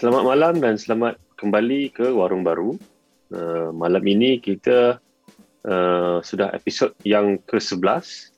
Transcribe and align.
Selamat 0.00 0.24
malam 0.24 0.64
dan 0.64 0.80
selamat 0.80 1.20
kembali 1.36 1.92
ke 1.92 2.08
Warung 2.08 2.40
Baru. 2.40 2.80
Uh, 3.28 3.68
malam 3.68 4.00
ini 4.08 4.40
kita 4.40 4.96
uh, 5.68 6.24
sudah 6.24 6.56
episod 6.56 6.96
yang 7.04 7.36
ke-11. 7.44 8.32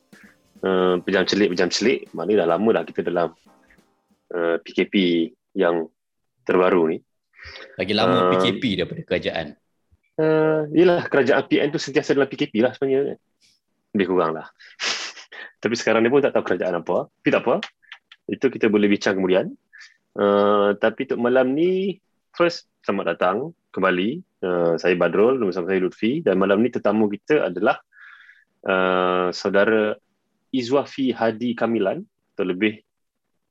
Uh, 0.59 0.99
pejam 1.07 1.23
celik, 1.23 1.55
pejam 1.55 1.71
celik. 1.71 2.11
Maknanya 2.19 2.43
dah 2.43 2.49
lama 2.59 2.69
dah 2.75 2.83
kita 2.83 3.07
dalam 3.07 3.31
uh, 4.35 4.59
PKP 4.59 5.31
yang 5.55 5.87
terbaru 6.43 6.99
ni. 6.99 6.99
Lagi 7.79 7.95
lama 7.95 8.27
uh, 8.27 8.31
PKP 8.35 8.83
daripada 8.83 9.01
kerajaan. 9.07 9.55
Uh, 10.19 10.67
yelah, 10.75 11.07
kerajaan 11.07 11.47
PN 11.47 11.71
tu 11.71 11.79
sentiasa 11.79 12.11
dalam 12.19 12.27
PKP 12.27 12.59
lah 12.59 12.75
sebenarnya. 12.75 13.23
Lebih 13.95 14.11
kurang 14.11 14.35
lah. 14.35 14.51
Tapi 15.63 15.79
sekarang 15.79 16.03
ni 16.03 16.11
pun 16.11 16.27
tak 16.27 16.35
tahu 16.35 16.43
kerajaan 16.43 16.83
apa. 16.83 17.07
Tapi 17.07 17.29
tak 17.31 17.47
apa. 17.47 17.63
Itu 18.27 18.51
kita 18.51 18.67
boleh 18.67 18.91
bincang 18.91 19.15
kemudian. 19.15 19.55
Uh, 20.13 20.77
tapi 20.77 21.09
untuk 21.09 21.21
malam 21.25 21.57
ni, 21.57 21.97
first 22.37 22.69
selamat 22.85 23.17
datang 23.17 23.37
kembali. 23.73 24.21
Uh, 24.43 24.75
saya 24.77 24.93
Badrul, 24.99 25.41
bersama 25.41 25.73
saya 25.73 25.81
Lutfi. 25.81 26.21
Dan 26.21 26.37
malam 26.37 26.61
ni 26.61 26.69
tetamu 26.69 27.09
kita 27.09 27.49
adalah 27.49 27.81
uh, 28.69 29.33
saudara 29.33 29.97
Izwafi 30.53 31.17
Hadi 31.17 31.57
Kamilan. 31.57 32.05
Atau 32.37 32.49
lebih 32.49 32.81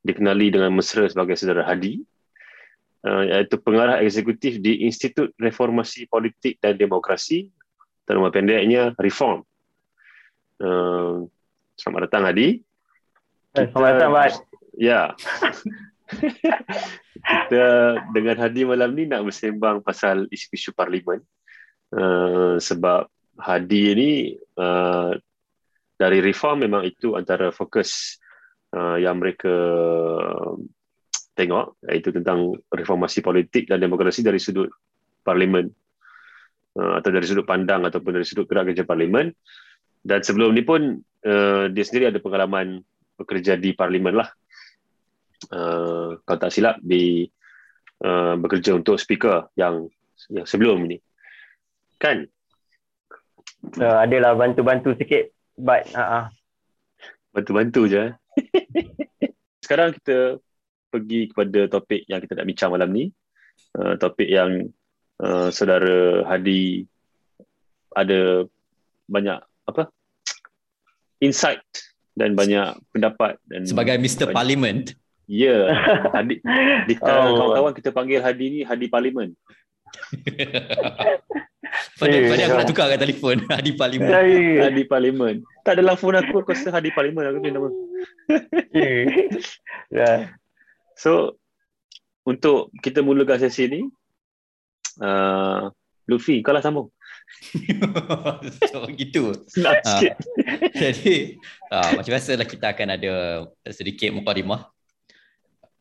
dikenali 0.01 0.53
dengan 0.53 0.73
mesra 0.73 1.09
sebagai 1.09 1.33
saudara 1.37 1.65
Hadi. 1.65 2.01
Uh, 3.01 3.25
iaitu 3.33 3.57
pengarah 3.57 3.97
eksekutif 4.05 4.61
di 4.61 4.85
Institut 4.85 5.33
Reformasi 5.41 6.05
Politik 6.05 6.61
dan 6.61 6.77
Demokrasi. 6.77 7.49
Atau 8.05 8.21
nama 8.21 8.29
pendeknya 8.29 8.93
Reform. 9.01 9.41
Uh, 10.61 11.25
selamat 11.81 12.05
datang 12.05 12.23
Hadi. 12.29 12.61
Selamat 13.57 13.89
datang, 13.97 14.11
Bad. 14.13 14.33
Ya. 14.77 15.11
kita 17.29 17.67
dengan 18.11 18.35
Hadi 18.37 18.61
malam 18.67 18.91
ni 18.93 19.07
nak 19.07 19.23
bersembang 19.27 19.83
pasal 19.83 20.27
isu-isu 20.29 20.75
parlimen. 20.75 21.21
Uh, 21.91 22.55
sebab 22.59 23.07
Hadi 23.39 23.83
ni 23.95 24.11
uh, 24.59 25.11
dari 25.95 26.19
reform 26.23 26.67
memang 26.67 26.83
itu 26.87 27.15
antara 27.15 27.51
fokus 27.51 28.19
uh, 28.75 28.97
yang 28.99 29.19
mereka 29.19 29.53
tengok 31.35 31.79
iaitu 31.87 32.11
tentang 32.11 32.53
reformasi 32.67 33.23
politik 33.23 33.67
dan 33.67 33.79
demokrasi 33.79 34.21
dari 34.23 34.39
sudut 34.39 34.69
parlimen. 35.23 35.67
Uh, 36.71 36.95
atau 36.99 37.09
dari 37.11 37.27
sudut 37.27 37.43
pandang 37.43 37.83
ataupun 37.83 38.15
dari 38.15 38.25
sudut 38.27 38.47
gerak 38.47 38.71
kerja 38.71 38.87
parlimen. 38.87 39.31
Dan 40.01 40.23
sebelum 40.25 40.55
ni 40.55 40.63
pun 40.65 40.97
uh, 41.27 41.65
dia 41.69 41.83
sendiri 41.85 42.09
ada 42.09 42.19
pengalaman 42.23 42.81
bekerja 43.19 43.53
di 43.53 43.77
parlimen 43.77 44.17
lah 44.17 44.29
uh, 45.49 46.19
kalau 46.21 46.39
tak 46.39 46.53
silap 46.53 46.77
di 46.85 47.25
uh, 48.05 48.37
bekerja 48.37 48.77
untuk 48.77 49.01
speaker 49.01 49.49
yang 49.57 49.89
yang 50.29 50.45
sebelum 50.45 50.85
ni. 50.85 51.01
Kan? 51.97 52.29
Uh, 53.77 54.05
adalah 54.05 54.33
bantu-bantu 54.33 54.97
sikit 54.97 55.29
but 55.53 55.85
uh-uh. 55.93 56.33
bantu-bantu 57.29 57.85
je 57.85 58.09
sekarang 59.65 59.93
kita 60.01 60.41
pergi 60.89 61.29
kepada 61.29 61.69
topik 61.69 62.03
yang 62.09 62.19
kita 62.19 62.41
nak 62.41 62.47
bincang 62.49 62.71
malam 62.73 62.89
ni. 62.91 63.05
Uh, 63.71 63.95
topik 63.95 64.27
yang 64.27 64.67
uh, 65.23 65.47
saudara 65.47 66.27
Hadi 66.27 66.83
ada 67.95 68.43
banyak 69.07 69.39
apa? 69.69 69.87
Insight 71.23 71.63
dan 72.17 72.35
banyak 72.35 72.75
pendapat 72.91 73.39
dan 73.47 73.63
sebagai 73.63 73.95
Mr 73.95 74.27
banyak, 74.27 74.35
Parliament 74.35 74.85
Ya, 75.31 75.47
yeah. 75.47 75.63
Hadi 76.19 76.43
di 76.91 76.93
oh. 76.99 77.07
kawan-kawan 77.07 77.71
kita 77.71 77.95
panggil 77.95 78.19
Hadi 78.19 78.45
ni 78.51 78.59
Hadi 78.67 78.91
Parlimen. 78.91 79.31
pada 81.95 82.11
hey, 82.11 82.27
pada 82.27 82.43
aku 82.51 82.55
nak 82.59 82.67
tukar 82.67 82.85
kat 82.91 82.99
telefon 82.99 83.39
Hadi 83.55 83.71
Parlimen. 83.79 84.11
Hey. 84.11 84.59
Hadi 84.59 84.83
Parlimen. 84.83 85.39
Tak 85.63 85.79
dalam 85.79 85.95
phone 85.95 86.19
aku 86.19 86.43
aku 86.43 86.51
rasa 86.51 86.75
Hadi 86.75 86.91
Parlimen 86.91 87.23
aku 87.23 87.39
punya 87.39 87.55
nama. 87.55 87.69
yeah. 88.75 89.07
Ya. 89.87 90.11
So 90.99 91.39
untuk 92.27 92.75
kita 92.83 92.99
mulakan 92.99 93.39
sesi 93.39 93.71
ni 93.71 93.81
uh, 94.99 95.71
Luffy 96.11 96.43
kau 96.43 96.51
lah 96.51 96.59
sambung. 96.59 96.91
so 98.67 98.83
gitu. 98.99 99.31
Uh, 99.63 100.11
jadi 100.75 101.39
uh, 101.71 101.89
macam 101.95 102.11
biasa 102.19 102.35
lah 102.35 102.43
kita 102.43 102.75
akan 102.75 102.99
ada 102.99 103.13
sedikit 103.71 104.11
mukadimah 104.11 104.67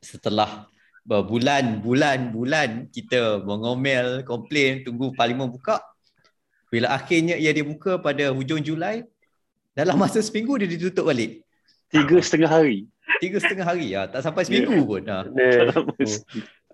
setelah 0.01 0.69
berbulan-bulan-bulan 1.05 2.93
kita 2.93 3.41
mengomel, 3.45 4.25
komplain, 4.25 4.85
tunggu 4.85 5.13
parlimen 5.17 5.49
buka. 5.49 5.81
Bila 6.71 6.93
akhirnya 6.93 7.35
ia 7.35 7.51
dibuka 7.51 7.99
pada 7.99 8.31
hujung 8.31 8.63
Julai, 8.63 9.03
dalam 9.75 9.97
masa 9.97 10.21
seminggu 10.21 10.61
dia 10.61 10.69
ditutup 10.69 11.09
balik. 11.09 11.43
Tiga 11.91 12.17
setengah 12.23 12.51
hari. 12.51 12.87
Tiga 13.19 13.43
setengah 13.43 13.67
hari. 13.67 13.91
Ya. 13.91 14.07
Tak 14.07 14.23
sampai 14.23 14.47
seminggu 14.47 14.79
yeah. 14.79 14.87
pun. 14.87 15.03
Ha. 15.11 15.19
Yeah. 15.35 16.21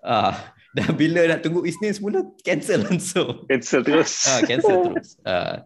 Ah, 0.05 0.53
dan 0.77 0.93
bila 0.93 1.25
nak 1.25 1.41
tunggu 1.41 1.65
Isnin 1.65 1.89
semula, 1.89 2.21
cancel 2.45 2.85
langsung. 2.85 3.49
Cancel 3.49 3.81
terus. 3.81 4.13
Ah, 4.29 4.39
cancel 4.45 4.77
terus. 4.93 5.09
Ah, 5.25 5.65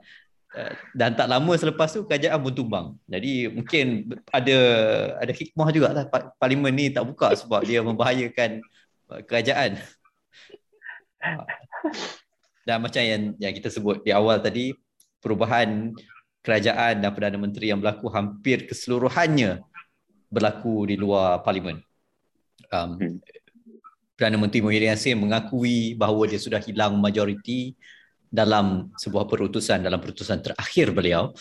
dan 0.91 1.15
tak 1.15 1.31
lama 1.31 1.53
selepas 1.55 1.87
tu 1.95 2.03
kerajaan 2.03 2.39
pun 2.43 2.51
tumbang. 2.51 2.87
Jadi 3.07 3.47
mungkin 3.47 4.11
ada 4.27 4.57
ada 5.23 5.31
hikmah 5.31 5.67
juga 5.71 5.87
lah 5.95 6.05
parlimen 6.35 6.75
ni 6.75 6.91
tak 6.91 7.07
buka 7.07 7.31
sebab 7.39 7.63
dia 7.63 7.79
membahayakan 7.79 8.59
eh, 9.15 9.21
kerajaan. 9.23 9.79
Dan 12.67 12.77
macam 12.83 13.01
yang 13.01 13.23
yang 13.39 13.53
kita 13.55 13.71
sebut 13.71 14.03
di 14.03 14.11
awal 14.11 14.43
tadi, 14.43 14.75
perubahan 15.23 15.95
kerajaan 16.43 16.99
dan 16.99 17.09
Perdana 17.15 17.39
Menteri 17.39 17.71
yang 17.71 17.79
berlaku 17.79 18.11
hampir 18.11 18.67
keseluruhannya 18.67 19.63
berlaku 20.27 20.83
di 20.83 20.99
luar 20.99 21.39
parlimen. 21.47 21.79
Um, 22.71 22.99
hmm. 22.99 23.17
Perdana 24.19 24.35
Menteri 24.35 24.59
Muhyiddin 24.59 24.91
Yassin 24.91 25.15
mengakui 25.15 25.95
bahawa 25.95 26.27
dia 26.27 26.37
sudah 26.37 26.59
hilang 26.59 26.99
majoriti 26.99 27.73
dalam 28.31 28.95
sebuah 28.95 29.27
perutusan 29.27 29.83
dalam 29.83 29.99
perutusan 29.99 30.39
terakhir 30.39 30.95
beliau. 30.95 31.35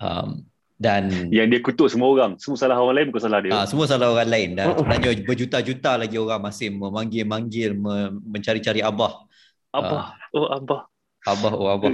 Um, 0.00 0.48
dan 0.74 1.30
yang 1.30 1.52
dia 1.52 1.60
kutuk 1.60 1.86
semua 1.92 2.10
orang. 2.10 2.40
Semua 2.40 2.58
salah 2.58 2.80
orang 2.80 2.96
lain 2.98 3.06
bukan 3.12 3.22
salah 3.22 3.40
dia. 3.44 3.52
Uh, 3.52 3.66
semua 3.68 3.86
salah 3.86 4.10
orang 4.10 4.26
lain. 4.32 4.50
Dan 4.56 4.74
sebenarnya 4.74 5.10
berjuta-juta 5.22 6.00
lagi 6.00 6.16
orang 6.16 6.40
masih 6.42 6.72
memanggil-manggil 6.72 7.76
mencari-cari 8.24 8.80
abah. 8.80 9.22
Abah. 9.70 10.16
Uh, 10.32 10.40
oh 10.40 10.48
abah. 10.50 10.80
Abah 11.28 11.52
oh 11.54 11.68
abah. 11.70 11.92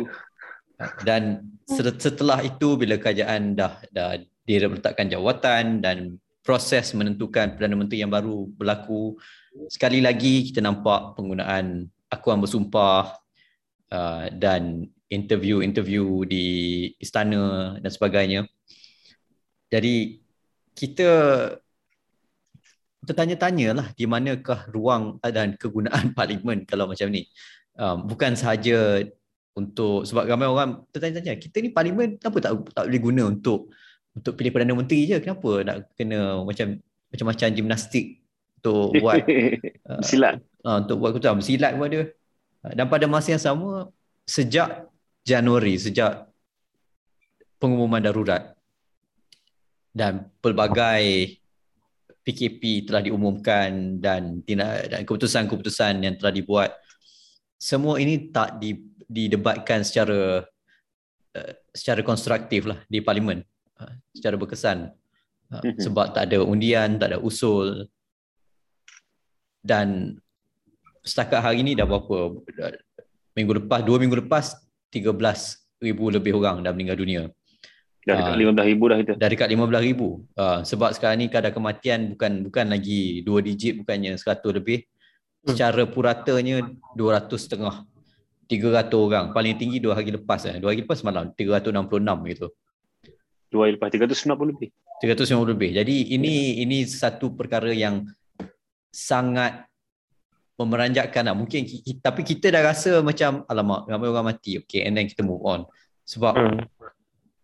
Dan 1.05 1.45
setelah 1.69 2.41
itu 2.41 2.79
bila 2.81 2.97
kerajaan 2.97 3.53
dah 3.53 3.83
dah 3.93 4.17
dia 4.49 4.65
meletakkan 4.65 5.07
jawatan 5.13 5.85
dan 5.85 6.17
proses 6.41 6.97
menentukan 6.97 7.55
Perdana 7.55 7.77
Menteri 7.77 8.01
yang 8.01 8.11
baru 8.11 8.49
berlaku 8.49 9.21
sekali 9.69 10.01
lagi 10.01 10.49
kita 10.49 10.65
nampak 10.65 11.15
penggunaan 11.15 11.85
akuan 12.11 12.41
bersumpah 12.41 13.20
Uh, 13.91 14.31
dan 14.31 14.87
interview-interview 15.11 16.23
di 16.23 16.47
istana 17.03 17.75
dan 17.83 17.91
sebagainya. 17.91 18.47
Jadi 19.67 20.23
kita 20.79 21.09
bertanya-tanya 23.03 23.75
lah 23.75 23.87
di 23.99 24.07
manakah 24.07 24.71
ruang 24.71 25.19
dan 25.27 25.59
kegunaan 25.59 26.13
parlimen 26.19 26.63
kalau 26.63 26.87
macam 26.87 27.11
ni. 27.11 27.27
Um, 27.75 28.07
bukan 28.07 28.39
sahaja 28.39 29.03
untuk 29.59 30.07
sebab 30.07 30.31
ramai 30.31 30.47
orang 30.47 30.87
bertanya-tanya 30.95 31.35
kita 31.43 31.59
ni 31.59 31.75
parlimen 31.75 32.15
kenapa 32.23 32.39
tak 32.39 32.53
tak 32.71 32.85
boleh 32.87 33.03
guna 33.03 33.23
untuk 33.35 33.75
untuk 34.15 34.33
pilih 34.39 34.53
perdana 34.55 34.79
menteri 34.79 35.11
je 35.11 35.17
kenapa 35.19 35.51
nak 35.67 35.77
kena 35.99 36.45
macam 36.47 36.79
macam-macam 37.11 37.47
gimnastik 37.51 38.23
untuk 38.63 38.95
buat 39.03 39.27
uh, 39.91 40.03
silat 40.07 40.39
uh, 40.63 40.79
untuk 40.87 41.03
buat 41.03 41.11
keputusan 41.17 41.43
silat 41.43 41.75
pun 41.75 41.91
ada 41.91 42.01
dan 42.63 42.87
pada 42.89 43.09
masa 43.09 43.33
yang 43.33 43.43
sama 43.43 43.89
sejak 44.29 44.89
Januari 45.25 45.77
sejak 45.81 46.29
pengumuman 47.61 48.01
darurat 48.01 48.57
dan 49.93 50.29
pelbagai 50.41 51.37
PKP 52.21 52.87
telah 52.89 53.01
diumumkan 53.01 53.99
dan 53.99 54.45
dan 54.45 55.03
keputusan-keputusan 55.05 56.05
yang 56.05 56.15
telah 56.21 56.33
dibuat 56.33 56.71
semua 57.61 58.01
ini 58.01 58.33
tak 58.33 58.57
di, 58.57 58.73
didebatkan 59.05 59.85
secara 59.85 60.41
uh, 61.37 61.53
secara 61.77 62.01
konstruktif 62.01 62.65
lah 62.65 62.81
di 62.89 63.05
parlimen 63.05 63.45
uh, 63.77 63.93
secara 64.17 64.41
berkesan. 64.41 64.89
Uh, 65.53 65.61
sebab 65.77 66.17
tak 66.17 66.33
ada 66.33 66.41
undian 66.41 66.97
tak 66.97 67.13
ada 67.13 67.19
usul. 67.21 67.85
Dan 69.61 70.17
setakat 71.05 71.41
hari 71.41 71.65
ini 71.65 71.73
dah 71.77 71.89
berapa? 71.89 72.41
Minggu 73.37 73.53
lepas 73.63 73.81
dua 73.85 73.97
minggu 73.97 74.27
lepas 74.27 74.59
13 74.91 75.15
ribu 75.81 76.11
lebih 76.11 76.37
orang 76.37 76.61
dah 76.67 76.73
meninggal 76.75 76.99
dunia. 76.99 77.23
Dah 78.01 78.17
dekat 78.17 78.33
uh, 78.33 78.49
ah, 78.49 78.65
15 78.65 78.71
ribu 78.73 78.85
dah 78.89 78.97
kita? 79.01 79.13
Dah 79.21 79.29
dekat 79.29 79.49
15 79.53 79.89
ribu. 79.93 80.09
Uh, 80.33 80.61
sebab 80.65 80.91
sekarang 80.97 81.21
ni 81.21 81.27
kadar 81.29 81.53
kematian 81.53 82.17
bukan 82.17 82.49
bukan 82.49 82.67
lagi 82.73 83.21
dua 83.21 83.45
digit 83.45 83.85
bukannya 83.85 84.17
100 84.17 84.41
lebih. 84.57 84.89
Secara 85.41 85.89
puratanya 85.89 86.69
200 86.97 87.33
setengah 87.37 87.85
300 88.49 88.93
orang. 88.99 89.25
Paling 89.33 89.57
tinggi 89.57 89.79
dua 89.81 89.97
hari 89.97 90.13
lepas 90.13 90.43
eh. 90.49 90.59
dua 90.61 90.75
hari 90.75 90.85
lepas 90.85 91.01
malam 91.07 91.33
366 91.33 92.33
gitu 92.35 92.47
Dua 93.51 93.67
hari 93.67 93.79
lepas 93.79 93.89
390 93.89 94.53
lebih. 94.53 94.69
350 95.01 95.55
lebih. 95.57 95.71
Jadi 95.81 95.97
ini 96.13 96.61
ini 96.61 96.85
satu 96.85 97.33
perkara 97.33 97.73
yang 97.73 98.05
sangat 98.93 99.70
memeranjatkan 100.61 101.25
lah. 101.25 101.33
mungkin 101.33 101.65
ki- 101.65 101.81
ki- 101.81 102.01
tapi 102.05 102.21
kita 102.21 102.53
dah 102.53 102.61
rasa 102.61 103.01
macam 103.01 103.49
alamak 103.49 103.89
ramai 103.89 104.07
orang 104.07 104.29
mati 104.29 104.61
okay 104.61 104.85
and 104.85 104.93
then 104.93 105.09
kita 105.09 105.25
move 105.25 105.41
on 105.41 105.65
sebab 106.05 106.37
Hmm. 106.37 106.61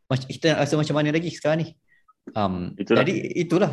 Kita 0.07 0.55
nak 0.55 0.63
rasa 0.63 0.79
macam 0.79 0.95
mana 0.95 1.11
lagi 1.11 1.35
sekarang 1.35 1.67
ni 1.67 1.69
um, 2.31 2.71
Itulah. 2.79 3.03
jadi 3.03 3.13
itulah 3.43 3.73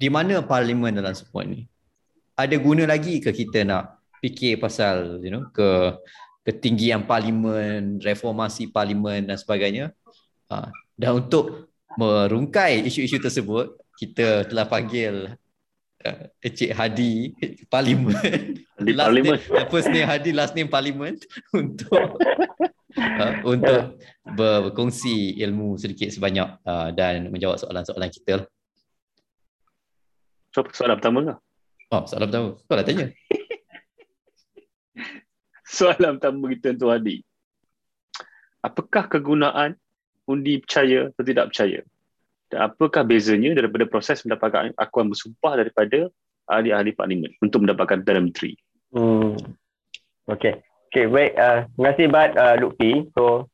di 0.00 0.08
mana 0.08 0.40
parlimen 0.40 0.96
dalam 0.96 1.12
semua 1.12 1.44
ni 1.44 1.68
ada 2.32 2.56
guna 2.56 2.88
lagi 2.88 3.20
ke 3.20 3.28
kita 3.28 3.68
nak 3.68 4.00
fikir 4.24 4.56
pasal 4.56 5.20
you 5.20 5.28
know 5.28 5.44
ke 5.52 5.92
ketinggian 6.40 7.04
parlimen 7.04 8.00
reformasi 8.00 8.72
parlimen 8.72 9.28
dan 9.28 9.36
sebagainya 9.36 9.92
uh, 10.48 10.72
dan 10.96 11.20
untuk 11.20 11.68
merungkai 12.00 12.80
isu-isu 12.80 13.20
tersebut 13.20 13.76
kita 14.00 14.48
telah 14.48 14.64
panggil 14.64 15.36
uh, 16.06 16.24
Encik 16.40 16.70
Hadi 16.72 17.34
parlimen 17.68 18.16
Di 18.80 18.92
Last 18.98 19.08
parlimen. 19.12 19.36
name, 19.36 19.68
first 19.68 19.88
name 19.92 20.06
Hadi 20.08 20.30
last 20.32 20.54
name 20.56 20.70
parlimen 20.72 21.20
untuk 21.60 22.16
uh, 22.96 23.34
untuk 23.44 24.00
ber- 24.24 24.70
berkongsi 24.70 25.36
ilmu 25.40 25.76
sedikit 25.76 26.08
sebanyak 26.10 26.60
uh, 26.64 26.88
dan 26.96 27.28
menjawab 27.28 27.60
soalan-soalan 27.60 28.10
kita. 28.10 28.42
lah. 28.42 28.46
So, 30.50 30.66
soalan 30.74 30.98
pertama 30.98 31.18
lah. 31.22 31.36
Oh, 31.94 32.02
soalan 32.08 32.26
pertama. 32.30 32.48
Kau 32.66 32.74
dah 32.74 32.86
tanya. 32.86 33.06
Soalan 35.70 36.18
pertama 36.18 36.50
kita 36.50 36.74
Tuan 36.74 36.98
Hadi. 36.98 37.22
Apakah 38.58 39.06
kegunaan 39.06 39.78
undi 40.26 40.58
percaya 40.58 41.14
atau 41.14 41.22
tidak 41.22 41.54
percaya? 41.54 41.86
Dan 42.50 42.66
apakah 42.66 43.06
bezanya 43.06 43.54
daripada 43.54 43.86
proses 43.86 44.26
mendapatkan 44.26 44.74
akuan 44.74 45.06
bersumpah 45.06 45.54
daripada 45.54 46.10
ahli-ahli 46.50 46.90
parlimen 46.98 47.30
untuk 47.38 47.62
mendapatkan 47.62 48.02
Perdana 48.02 48.26
Menteri? 48.26 48.58
Hmm. 48.90 49.38
Okay. 50.26 50.58
Okay, 50.90 51.06
baik. 51.06 51.38
Uh, 51.38 51.70
terima 51.70 51.88
kasih 51.94 52.06
Bat 52.10 52.30
uh, 52.34 52.54
Lutfi. 52.58 52.92
So, 53.14 53.46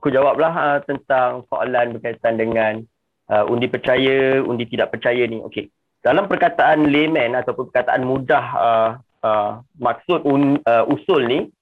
aku 0.00 0.08
jawablah 0.08 0.52
uh, 0.56 0.80
tentang 0.88 1.44
soalan 1.52 2.00
berkaitan 2.00 2.40
dengan 2.40 2.80
uh, 3.28 3.44
undi 3.44 3.68
percaya, 3.68 4.40
undi 4.40 4.64
tidak 4.64 4.96
percaya 4.96 5.28
ni. 5.28 5.44
Okay. 5.44 5.68
Dalam 6.00 6.24
perkataan 6.24 6.88
layman 6.88 7.36
ataupun 7.36 7.68
perkataan 7.68 8.08
mudah 8.08 8.44
uh, 8.56 8.90
uh, 9.20 9.60
maksud 9.76 10.24
un, 10.24 10.56
uh, 10.64 10.88
usul 10.88 11.28
ni, 11.28 11.52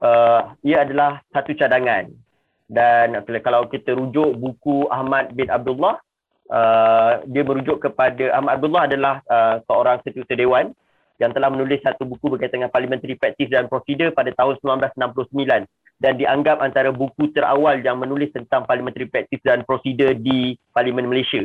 uh, 0.00 0.56
ia 0.64 0.88
adalah 0.88 1.20
satu 1.28 1.52
cadangan. 1.52 2.08
Dan 2.70 3.20
kalau 3.44 3.68
kita 3.68 3.92
rujuk 3.92 4.32
buku 4.38 4.88
Ahmad 4.88 5.36
bin 5.36 5.50
Abdullah, 5.52 6.00
uh, 6.50 7.22
dia 7.24 7.42
merujuk 7.46 7.78
kepada 7.80 8.34
Ahmad 8.34 8.58
Abdullah 8.58 8.84
adalah 8.90 9.14
uh, 9.30 9.56
seorang 9.64 10.02
setiausaha 10.02 10.36
dewan 10.36 10.74
yang 11.20 11.30
telah 11.36 11.52
menulis 11.52 11.80
satu 11.84 12.08
buku 12.08 12.32
berkaitan 12.32 12.64
dengan 12.64 12.72
parliamentary 12.72 13.14
practice 13.14 13.52
dan 13.52 13.68
procedure 13.68 14.10
pada 14.10 14.32
tahun 14.32 14.56
1969 14.64 15.68
dan 16.00 16.12
dianggap 16.16 16.64
antara 16.64 16.88
buku 16.90 17.28
terawal 17.36 17.76
yang 17.76 18.00
menulis 18.00 18.32
tentang 18.32 18.64
parliamentary 18.64 19.04
practice 19.04 19.44
dan 19.44 19.62
procedure 19.68 20.16
di 20.16 20.56
Parlimen 20.72 21.04
Malaysia. 21.04 21.44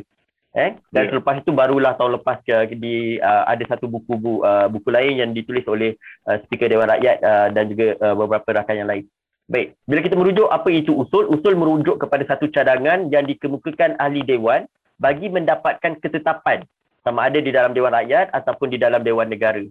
Eh? 0.56 0.80
Dan 0.88 1.04
Ya. 1.04 1.10
selepas 1.12 1.44
itu 1.44 1.52
barulah 1.52 2.00
tahun 2.00 2.16
lepas 2.24 2.40
uh, 2.48 2.64
di 2.72 3.20
uh, 3.20 3.44
ada 3.44 3.60
satu 3.68 3.92
buku 3.92 4.16
bu, 4.16 4.40
uh, 4.40 4.72
buku 4.72 4.88
lain 4.88 5.20
yang 5.20 5.36
ditulis 5.36 5.68
oleh 5.68 6.00
uh, 6.24 6.40
Speaker 6.48 6.72
Dewan 6.72 6.88
Rakyat 6.88 7.20
uh, 7.20 7.48
dan 7.52 7.68
juga 7.68 8.00
uh, 8.00 8.16
beberapa 8.16 8.64
rakan 8.64 8.76
yang 8.80 8.88
lain. 8.88 9.04
Baik, 9.52 9.76
bila 9.84 10.00
kita 10.00 10.16
merujuk 10.16 10.48
apa 10.48 10.72
itu 10.72 10.96
usul, 10.96 11.28
usul 11.28 11.54
merujuk 11.60 12.00
kepada 12.00 12.24
satu 12.24 12.48
cadangan 12.50 13.12
yang 13.12 13.28
dikemukakan 13.28 14.00
ahli 14.00 14.24
dewan 14.24 14.64
bagi 15.00 15.28
mendapatkan 15.28 16.00
ketetapan 16.00 16.64
sama 17.06 17.30
ada 17.30 17.38
di 17.38 17.54
dalam 17.54 17.76
Dewan 17.76 17.94
Rakyat 17.94 18.34
ataupun 18.34 18.74
di 18.74 18.82
dalam 18.82 19.06
Dewan 19.06 19.30
Negara. 19.30 19.62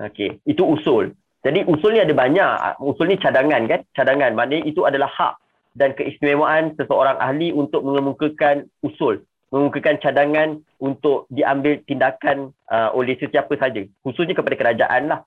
Okey, 0.00 0.40
itu 0.48 0.64
usul. 0.64 1.12
Jadi 1.40 1.64
usul 1.64 1.96
ni 1.96 2.00
ada 2.04 2.12
banyak. 2.12 2.82
Usul 2.84 3.12
ni 3.12 3.16
cadangan 3.16 3.64
kan? 3.64 3.80
Cadangan. 3.96 4.36
Maknanya 4.36 4.64
itu 4.68 4.84
adalah 4.84 5.08
hak 5.08 5.34
dan 5.78 5.94
keistimewaan 5.94 6.74
seseorang 6.76 7.16
ahli 7.16 7.54
untuk 7.54 7.86
mengemukakan 7.86 8.66
usul, 8.82 9.22
mengemukakan 9.54 9.96
cadangan 10.02 10.48
untuk 10.82 11.30
diambil 11.30 11.78
tindakan 11.86 12.50
uh, 12.68 12.90
oleh 12.92 13.16
sesiapa 13.16 13.54
saja. 13.56 13.86
Khususnya 14.04 14.36
kepada 14.36 14.56
kerajaan 14.58 15.02
lah. 15.08 15.20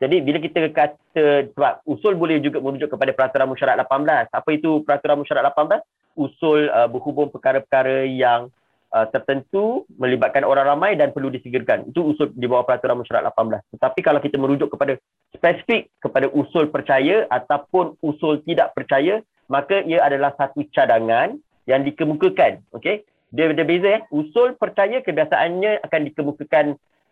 Jadi 0.00 0.24
bila 0.24 0.40
kita 0.40 0.64
kata 0.72 1.52
sebab 1.52 1.84
usul 1.84 2.16
boleh 2.16 2.40
juga 2.40 2.56
merujuk 2.64 2.88
kepada 2.88 3.12
peraturan 3.12 3.52
mesyuarat 3.52 3.76
18. 3.84 4.32
Apa 4.32 4.48
itu 4.56 4.80
peraturan 4.80 5.20
mesyuarat 5.20 5.52
18? 5.52 5.84
Usul 6.16 6.72
uh, 6.72 6.88
berhubung 6.88 7.28
perkara-perkara 7.28 8.08
yang 8.08 8.48
uh, 8.94 9.06
tertentu 9.10 9.86
melibatkan 9.96 10.42
orang 10.42 10.66
ramai 10.76 10.98
dan 10.98 11.14
perlu 11.14 11.30
disegerakan. 11.30 11.90
Itu 11.90 12.14
usul 12.14 12.34
di 12.34 12.46
bawah 12.46 12.66
peraturan 12.66 13.00
mesyuarat 13.00 13.30
18. 13.32 13.78
Tetapi 13.78 14.00
kalau 14.02 14.20
kita 14.22 14.36
merujuk 14.36 14.68
kepada 14.74 14.98
spesifik 15.34 15.90
kepada 16.02 16.26
usul 16.30 16.68
percaya 16.68 17.26
ataupun 17.30 17.96
usul 18.02 18.42
tidak 18.44 18.74
percaya, 18.74 19.22
maka 19.46 19.82
ia 19.86 20.02
adalah 20.02 20.34
satu 20.38 20.66
cadangan 20.70 21.38
yang 21.66 21.86
dikemukakan. 21.86 22.62
Okey? 22.74 23.06
Dia 23.30 23.54
dia 23.54 23.66
beza 23.66 23.88
eh. 23.98 24.02
Usul 24.10 24.58
percaya 24.58 24.98
kebiasaannya 25.02 25.86
akan 25.86 26.00
dikemukakan 26.10 26.66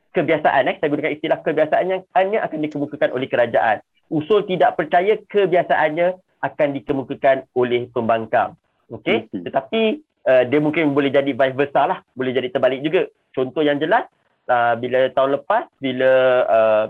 kebiasaan 0.09 0.67
eh 0.67 0.77
saya 0.83 0.89
gunakan 0.91 1.15
istilah 1.15 1.39
kebiasaannya 1.47 1.97
hanya 2.19 2.39
akan 2.43 2.59
dikemukakan 2.67 3.11
oleh 3.15 3.31
kerajaan. 3.31 3.79
Usul 4.11 4.43
tidak 4.51 4.75
percaya 4.75 5.15
kebiasaannya 5.31 6.19
akan 6.43 6.69
dikemukakan 6.75 7.47
oleh 7.55 7.87
pembangkang. 7.95 8.59
Okey? 8.91 9.31
Tetapi 9.31 10.01
uh, 10.29 10.45
dia 10.45 10.61
mungkin 10.61 10.93
boleh 10.93 11.09
jadi 11.09 11.33
vice 11.33 11.57
versa 11.57 11.89
lah, 11.89 11.99
boleh 12.13 12.37
jadi 12.37 12.53
terbalik 12.53 12.85
juga. 12.85 13.09
Contoh 13.33 13.65
yang 13.65 13.81
jelas 13.81 14.05
uh, 14.53 14.77
bila 14.77 15.09
tahun 15.17 15.41
lepas 15.41 15.63
bila 15.81 16.11
uh, 16.45 16.85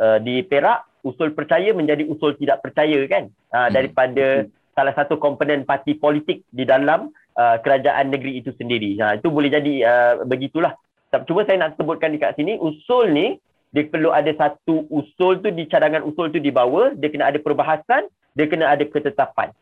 uh, 0.00 0.18
di 0.24 0.40
Perak 0.48 0.88
usul 1.04 1.36
percaya 1.36 1.70
menjadi 1.76 2.08
usul 2.08 2.34
tidak 2.40 2.64
percaya 2.64 2.98
kan 3.06 3.28
uh, 3.52 3.68
Hmm. 3.68 3.72
daripada 3.76 4.26
salah 4.78 4.94
satu 4.94 5.18
komponen 5.18 5.66
parti 5.66 5.98
politik 5.98 6.46
di 6.54 6.62
dalam 6.62 7.10
uh, 7.34 7.56
kerajaan 7.58 8.14
negeri 8.14 8.38
itu 8.38 8.54
sendiri. 8.54 8.94
Ha, 9.02 9.18
itu 9.18 9.26
boleh 9.26 9.50
jadi 9.50 9.74
uh, 9.82 10.12
begitulah. 10.22 10.78
Cuma 11.26 11.42
saya 11.42 11.58
nak 11.58 11.74
sebutkan 11.74 12.14
dekat 12.14 12.38
sini 12.38 12.54
usul 12.62 13.10
ni 13.10 13.42
dia 13.74 13.84
perlu 13.84 14.14
ada 14.14 14.30
satu 14.38 14.86
usul 14.88 15.44
tu 15.44 15.52
di 15.52 15.68
cadangan 15.68 16.00
usul 16.06 16.32
tu 16.32 16.40
dibawa, 16.40 16.96
dia 16.96 17.12
kena 17.12 17.28
ada 17.28 17.36
perbahasan, 17.36 18.08
dia 18.32 18.46
kena 18.48 18.72
ada 18.72 18.84
ketetapan. 18.86 19.52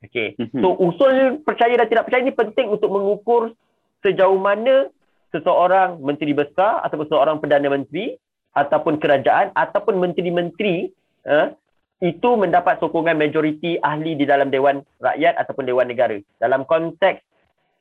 Okey. 0.00 0.38
Mhm. 0.40 0.60
So 0.64 0.68
usul 0.80 1.44
percaya 1.44 1.76
dan 1.76 1.88
tidak 1.88 2.08
percaya 2.08 2.24
ni 2.24 2.32
penting 2.32 2.72
untuk 2.72 2.88
mengukur 2.88 3.52
sejauh 4.00 4.40
mana 4.40 4.88
seseorang 5.30 6.00
menteri 6.00 6.32
besar 6.32 6.80
ataupun 6.88 7.06
seorang 7.06 7.36
perdana 7.38 7.68
menteri 7.68 8.16
ataupun 8.56 8.98
kerajaan 8.98 9.54
ataupun 9.54 10.00
menteri-menteri 10.00 10.90
uh, 11.28 11.54
itu 12.00 12.30
mendapat 12.34 12.80
sokongan 12.80 13.20
majoriti 13.20 13.76
ahli 13.84 14.16
di 14.16 14.24
dalam 14.24 14.48
Dewan 14.48 14.80
Rakyat 14.98 15.36
ataupun 15.36 15.68
Dewan 15.68 15.92
Negara. 15.92 16.16
Dalam 16.40 16.64
konteks 16.64 17.20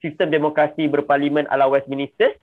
sistem 0.04 0.30
demokrasi 0.30 0.92
berparlimen 0.92 1.48
ala 1.48 1.72
Westminster 1.72 2.36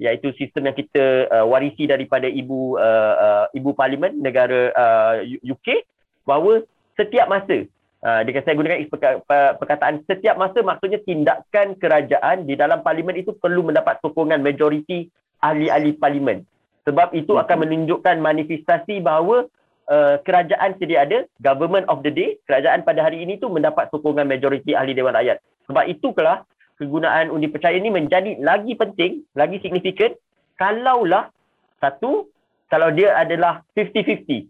iaitu 0.00 0.32
sistem 0.34 0.68
yang 0.68 0.76
kita 0.76 1.28
uh, 1.30 1.46
warisi 1.46 1.86
daripada 1.86 2.26
ibu 2.26 2.80
uh, 2.80 3.14
uh, 3.14 3.46
ibu 3.52 3.76
parlimen 3.76 4.16
negara 4.18 4.72
uh, 4.72 5.14
UK 5.44 5.84
bahawa 6.24 6.64
setiap 6.96 7.28
masa 7.28 7.68
uh, 8.04 8.20
dia 8.24 8.42
saya 8.42 8.56
gunakan 8.56 8.86
perka- 8.88 9.20
per- 9.24 9.54
perkataan 9.60 10.04
setiap 10.04 10.36
masa 10.36 10.60
maksudnya 10.60 11.00
tindakan 11.04 11.76
kerajaan 11.76 12.48
di 12.48 12.54
dalam 12.56 12.84
parlimen 12.84 13.16
itu 13.16 13.36
perlu 13.36 13.66
mendapat 13.66 14.00
sokongan 14.04 14.40
majoriti 14.44 15.08
ahli-ahli 15.40 15.96
parlimen 15.96 16.44
sebab 16.84 17.12
itu 17.12 17.36
akan 17.36 17.68
menunjukkan 17.68 18.16
manifestasi 18.20 19.04
bahawa 19.04 19.46
uh, 19.88 20.16
kerajaan 20.24 20.76
sedia 20.80 21.04
ada 21.04 21.28
government 21.40 21.84
of 21.92 22.00
the 22.04 22.12
day 22.12 22.36
kerajaan 22.48 22.82
pada 22.82 23.04
hari 23.04 23.24
ini 23.24 23.36
tu 23.36 23.48
mendapat 23.52 23.88
sokongan 23.92 24.28
majoriti 24.28 24.72
ahli 24.72 24.96
dewan 24.96 25.16
rakyat 25.16 25.40
sebab 25.70 25.86
itulah 25.86 26.42
kegunaan 26.80 27.28
undi 27.28 27.52
percaya 27.52 27.76
ini 27.76 27.92
menjadi 27.92 28.40
lagi 28.40 28.72
penting, 28.72 29.28
lagi 29.36 29.60
signifikan 29.60 30.16
kalaulah 30.56 31.28
satu, 31.76 32.32
kalau 32.72 32.88
dia 32.88 33.12
adalah 33.12 33.60
50-50. 33.76 34.48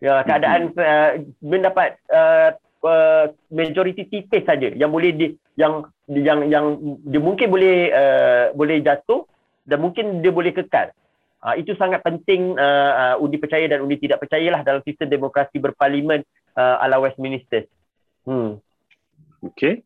Ya, 0.00 0.24
keadaan 0.24 0.72
uh, 0.80 1.20
mendapat 1.44 2.00
uh, 2.08 2.56
uh, 2.84 3.28
majority 3.52 4.08
tipis 4.08 4.48
saja 4.48 4.72
yang 4.72 4.88
boleh 4.88 5.12
di, 5.12 5.26
yang 5.60 5.84
yang 6.08 6.48
yang 6.48 6.96
dia 7.04 7.20
mungkin 7.20 7.52
boleh 7.52 7.92
uh, 7.92 8.44
boleh 8.56 8.80
jatuh 8.80 9.28
dan 9.68 9.84
mungkin 9.84 10.24
dia 10.24 10.32
boleh 10.32 10.56
kekal. 10.56 10.88
Uh, 11.44 11.56
itu 11.56 11.76
sangat 11.76 12.00
penting 12.00 12.56
uh, 12.56 13.16
uh, 13.16 13.24
undi 13.24 13.36
percaya 13.36 13.68
dan 13.68 13.84
undi 13.84 14.00
tidak 14.00 14.24
percayalah 14.24 14.64
dalam 14.64 14.80
sistem 14.84 15.08
demokrasi 15.08 15.60
berparlimen 15.60 16.24
uh, 16.56 16.80
ala 16.80 17.00
Westminster. 17.00 17.68
Hmm. 18.24 18.60
Okey. 19.44 19.84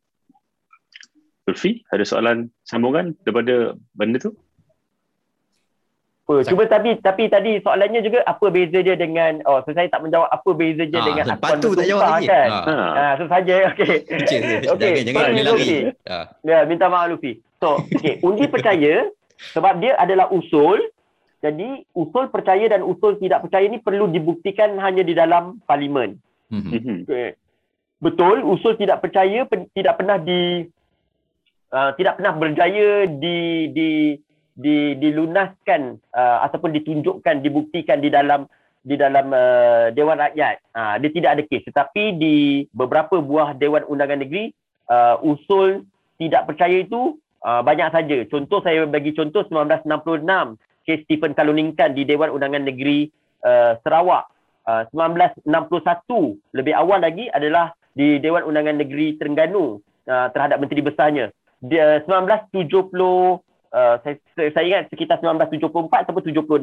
Ulfi, 1.44 1.84
ada 1.92 2.06
soalan 2.06 2.54
sambungan 2.64 3.18
daripada 3.22 3.76
benda 3.92 4.18
tu? 4.18 4.32
Apa. 6.24 6.40
Cuba 6.40 6.64
tapi 6.64 6.96
tapi 6.98 7.28
tadi 7.28 7.60
soalannya 7.60 8.00
juga 8.00 8.24
apa 8.24 8.48
beza 8.48 8.80
dia 8.80 8.96
dengan 8.96 9.44
oh 9.44 9.60
so 9.60 9.70
saya 9.70 9.86
tak 9.86 10.00
menjawab 10.00 10.24
apa 10.26 10.50
beza 10.50 10.82
dia 10.82 10.96
Ah, 10.96 11.06
dengan 11.06 11.24
lepas 11.30 11.60
tu 11.60 11.76
tak 11.76 11.84
jawab 11.84 12.04
lagi. 12.10 12.26
kan. 12.26 12.48
Ha. 12.48 12.74
Ah, 12.96 13.12
so 13.20 13.24
saja 13.28 13.54
okey. 13.70 13.94
Okey, 14.64 14.92
jangan 15.04 15.30
dia 15.30 15.44
lari. 15.44 15.76
Ah. 16.04 16.24
Ya, 16.40 16.64
minta 16.64 16.88
maaf 16.88 17.12
Luffy. 17.12 17.44
So, 17.60 17.76
okey, 17.78 18.18
undi 18.20 18.48
percaya 18.48 19.04
sebab 19.54 19.78
dia 19.78 19.94
adalah 19.96 20.32
usul. 20.32 20.80
Jadi, 21.38 21.84
usul 21.92 22.32
percaya 22.32 22.64
dan 22.66 22.80
usul 22.80 23.20
tidak 23.20 23.44
percaya 23.44 23.68
ni 23.68 23.76
perlu 23.76 24.08
dibuktikan 24.08 24.80
hanya 24.80 25.04
di 25.04 25.12
dalam 25.12 25.60
parlimen. 25.62 26.16
Mhm. 26.48 26.70
Mhm. 26.72 26.96
Okay. 27.04 27.36
Betul, 28.00 28.40
usul 28.42 28.74
tidak 28.74 29.00
percaya 29.00 29.44
pen, 29.44 29.68
tidak 29.70 29.96
pernah 29.96 30.16
di 30.16 30.64
uh, 31.68 31.92
tidak 31.94 32.16
pernah 32.16 32.32
berjaya 32.32 32.88
di 33.06 33.36
di 33.70 33.90
di 34.54 34.94
dilunaskan 34.98 35.98
uh, 36.14 36.38
ataupun 36.46 36.70
ditunjukkan 36.78 37.42
dibuktikan 37.42 37.98
di 37.98 38.08
dalam 38.08 38.46
di 38.84 38.94
dalam 38.94 39.32
uh, 39.34 39.90
Dewan 39.90 40.20
Rakyat. 40.20 40.62
Uh, 40.70 40.94
dia 41.02 41.10
tidak 41.10 41.30
ada 41.34 41.42
kes 41.42 41.62
tetapi 41.66 42.14
di 42.14 42.34
beberapa 42.70 43.18
buah 43.18 43.58
Dewan 43.58 43.82
Undangan 43.90 44.22
Negeri 44.22 44.54
uh, 44.86 45.18
usul 45.26 45.82
tidak 46.20 46.46
percaya 46.46 46.86
itu 46.86 47.18
uh, 47.42 47.60
banyak 47.66 47.90
saja. 47.90 48.18
Contoh 48.30 48.62
saya 48.62 48.86
bagi 48.86 49.10
contoh 49.16 49.42
1966 49.50 50.86
kes 50.86 51.00
Stephen 51.08 51.32
Kaluningkan 51.34 51.96
di 51.96 52.06
Dewan 52.06 52.30
Undangan 52.30 52.62
Negeri 52.62 53.10
uh, 53.42 53.74
Sarawak. 53.82 54.30
Uh, 54.64 54.88
1961 54.96 56.40
lebih 56.56 56.72
awal 56.72 57.04
lagi 57.04 57.28
adalah 57.28 57.76
di 57.92 58.16
Dewan 58.16 58.48
Undangan 58.48 58.80
Negeri 58.80 59.20
Terengganu 59.20 59.80
uh, 60.08 60.28
terhadap 60.32 60.60
menteri 60.60 60.80
besarnya. 60.80 61.28
Dia 61.64 62.00
1970 62.04 63.40
uh, 63.74 63.98
saya, 64.06 64.16
saya 64.54 64.64
ingat 64.64 64.82
sekitar 64.94 65.18
1974 65.18 66.06
ataupun 66.06 66.22
76 66.22 66.62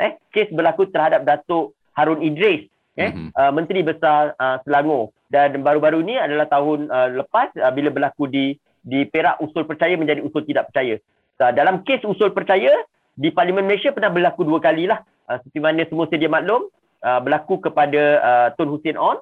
eh 0.00 0.12
kes 0.32 0.48
berlaku 0.52 0.88
terhadap 0.92 1.24
Datuk 1.24 1.72
Harun 1.96 2.20
Idris 2.20 2.68
eh 2.92 3.08
Mhm. 3.08 3.32
uh, 3.32 3.52
menteri 3.56 3.80
besar 3.80 4.36
uh, 4.36 4.60
Selangor 4.68 5.16
dan 5.32 5.64
baru-baru 5.64 6.04
ni 6.04 6.20
adalah 6.20 6.44
tahun 6.44 6.92
uh, 6.92 7.08
lepas 7.24 7.48
uh, 7.56 7.72
bila 7.72 7.88
berlaku 7.88 8.28
di 8.28 8.60
di 8.84 9.08
Perak 9.08 9.40
usul 9.40 9.64
percaya 9.64 9.96
menjadi 9.96 10.20
usul 10.20 10.44
tidak 10.44 10.68
percaya. 10.68 11.00
Uh, 11.40 11.52
dalam 11.56 11.80
kes 11.88 12.04
usul 12.04 12.30
percaya 12.36 12.70
di 13.16 13.32
Parlimen 13.32 13.64
Malaysia 13.64 13.90
pernah 13.96 14.12
berlaku 14.12 14.44
dua 14.44 14.60
kali 14.60 14.84
lah 14.86 15.00
uh, 15.32 15.40
seperti 15.40 15.58
mana 15.64 15.88
semua 15.88 16.04
sedia 16.12 16.28
maklum 16.28 16.68
uh, 17.00 17.20
berlaku 17.24 17.64
kepada 17.64 18.02
uh, 18.20 18.48
Tun 18.60 18.68
Hussein 18.70 19.00
On 19.00 19.16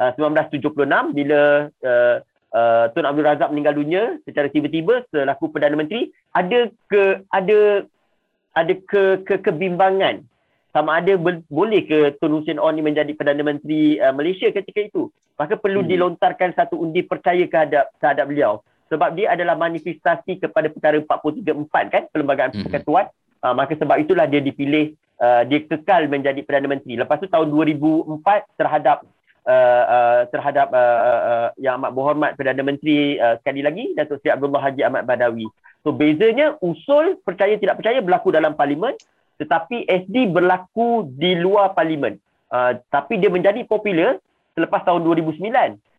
uh, 0.00 0.10
1976 0.20 1.16
bila 1.16 1.68
uh, 1.70 2.16
uh, 2.54 2.88
Tun 2.94 3.04
Abdul 3.04 3.26
Razak 3.26 3.50
meninggal 3.50 3.74
dunia 3.74 4.16
secara 4.22 4.46
tiba-tiba 4.48 5.02
selaku 5.10 5.50
Perdana 5.50 5.74
Menteri. 5.74 6.14
Ada 6.32 6.70
ke 6.88 7.26
ada 7.28 7.84
ada 8.54 8.72
ke, 8.86 9.26
ke 9.26 9.34
kebimbangan? 9.42 10.22
Sama 10.70 10.98
ada 10.98 11.14
boleh 11.50 11.86
ke 11.86 12.18
Tun 12.18 12.34
Hussein 12.38 12.58
On 12.58 12.74
ni 12.74 12.82
menjadi 12.82 13.10
Perdana 13.14 13.42
Menteri 13.42 13.98
uh, 13.98 14.14
Malaysia 14.14 14.50
ketika 14.50 14.80
itu? 14.82 15.10
Maka 15.34 15.58
perlu 15.58 15.82
Hmm. 15.82 15.90
dilontarkan 15.90 16.54
satu 16.54 16.78
undi 16.78 17.02
percaya 17.02 17.42
kehadap 17.50 17.90
terhadap 17.98 18.26
beliau. 18.30 18.62
Sebab 18.90 19.18
dia 19.18 19.34
adalah 19.34 19.58
manifestasi 19.58 20.38
kepada 20.38 20.70
perkara 20.70 21.02
434 21.02 21.90
kan? 21.90 22.02
Perlembagaan 22.14 22.54
Mhm. 22.54 22.70
persekutuan. 22.70 23.06
Uh, 23.42 23.52
maka 23.52 23.74
sebab 23.74 23.98
itulah 23.98 24.24
dia 24.30 24.38
dipilih 24.40 24.94
uh, 25.20 25.42
dia 25.44 25.62
kekal 25.66 26.06
menjadi 26.06 26.40
Perdana 26.46 26.70
Menteri. 26.70 26.96
Lepas 26.96 27.18
tu 27.18 27.26
tahun 27.26 27.50
2004 27.50 28.46
terhadap 28.56 29.02
uh, 29.48 29.84
uh, 29.86 30.20
terhadap 30.28 30.72
uh, 30.72 31.00
uh, 31.00 31.22
uh, 31.24 31.48
yang 31.60 31.80
amat 31.80 31.92
berhormat 31.92 32.30
Perdana 32.36 32.62
Menteri 32.64 33.16
uh, 33.20 33.36
sekali 33.40 33.60
lagi 33.64 33.92
Datuk 33.96 34.20
Seri 34.20 34.34
Abdullah 34.34 34.60
Haji 34.60 34.82
Ahmad 34.84 35.04
Badawi 35.04 35.46
So 35.84 35.92
bezanya 35.92 36.56
usul 36.64 37.20
percaya 37.20 37.60
tidak 37.60 37.76
percaya 37.76 38.00
berlaku 38.00 38.32
dalam 38.32 38.56
parlimen 38.56 38.96
tetapi 39.36 39.84
SD 39.84 40.30
berlaku 40.30 41.10
di 41.18 41.36
luar 41.36 41.76
parlimen. 41.76 42.16
Uh, 42.48 42.78
tapi 42.88 43.20
dia 43.20 43.28
menjadi 43.28 43.66
popular 43.68 44.16
selepas 44.54 44.80
tahun 44.86 45.04
2009 45.04 45.44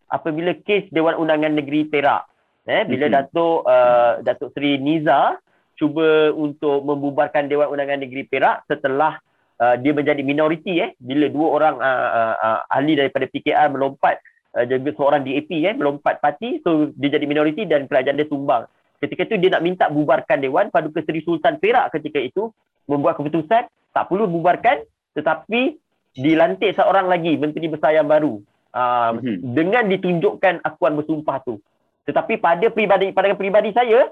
apabila 0.10 0.56
kes 0.66 0.90
Dewan 0.90 1.20
Undangan 1.22 1.54
Negeri 1.54 1.86
Perak. 1.86 2.26
Eh 2.66 2.82
bila 2.90 3.06
Mhm. 3.06 3.14
Datuk 3.14 3.58
uh, 3.70 4.14
Datuk 4.26 4.50
Seri 4.58 4.82
Niza 4.82 5.38
cuba 5.78 6.34
untuk 6.34 6.82
membubarkan 6.82 7.46
Dewan 7.46 7.70
Undangan 7.70 8.02
Negeri 8.02 8.26
Perak 8.26 8.66
setelah 8.66 9.22
uh, 9.62 9.76
dia 9.80 9.92
menjadi 9.96 10.22
minoriti 10.22 10.80
eh 10.82 10.92
bila 11.00 11.26
dua 11.32 11.48
orang 11.52 11.76
uh, 11.80 12.10
uh, 12.12 12.36
uh, 12.40 12.60
ahli 12.72 12.96
daripada 13.00 13.26
PKR 13.30 13.72
melompat 13.72 14.20
uh, 14.56 14.66
juga 14.68 14.92
seorang 14.96 15.22
DAP 15.24 15.52
eh 15.52 15.74
melompat 15.76 16.20
parti 16.20 16.60
so 16.64 16.92
dia 16.96 17.16
jadi 17.16 17.26
minoriti 17.28 17.64
dan 17.68 17.88
kerajaan 17.88 18.20
dia 18.20 18.28
tumbang. 18.28 18.68
Ketika 19.00 19.28
itu 19.28 19.36
dia 19.38 19.52
nak 19.54 19.64
minta 19.64 19.86
bubarkan 19.92 20.40
Dewan 20.40 20.72
Paduka 20.72 21.04
Seri 21.04 21.20
Sultan 21.22 21.60
Perak 21.60 21.92
ketika 21.94 22.18
itu 22.18 22.50
membuat 22.88 23.20
keputusan 23.20 23.68
tak 23.68 24.06
perlu 24.08 24.28
bubarkan 24.28 24.84
tetapi 25.16 25.76
dilantik 26.16 26.76
seorang 26.76 27.12
lagi 27.12 27.36
menteri 27.36 27.68
besar 27.68 27.92
yang 27.92 28.08
baru 28.08 28.40
uh, 28.72 29.12
Mhm. 29.20 29.52
dengan 29.56 29.84
ditunjukkan 29.92 30.64
akuan 30.64 30.96
bersumpah 30.96 31.44
tu. 31.44 31.60
Tetapi 32.08 32.40
pada 32.40 32.68
peribadi 32.72 33.12
pandangan 33.12 33.40
peribadi 33.40 33.76
saya 33.76 34.08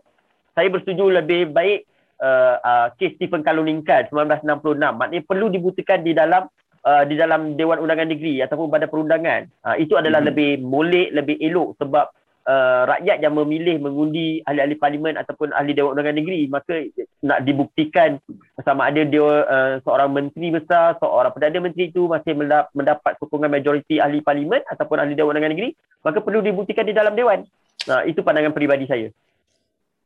saya 0.54 0.68
bersetuju 0.70 1.10
lebih 1.22 1.50
baik 1.50 1.86
uh, 2.24 2.56
uh, 2.64 2.88
kes 2.96 3.20
Stephen 3.20 3.44
Kaluningkan 3.44 4.08
1966 4.08 4.80
maknanya 4.80 5.24
perlu 5.28 5.52
dibuktikan 5.52 6.00
di 6.02 6.16
dalam 6.16 6.48
uh, 6.88 7.04
di 7.04 7.20
dalam 7.20 7.60
Dewan 7.60 7.84
Undangan 7.84 8.08
Negeri 8.08 8.40
ataupun 8.40 8.72
Badan 8.72 8.88
Perundangan. 8.88 9.42
Uh, 9.62 9.76
itu 9.76 10.00
adalah 10.00 10.24
Mhm. 10.24 10.28
lebih 10.32 10.50
molek, 10.64 11.10
lebih 11.12 11.36
elok 11.44 11.76
sebab 11.84 12.06
uh, 12.48 12.82
rakyat 12.88 13.20
yang 13.24 13.36
memilih 13.36 13.80
mengundi 13.80 14.40
ahli-ahli 14.44 14.76
parlimen 14.80 15.16
ataupun 15.20 15.52
ahli 15.52 15.76
Dewan 15.76 16.00
Undangan 16.00 16.16
Negeri 16.16 16.48
maka 16.48 16.76
nak 17.24 17.44
dibuktikan 17.44 18.20
sama 18.64 18.88
ada 18.92 19.04
dia 19.04 19.24
uh, 19.24 19.74
seorang 19.84 20.12
menteri 20.12 20.52
besar, 20.52 20.96
seorang 21.00 21.32
Perdana 21.32 21.60
Menteri 21.60 21.92
itu 21.92 22.08
masih 22.08 22.36
mendap- 22.36 22.72
mendapat 22.76 23.20
sokongan 23.20 23.52
majoriti 23.52 24.00
ahli 24.00 24.24
parlimen 24.24 24.64
ataupun 24.72 25.00
ahli 25.00 25.16
Dewan 25.16 25.36
Undangan 25.36 25.52
Negeri 25.56 25.72
maka 26.04 26.20
perlu 26.20 26.44
dibuktikan 26.44 26.84
di 26.84 26.96
dalam 26.96 27.16
Dewan. 27.16 27.48
Nah, 27.84 28.08
itu 28.08 28.24
pandangan 28.24 28.56
peribadi 28.56 28.88
saya. 28.88 29.12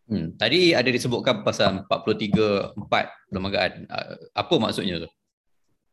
Hmm. 0.07 0.39
Tadi 0.39 0.71
ada 0.71 0.87
disebutkan 0.87 1.43
pasal 1.43 1.83
43 1.85 2.79
4 2.79 3.31
perlembagaan. 3.31 3.71
Ah, 3.91 4.15
Apa 4.39 4.55
maksudnya 4.55 5.03
tu? 5.03 5.09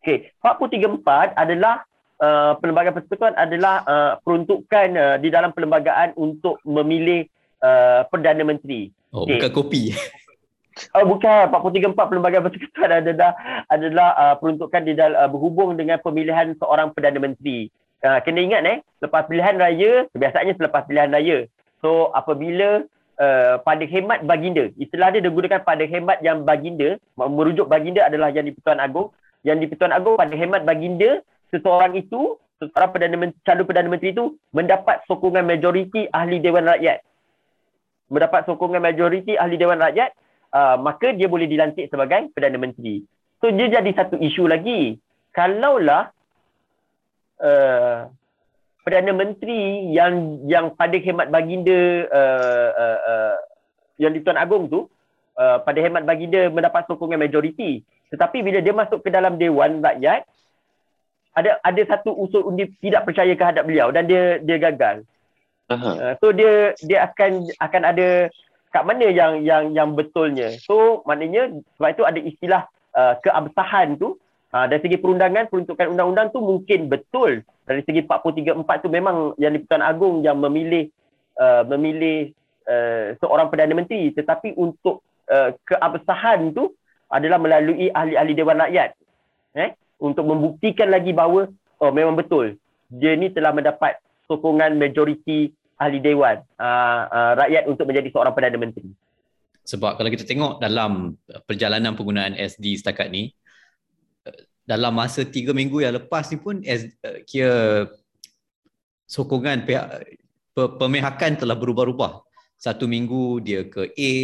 Okey, 0.06 0.30
434 0.38 1.34
adalah 1.34 1.82
uh, 2.22 2.54
perlembagaan 2.60 2.94
persekutuan 2.94 3.34
adalah 3.34 3.82
uh, 3.88 4.12
peruntukan 4.22 4.88
uh, 4.94 5.16
di 5.18 5.28
dalam 5.34 5.50
perlembagaan 5.50 6.14
untuk 6.14 6.62
memilih 6.62 7.26
uh, 7.64 8.06
Perdana 8.06 8.44
Menteri. 8.46 8.92
Oh, 9.10 9.26
Okey. 9.26 9.40
bukan 9.40 9.50
kopi. 9.50 9.82
Oh 10.90 11.06
bukan, 11.06 11.54
434 11.54 11.94
perlembagaan 11.94 12.50
persekutuan 12.50 12.90
adalah 12.98 13.30
adalah 13.70 14.08
uh, 14.18 14.34
peruntukan 14.42 14.82
di 14.82 14.98
dalam 14.98 15.14
uh, 15.14 15.30
berhubung 15.30 15.78
dengan 15.78 16.02
pemilihan 16.02 16.50
seorang 16.58 16.90
Perdana 16.90 17.22
Menteri. 17.22 17.70
Uh, 18.02 18.18
kena 18.26 18.42
ingat 18.42 18.62
eh, 18.66 18.78
lepas 18.98 19.24
pilihan 19.30 19.54
raya, 19.54 20.10
kebiasaannya 20.10 20.54
selepas 20.58 20.82
pilihan 20.90 21.14
raya. 21.14 21.46
So 21.78 22.10
apabila 22.10 22.82
uh, 23.18 23.60
pada 23.62 23.84
hemat 23.86 24.26
baginda, 24.26 24.70
istilah 24.78 25.10
dia 25.14 25.22
digunakan 25.22 25.60
pada 25.62 25.84
hemat 25.86 26.18
yang 26.20 26.42
baginda, 26.42 26.98
merujuk 27.16 27.66
baginda 27.70 28.06
adalah 28.06 28.30
yang 28.34 28.46
di-Pertuan 28.46 28.82
Agong. 28.82 29.10
Yang 29.44 29.66
di-Pertuan 29.66 29.92
Agong 29.92 30.16
pada 30.16 30.34
hemat 30.34 30.62
baginda, 30.64 31.20
seseorang 31.52 31.94
itu, 31.98 32.38
seseorang 32.58 32.90
Perdana 32.90 33.16
Menteri, 33.18 33.42
calon 33.44 33.64
Perdana 33.68 33.88
Menteri 33.90 34.10
itu 34.14 34.24
mendapat 34.50 35.04
sokongan 35.06 35.44
majoriti 35.44 36.08
ahli 36.10 36.40
Dewan 36.40 36.66
Rakyat. 36.66 36.98
Mendapat 38.10 38.40
sokongan 38.48 38.82
majoriti 38.82 39.36
ahli 39.36 39.56
Dewan 39.60 39.80
Rakyat, 39.80 40.10
uh, 40.54 40.76
maka 40.80 41.12
dia 41.12 41.28
boleh 41.28 41.46
dilantik 41.46 41.90
sebagai 41.92 42.30
Perdana 42.32 42.58
Menteri. 42.58 43.04
So 43.42 43.52
dia 43.52 43.68
jadi 43.68 43.90
satu 43.92 44.16
isu 44.16 44.48
lagi. 44.48 44.96
Kalaulah 45.34 46.14
uh, 47.42 48.06
Perdana 48.84 49.16
Menteri 49.16 49.90
yang 49.96 50.44
yang 50.44 50.76
pada 50.76 50.92
hemat 51.00 51.32
baginda 51.32 52.04
uh, 52.12 52.68
uh, 52.76 52.98
uh, 53.00 53.36
yang 53.96 54.12
di 54.12 54.20
Tuan 54.20 54.36
Agong 54.36 54.68
tu 54.68 54.84
uh, 55.40 55.58
pada 55.64 55.80
hemat 55.80 56.04
baginda 56.04 56.52
mendapat 56.52 56.84
sokongan 56.84 57.16
majoriti. 57.16 57.80
Tetapi 58.12 58.44
bila 58.44 58.60
dia 58.60 58.76
masuk 58.76 59.00
ke 59.00 59.08
dalam 59.08 59.40
Dewan 59.40 59.80
Rakyat 59.80 60.28
ada 61.34 61.58
ada 61.64 61.82
satu 61.88 62.14
usul 62.14 62.46
undi 62.46 62.70
tidak 62.78 63.08
percaya 63.08 63.32
kehadap 63.34 63.66
beliau 63.66 63.88
dan 63.88 64.04
dia 64.04 64.38
dia 64.44 64.60
gagal. 64.60 65.02
Aha. 65.72 65.90
Uh, 65.96 66.12
so 66.20 66.30
dia 66.30 66.76
dia 66.84 67.08
akan 67.08 67.48
akan 67.58 67.82
ada 67.88 68.28
kat 68.68 68.82
mana 68.84 69.08
yang 69.08 69.40
yang 69.42 69.72
yang 69.72 69.88
betulnya. 69.96 70.54
So 70.60 71.00
maknanya 71.08 71.56
sebab 71.80 71.88
itu 71.88 72.02
ada 72.04 72.20
istilah 72.20 72.62
uh, 72.92 73.16
keabsahan 73.24 73.96
tu 73.96 74.20
uh, 74.54 74.66
dari 74.70 74.80
segi 74.86 74.96
perundangan 75.02 75.50
peruntukan 75.50 75.90
undang-undang 75.90 76.30
tu 76.30 76.38
mungkin 76.38 76.86
betul. 76.86 77.42
Dari 77.64 77.82
segi 77.82 78.06
434 78.06 78.84
tu 78.84 78.88
memang 78.92 79.34
yang 79.40 79.56
di-Pertuan 79.56 79.82
Agong 79.82 80.22
yang 80.22 80.38
memilih 80.38 80.92
uh, 81.40 81.66
memilih 81.66 82.30
uh, 82.70 83.18
seorang 83.18 83.50
Perdana 83.50 83.74
Menteri 83.74 84.14
tetapi 84.14 84.54
untuk 84.54 85.02
uh, 85.26 85.50
keabsahan 85.66 86.54
tu 86.54 86.70
adalah 87.10 87.42
melalui 87.42 87.90
ahli-ahli 87.90 88.32
Dewan 88.38 88.62
Rakyat. 88.62 88.90
Eh 89.58 89.74
untuk 90.02 90.28
membuktikan 90.28 90.92
lagi 90.92 91.16
bahawa 91.16 91.48
oh 91.80 91.92
memang 91.94 92.18
betul 92.18 92.58
dia 92.92 93.16
ni 93.16 93.32
telah 93.32 93.54
mendapat 93.54 93.98
sokongan 94.28 94.76
majoriti 94.76 95.52
ahli 95.80 95.98
dewan 95.98 96.40
uh, 96.60 97.02
uh, 97.10 97.32
rakyat 97.34 97.66
untuk 97.66 97.84
menjadi 97.90 98.08
seorang 98.14 98.32
perdana 98.32 98.58
menteri. 98.60 98.88
Sebab 99.64 99.96
kalau 99.96 100.10
kita 100.12 100.28
tengok 100.28 100.60
dalam 100.60 101.16
perjalanan 101.48 101.96
penggunaan 101.96 102.36
SD 102.36 102.78
setakat 102.78 103.08
ni, 103.08 103.32
dalam 104.64 104.96
masa 104.96 105.22
tiga 105.28 105.52
minggu 105.52 105.84
yang 105.84 105.96
lepas 106.00 106.32
ni 106.32 106.40
pun 106.40 106.64
kira 107.28 107.88
sokongan 109.04 109.68
pihak 109.68 109.86
pemihakan 110.54 111.32
telah 111.36 111.56
berubah-ubah. 111.58 112.24
Satu 112.56 112.88
minggu 112.88 113.44
dia 113.44 113.68
ke 113.68 113.92
A, 113.92 114.14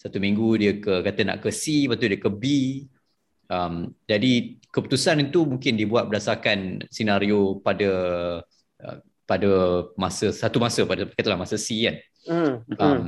satu 0.00 0.16
minggu 0.16 0.48
dia 0.56 0.72
ke 0.80 1.04
kata 1.04 1.20
nak 1.28 1.38
ke 1.44 1.52
C, 1.52 1.84
lepas 1.84 2.00
tu 2.00 2.08
dia 2.08 2.20
ke 2.20 2.30
B. 2.32 2.44
Um, 3.52 3.92
jadi 4.08 4.56
keputusan 4.72 5.20
itu 5.28 5.44
mungkin 5.44 5.76
dibuat 5.76 6.08
berdasarkan 6.08 6.88
senario 6.88 7.60
pada 7.60 7.90
uh, 8.80 8.98
pada 9.28 9.52
masa 10.00 10.32
satu 10.32 10.56
masa 10.56 10.88
pada 10.88 11.04
katalah 11.12 11.36
masa 11.36 11.60
C 11.60 11.84
kan. 11.84 11.96
Mm, 12.24 12.54
um, 12.80 13.04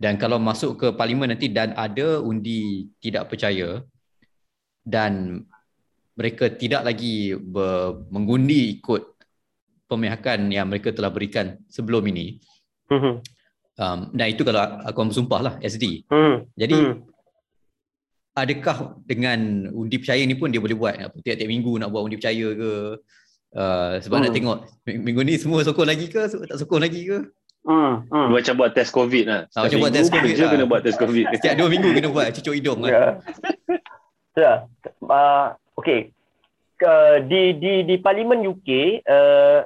dan 0.00 0.16
kalau 0.16 0.40
masuk 0.40 0.80
ke 0.80 0.88
parlimen 0.96 1.28
nanti 1.28 1.52
dan 1.52 1.76
ada 1.76 2.24
undi 2.24 2.88
tidak 3.04 3.28
percaya 3.28 3.84
dan 4.84 5.44
mereka 6.16 6.48
tidak 6.48 6.82
lagi 6.82 7.36
ber, 7.36 8.02
mengundi 8.08 8.80
ikut 8.80 9.16
pemihakan 9.86 10.50
yang 10.50 10.66
mereka 10.66 10.90
telah 10.90 11.12
berikan 11.12 11.60
sebelum 11.68 12.02
ini. 12.10 12.40
Mm-hmm. 12.90 13.14
Um, 13.76 13.98
dan 14.16 14.26
itu 14.32 14.42
kalau 14.42 14.80
aku 14.82 15.12
bersumpah 15.12 15.40
lah 15.44 15.54
SD. 15.60 16.08
Mm. 16.08 16.36
Jadi 16.56 16.76
mm. 16.80 16.94
adakah 18.32 18.76
dengan 19.04 19.68
undi 19.76 20.00
percaya 20.00 20.24
ni 20.24 20.32
pun 20.32 20.48
dia 20.48 20.64
boleh 20.64 20.72
buat 20.72 20.96
tiap-tiap 21.20 21.48
minggu 21.48 21.76
nak 21.76 21.92
buat 21.92 22.08
undi 22.08 22.16
percaya 22.16 22.46
ke? 22.56 22.72
Uh, 23.56 24.00
sebab 24.00 24.16
mm. 24.16 24.24
nak 24.24 24.32
tengok 24.32 24.58
minggu 24.88 25.20
ni 25.22 25.34
semua 25.36 25.60
sokong 25.60 25.86
lagi 25.86 26.08
ke? 26.08 26.24
Tak 26.24 26.56
sokong 26.56 26.82
lagi 26.82 27.04
ke? 27.04 27.20
Hmm, 27.66 28.06
hmm. 28.06 28.30
Macam 28.30 28.54
buat 28.62 28.70
test 28.78 28.94
COVID 28.94 29.24
lah. 29.26 29.40
Ah, 29.58 29.66
macam 29.66 29.82
buat 29.82 29.90
test 29.90 30.14
COVID 30.14 30.34
lah. 30.38 30.50
kena 30.54 30.64
buat 30.70 30.82
test 30.86 31.02
COVID. 31.02 31.24
Setiap 31.34 31.54
dua 31.58 31.66
minggu 31.66 31.90
kena 31.98 32.08
buat 32.14 32.30
cucuk 32.30 32.54
hidung 32.54 32.78
lah. 32.86 32.90
Ya. 32.94 33.04
Yeah. 34.38 34.56
Uh, 35.02 35.58
okay. 35.78 36.00
Uh, 36.76 37.24
di 37.24 37.56
di 37.56 37.88
di 37.88 37.96
Parlimen 37.96 38.44
UK, 38.44 39.00
uh, 39.08 39.64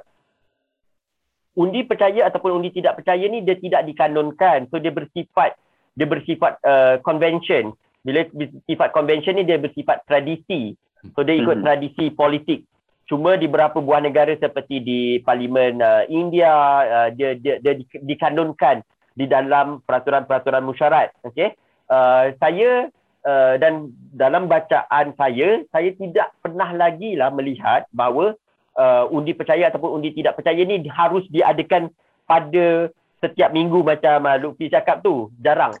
undi 1.59 1.83
percaya 1.83 2.31
ataupun 2.31 2.55
undi 2.55 2.71
tidak 2.71 3.03
percaya 3.03 3.27
ni 3.27 3.43
dia 3.43 3.59
tidak 3.59 3.83
dikanonkan. 3.83 4.71
So 4.71 4.79
dia 4.79 4.95
bersifat 4.95 5.59
dia 5.95 6.07
bersifat 6.07 6.55
uh, 6.63 7.03
convention. 7.03 7.75
Bila 8.01 8.23
bersifat 8.31 8.95
convention 8.95 9.35
ni 9.35 9.43
dia 9.43 9.59
bersifat 9.59 10.07
tradisi. 10.07 10.71
So 11.11 11.27
dia 11.27 11.35
ikut 11.35 11.59
hmm. 11.59 11.65
tradisi 11.67 12.15
politik 12.15 12.63
cuma 13.11 13.35
di 13.35 13.51
beberapa 13.51 13.83
buah 13.83 13.99
negara 13.99 14.31
seperti 14.39 14.79
di 14.79 15.01
parlimen 15.19 15.83
uh, 15.83 16.07
India 16.07 16.47
uh, 16.87 17.09
dia 17.11 17.35
dia 17.35 17.59
dia 17.59 17.75
dikanunkan 17.99 18.79
di 19.11 19.27
dalam 19.27 19.83
peraturan-peraturan 19.83 20.63
musyarat 20.63 21.11
okey 21.27 21.51
uh, 21.91 22.31
saya 22.39 22.87
uh, 23.25 23.55
dan 23.57 23.91
dalam 24.13 24.45
bacaan 24.45 25.13
saya 25.15 25.65
saya 25.69 25.89
tidak 25.95 26.33
pernah 26.39 26.69
lagi 26.75 27.17
lah 27.17 27.33
melihat 27.33 27.87
bahawa 27.95 28.37
uh, 28.77 29.09
undi 29.09 29.33
percaya 29.33 29.69
ataupun 29.69 30.01
undi 30.01 30.13
tidak 30.15 30.37
percaya 30.37 30.61
ni 30.61 30.85
harus 30.89 31.25
diadakan 31.31 31.89
pada 32.25 32.89
setiap 33.21 33.53
minggu 33.53 33.81
macam 33.85 34.25
uh, 34.25 34.37
Lutfi 34.39 34.69
cakap 34.71 35.05
tu 35.05 35.29
jarang 35.41 35.73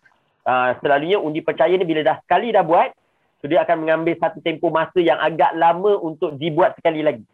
uh, 0.45 0.77
selalunya 0.81 1.17
undi 1.17 1.41
percaya 1.41 1.73
ni 1.73 1.85
bila 1.85 2.01
dah 2.05 2.17
sekali 2.25 2.53
dah 2.53 2.65
buat 2.65 2.93
So 3.41 3.49
dia 3.49 3.65
akan 3.65 3.83
mengambil 3.83 4.13
satu 4.21 4.37
tempoh 4.45 4.69
masa 4.69 5.01
yang 5.01 5.17
agak 5.17 5.57
lama 5.57 5.97
untuk 5.97 6.37
dibuat 6.37 6.77
sekali 6.77 7.01
lagi. 7.01 7.25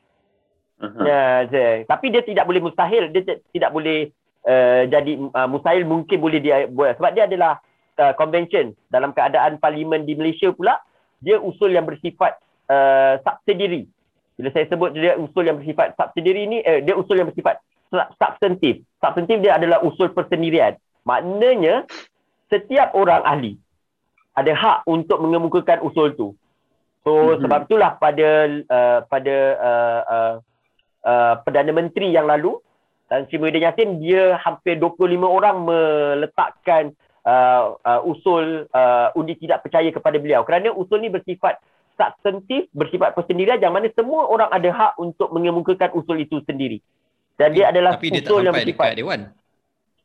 Uh-huh. 0.80 1.04
Je. 1.52 1.84
Tapi 1.84 2.06
dia 2.16 2.24
tidak 2.24 2.48
boleh 2.48 2.64
mustahil. 2.64 3.12
Dia 3.12 3.22
t- 3.28 3.44
tidak 3.52 3.76
boleh 3.76 4.08
uh, 4.48 4.88
jadi 4.88 5.20
uh, 5.20 5.48
mustahil 5.52 5.84
mungkin 5.84 6.18
boleh 6.24 6.40
dia 6.40 6.64
buat. 6.72 6.96
Sebab 6.96 7.12
dia 7.12 7.28
adalah 7.28 7.60
uh, 8.00 8.14
convention 8.16 8.74
dalam 8.94 9.12
keadaan 9.12 9.58
parlimen 9.62 10.06
di 10.08 10.14
Malaysia 10.18 10.54
pula. 10.54 10.80
Dia 11.18 11.42
usul 11.42 11.74
yang 11.74 11.90
bersifat 11.90 12.38
uh, 12.70 13.18
subsidiary. 13.26 13.90
Bila 14.38 14.54
saya 14.54 14.70
sebut 14.70 14.94
dia 14.94 15.18
usul 15.18 15.50
yang 15.50 15.58
bersifat 15.58 15.98
subsidiary 15.98 16.46
ni, 16.46 16.62
eh, 16.62 16.86
dia 16.86 16.94
usul 16.94 17.18
yang 17.18 17.28
bersifat 17.30 17.58
substantif. 18.22 18.86
Substantif 19.02 19.42
dia 19.42 19.58
adalah 19.58 19.82
usul 19.82 20.14
persendirian. 20.14 20.78
Maknanya 21.10 21.90
setiap 22.52 22.94
orang 22.94 23.26
ahli 23.26 23.54
ada 24.38 24.54
hak 24.54 24.78
untuk 24.86 25.18
mengemukakan 25.18 25.82
usul 25.82 26.14
tu. 26.14 26.28
So 27.02 27.12
mm-hmm. 27.16 27.42
sebab 27.48 27.60
itulah 27.66 27.92
pada 27.98 28.30
uh, 28.70 29.00
pada 29.10 29.36
uh, 29.58 30.02
uh, 30.06 30.34
uh, 31.08 31.34
Perdana 31.42 31.74
Menteri 31.74 32.14
yang 32.14 32.30
lalu 32.30 32.60
dan 33.08 33.26
Sri 33.32 33.40
Muhyiddin 33.40 33.64
Yassin 33.64 33.90
dia 34.04 34.36
hampir 34.44 34.76
25 34.76 35.16
orang 35.24 35.64
meletakkan 35.64 36.92
uh, 37.28 37.76
uh, 37.84 38.02
usul 38.08 38.66
uh, 38.72 39.12
undi 39.20 39.36
tidak 39.36 39.68
percaya 39.68 39.92
kepada 39.92 40.16
beliau 40.16 40.48
kerana 40.48 40.72
usul 40.72 41.04
ni 41.04 41.12
bersifat 41.12 41.60
substantif, 41.98 42.70
bersifat 42.72 43.18
persendirian 43.18 43.60
yang 43.60 43.74
mana 43.74 43.92
semua 43.92 44.30
orang 44.30 44.48
ada 44.54 44.70
hak 44.70 44.94
untuk 45.02 45.34
mengemukakan 45.34 45.92
usul 45.98 46.22
itu 46.22 46.40
sendiri. 46.46 46.80
Dan 47.38 47.54
dia 47.54 47.70
adalah 47.70 47.98
tapi 47.98 48.14
usul 48.14 48.46
dia 48.46 48.50
yang 48.50 48.56
bersifat 48.56 48.96
dewan. 48.96 49.20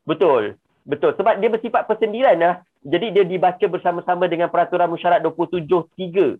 Betul. 0.03 0.57
Betul. 0.83 1.15
Sebab 1.15 1.39
dia 1.39 1.49
bersifat 1.53 1.87
persendirian 1.87 2.35
lah. 2.41 2.55
Jadi 2.83 3.15
dia 3.15 3.23
dibaca 3.23 3.65
bersama-sama 3.71 4.27
dengan 4.27 4.51
peraturan 4.51 4.91
musyarat 4.91 5.23
273. 5.23 6.35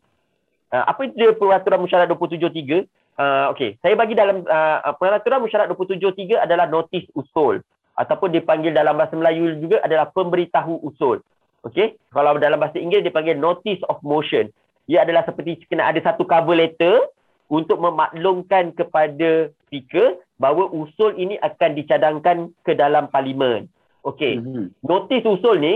Uh, 0.73 0.83
apa 0.83 0.99
itu 1.07 1.15
dia 1.15 1.31
peraturan 1.31 1.79
musyarat 1.79 2.11
273? 2.11 2.83
Uh, 3.13 3.53
Okey, 3.53 3.77
saya 3.79 3.93
bagi 3.93 4.17
dalam 4.17 4.41
uh, 4.41 4.89
peraturan 4.97 5.45
musyarat 5.45 5.69
273 5.71 6.33
adalah 6.43 6.65
notis 6.65 7.05
usul 7.13 7.61
ataupun 7.97 8.33
dipanggil 8.33 8.73
dalam 8.73 8.97
bahasa 8.97 9.13
Melayu 9.13 9.57
juga 9.61 9.81
adalah 9.85 10.09
pemberitahu 10.09 10.81
usul. 10.81 11.21
Okey, 11.63 11.95
kalau 12.11 12.35
dalam 12.41 12.59
bahasa 12.59 12.75
Inggeris 12.75 13.07
dipanggil 13.07 13.39
notice 13.39 13.79
of 13.87 14.01
motion. 14.03 14.51
Ia 14.91 15.07
adalah 15.07 15.23
seperti 15.23 15.63
kena 15.71 15.87
ada 15.87 16.03
satu 16.03 16.27
cover 16.27 16.59
letter 16.59 17.07
untuk 17.47 17.79
memaklumkan 17.79 18.75
kepada 18.75 19.47
speaker 19.63 20.19
bahawa 20.35 20.67
usul 20.75 21.15
ini 21.15 21.39
akan 21.39 21.71
dicadangkan 21.71 22.37
ke 22.67 22.75
dalam 22.75 23.07
parlimen. 23.07 23.71
Okey. 24.03 24.43
Mm-hmm. 24.43 24.65
Notis 24.83 25.23
usul 25.23 25.63
ni 25.63 25.73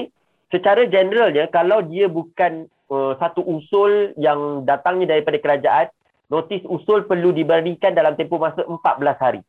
secara 0.51 0.83
generalnya 0.91 1.47
kalau 1.47 1.79
dia 1.87 2.11
bukan 2.11 2.67
uh, 2.91 3.15
satu 3.15 3.39
usul 3.47 4.11
yang 4.19 4.67
datangnya 4.67 5.15
daripada 5.15 5.39
kerajaan, 5.39 5.87
notis 6.27 6.59
usul 6.67 7.07
perlu 7.07 7.31
diberikan 7.31 7.95
dalam 7.95 8.19
tempoh 8.19 8.43
masa 8.43 8.67
14 8.67 9.23
hari. 9.23 9.41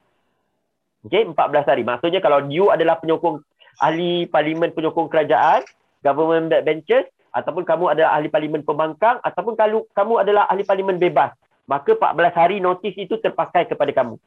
Okey, 1.07 1.31
14 1.31 1.71
hari. 1.71 1.83
Maksudnya 1.87 2.19
kalau 2.19 2.43
you 2.51 2.75
adalah 2.75 2.99
penyokong 2.99 3.39
ahli 3.79 4.27
parlimen 4.27 4.75
penyokong 4.75 5.07
kerajaan, 5.07 5.63
government 6.03 6.51
backbenchers 6.51 7.07
ataupun 7.31 7.63
kamu 7.63 7.95
adalah 7.95 8.19
ahli 8.19 8.29
parlimen 8.33 8.67
pembangkang 8.67 9.23
ataupun 9.23 9.55
kalau 9.55 9.87
kamu 9.95 10.15
adalah 10.27 10.51
ahli 10.51 10.67
parlimen 10.67 10.99
bebas, 10.99 11.31
maka 11.71 11.95
14 11.95 12.35
hari 12.35 12.57
notis 12.59 12.95
itu 12.99 13.15
terpakai 13.23 13.71
kepada 13.71 13.95
kamu. 13.95 14.19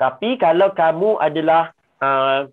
Tapi 0.00 0.40
kalau 0.40 0.72
kamu 0.72 1.20
adalah 1.20 1.76
uh, 2.00 2.48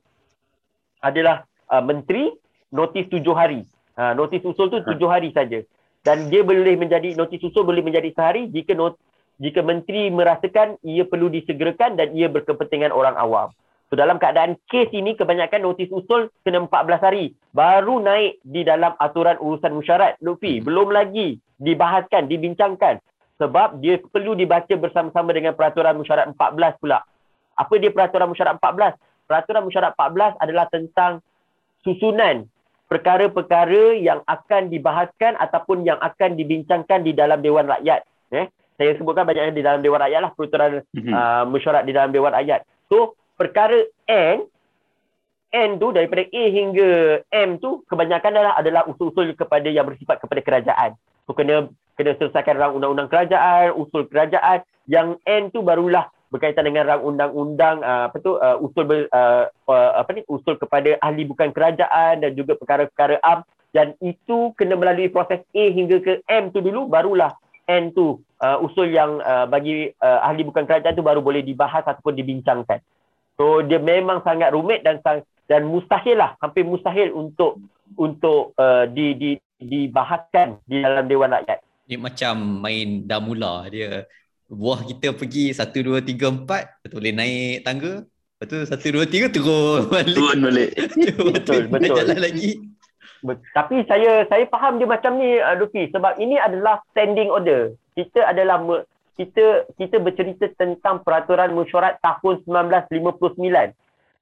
adalah 0.99 1.47
uh, 1.71 1.83
menteri 1.83 2.35
notis 2.75 3.07
tujuh 3.07 3.33
hari. 3.33 3.63
Uh, 3.95 4.15
notis 4.15 4.43
usul 4.43 4.67
tu 4.67 4.83
tujuh 4.83 5.07
hari 5.07 5.31
saja. 5.31 5.63
Dan 6.03 6.31
dia 6.31 6.43
boleh 6.43 6.79
menjadi 6.79 7.15
notis 7.15 7.43
usul 7.43 7.67
boleh 7.67 7.83
menjadi 7.83 8.11
sehari 8.15 8.47
jika 8.51 8.71
not, 8.75 8.95
jika 9.39 9.63
menteri 9.63 10.11
merasakan 10.11 10.75
ia 10.83 11.07
perlu 11.07 11.31
disegerakan 11.31 11.95
dan 11.95 12.11
ia 12.13 12.27
berkepentingan 12.27 12.91
orang 12.91 13.15
awam. 13.15 13.49
So 13.89 13.97
dalam 13.97 14.21
keadaan 14.21 14.59
kes 14.69 14.93
ini 14.93 15.17
kebanyakan 15.17 15.65
notis 15.65 15.89
usul 15.89 16.29
kena 16.45 16.61
14 16.61 17.01
hari 17.01 17.33
baru 17.57 17.97
naik 17.97 18.37
di 18.45 18.61
dalam 18.61 18.93
aturan 19.01 19.41
urusan 19.41 19.73
musyarat 19.73 20.19
Lutfi. 20.21 20.61
Belum 20.61 20.93
lagi 20.93 21.41
dibahaskan, 21.57 22.29
dibincangkan 22.29 23.01
sebab 23.41 23.81
dia 23.81 23.97
perlu 23.97 24.37
dibaca 24.37 24.75
bersama-sama 24.77 25.33
dengan 25.33 25.57
peraturan 25.57 25.97
musyarat 25.97 26.29
14 26.37 26.77
pula. 26.77 27.01
Apa 27.57 27.73
dia 27.81 27.89
peraturan 27.89 28.29
musyarat 28.29 28.61
14? 28.61 28.93
peraturan 29.29 29.69
musyarat 29.69 29.93
14 29.93 30.41
adalah 30.41 30.65
tentang 30.73 31.21
susunan 31.85 32.49
perkara-perkara 32.89 33.93
yang 34.01 34.25
akan 34.25 34.73
dibahaskan 34.73 35.37
ataupun 35.37 35.85
yang 35.85 36.01
akan 36.01 36.33
dibincangkan 36.33 37.05
di 37.05 37.13
dalam 37.13 37.37
Dewan 37.45 37.69
Rakyat. 37.69 38.01
Eh? 38.33 38.49
Saya 38.79 38.95
sebutkan 38.95 39.27
banyaknya 39.27 39.51
di 39.51 39.59
dalam 39.59 39.83
Dewan 39.83 39.99
Rakyat 39.99 40.21
lah, 40.23 40.31
peraturan 40.31 40.71
mm-hmm. 40.95 41.11
uh, 41.11 41.43
musyarat 41.51 41.83
di 41.83 41.91
dalam 41.91 42.15
Dewan 42.15 42.31
Rakyat. 42.31 42.63
So, 42.87 43.19
perkara 43.35 43.75
N, 44.07 44.47
N 45.51 45.69
tu 45.83 45.91
daripada 45.91 46.23
A 46.23 46.43
hingga 46.47 47.19
M 47.27 47.59
tu 47.59 47.83
kebanyakan 47.91 48.31
adalah, 48.39 48.55
adalah 48.55 48.81
usul-usul 48.87 49.35
kepada 49.35 49.67
yang 49.67 49.83
bersifat 49.83 50.23
kepada 50.23 50.39
kerajaan. 50.39 50.95
So, 51.27 51.35
kena 51.35 51.67
kena 51.99 52.15
selesaikan 52.15 52.55
rang 52.55 52.79
undang-undang 52.79 53.11
kerajaan, 53.11 53.75
usul 53.75 54.07
kerajaan. 54.07 54.63
Yang 54.87 55.19
N 55.27 55.51
tu 55.51 55.59
barulah 55.59 56.07
berkaitan 56.31 56.63
dengan 56.63 56.87
rang 56.87 57.03
undang-undang 57.03 57.83
uh, 57.83 58.07
apa 58.07 58.17
tu 58.23 58.39
uh, 58.39 58.55
usul 58.63 58.87
ber, 58.87 59.11
uh, 59.11 59.51
uh, 59.67 59.91
apa 59.99 60.09
ni 60.15 60.21
usul 60.31 60.55
kepada 60.55 60.95
ahli 61.03 61.25
bukan 61.27 61.51
kerajaan 61.51 62.21
dan 62.21 62.31
juga 62.37 62.55
perkara-perkara 62.55 63.17
am 63.25 63.41
dan 63.73 63.97
itu 64.01 64.53
kena 64.57 64.77
melalui 64.77 65.09
proses 65.09 65.41
A 65.41 65.63
hingga 65.73 66.01
ke 66.01 66.21
M 66.29 66.53
tu 66.53 66.61
dulu 66.61 66.85
barulah 66.85 67.33
N 67.65 67.93
tu 67.93 68.21
uh, 68.43 68.57
usul 68.63 68.91
yang 68.91 69.19
uh, 69.21 69.45
bagi 69.45 69.91
uh, 69.99 70.19
ahli 70.25 70.43
bukan 70.47 70.65
kerajaan 70.65 70.95
tu 70.95 71.05
baru 71.05 71.19
boleh 71.23 71.43
dibahas 71.43 71.83
ataupun 71.85 72.15
dibincangkan. 72.15 72.79
So 73.39 73.63
dia 73.63 73.79
memang 73.79 74.23
sangat 74.27 74.51
rumit 74.51 74.83
dan 74.83 74.99
sang, 74.99 75.23
dan 75.47 75.67
mustahil 75.67 76.19
lah 76.19 76.35
hampir 76.43 76.67
mustahil 76.67 77.15
untuk 77.15 77.59
untuk 77.95 78.51
uh, 78.59 78.87
di 78.89 79.15
di 79.15 79.31
dibahaskan 79.59 80.63
di 80.63 80.79
dalam 80.79 81.03
dewan 81.11 81.35
rakyat 81.35 81.59
Ni 81.89 81.97
macam 81.97 82.61
main 82.61 83.01
dah 83.09 83.17
mula 83.17 83.65
dia. 83.65 84.05
Buah 84.45 84.85
kita 84.85 85.09
pergi 85.13 85.49
1, 85.49 85.73
2, 85.73 86.05
3, 86.05 86.45
4. 86.45 86.45
Lepas 86.45 86.85
tu 86.85 86.97
boleh 87.01 87.13
naik 87.17 87.65
tangga. 87.65 88.05
Lepas 88.05 88.45
tu 88.45 88.57
1, 88.61 89.09
2, 89.09 89.29
3 89.29 89.33
turun 89.33 89.81
balik. 89.89 90.13
Turun 90.13 90.39
balik. 90.45 90.69
Betul, 90.77 91.65
Lepas 91.65 91.77
tu 91.81 91.85
betul. 91.89 91.97
Jalan 91.97 92.19
lagi. 92.21 92.49
Ber- 93.19 93.43
Tapi 93.51 93.83
saya 93.87 94.23
saya 94.31 94.45
faham 94.47 94.79
dia 94.79 94.87
macam 94.87 95.19
ni 95.19 95.35
uh, 95.39 95.55
Luffy 95.59 95.91
sebab 95.91 96.15
ini 96.19 96.39
adalah 96.39 96.79
standing 96.91 97.27
order. 97.27 97.75
Kita 97.95 98.23
adalah 98.31 98.63
kita 99.19 99.67
kita 99.75 99.99
bercerita 99.99 100.47
tentang 100.55 101.03
peraturan 101.03 101.51
mesyuarat 101.51 101.99
tahun 101.99 102.47
1959 102.47 103.75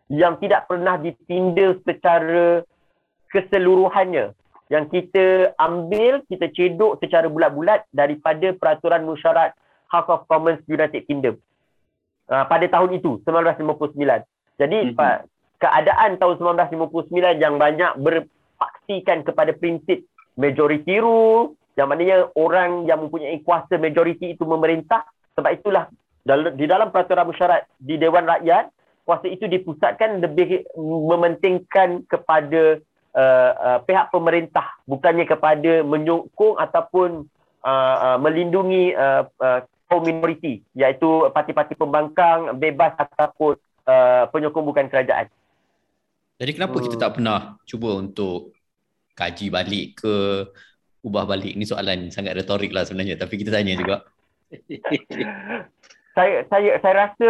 yang 0.10 0.40
tidak 0.42 0.66
pernah 0.66 0.98
ditindak 0.98 1.84
secara 1.86 2.66
keseluruhannya. 3.30 4.34
Yang 4.68 4.86
kita 4.92 5.56
ambil, 5.56 6.24
kita 6.28 6.52
cedok 6.52 7.00
secara 7.00 7.32
bulat-bulat 7.32 7.88
daripada 7.96 8.52
peraturan 8.52 9.08
mesyuarat 9.08 9.56
House 9.88 10.12
of 10.12 10.28
Commons 10.28 10.60
United 10.68 11.08
Kingdom. 11.08 11.40
Uh, 12.28 12.44
pada 12.52 12.68
tahun 12.68 13.00
itu, 13.00 13.24
1959. 13.24 14.28
Jadi, 14.60 14.92
Mhm. 14.92 15.00
mm-hmm. 15.00 15.24
keadaan 15.64 16.12
tahun 16.20 16.36
1959 16.44 17.40
yang 17.40 17.56
banyak 17.56 17.92
berpaksikan 18.88 19.28
kepada 19.28 19.52
prinsip 19.52 20.08
majority 20.39 21.04
rule, 21.04 21.60
yang 21.76 21.91
maknanya 21.91 22.32
orang 22.39 22.88
yang 22.88 23.04
mempunyai 23.04 23.43
kuasa 23.43 23.76
majority 23.76 24.34
itu 24.39 24.47
memerintah. 24.47 25.04
Sebab 25.36 25.52
itulah 25.60 25.91
di 26.56 26.65
dalam 26.65 26.89
peraturan 26.89 27.28
mesyuarat 27.28 27.67
di 27.78 28.00
Dewan 28.00 28.26
Rakyat, 28.26 28.71
kuasa 29.04 29.28
itu 29.28 29.45
dipusatkan 29.45 30.23
lebih 30.23 30.63
mementingkan 30.80 32.08
kepada 32.08 32.80
uh, 33.12 33.52
uh, 33.60 33.80
pihak 33.84 34.08
pemerintah 34.10 34.80
bukannya 34.88 35.28
kepada 35.28 35.84
menyokong 35.84 36.56
ataupun 36.58 37.28
uh, 37.67 37.95
uh, 38.15 38.17
melindungi 38.17 38.95
uh, 38.95 39.28
uh, 39.39 39.62
minoriti 39.88 40.63
iaitu 40.76 41.32
parti-parti 41.32 41.76
pembangkang 41.80 42.60
bebas 42.60 42.95
ataupun 43.00 43.56
uh, 43.88 44.28
penyokong 44.32 44.67
bukan 44.67 44.88
kerajaan. 44.91 45.32
Jadi 46.38 46.52
kenapa 46.54 46.76
Hmm. 46.78 46.86
kita 46.86 46.95
tak 47.00 47.12
pernah 47.17 47.56
cuba 47.65 47.97
untuk 47.97 48.57
kaji 49.17 49.49
balik 49.49 49.97
ke 49.97 50.45
ubah 51.01 51.25
balik? 51.25 51.58
Ni 51.58 51.65
soalan 51.65 52.13
sangat 52.13 52.38
retorik 52.38 52.69
lah 52.69 52.86
sebenarnya. 52.86 53.17
Tapi 53.17 53.34
kita 53.36 53.49
tanya 53.49 53.73
juga. 53.73 54.06
Saya 56.17 56.41
saya 56.49 56.82
saya 56.82 56.93
rasa 56.97 57.30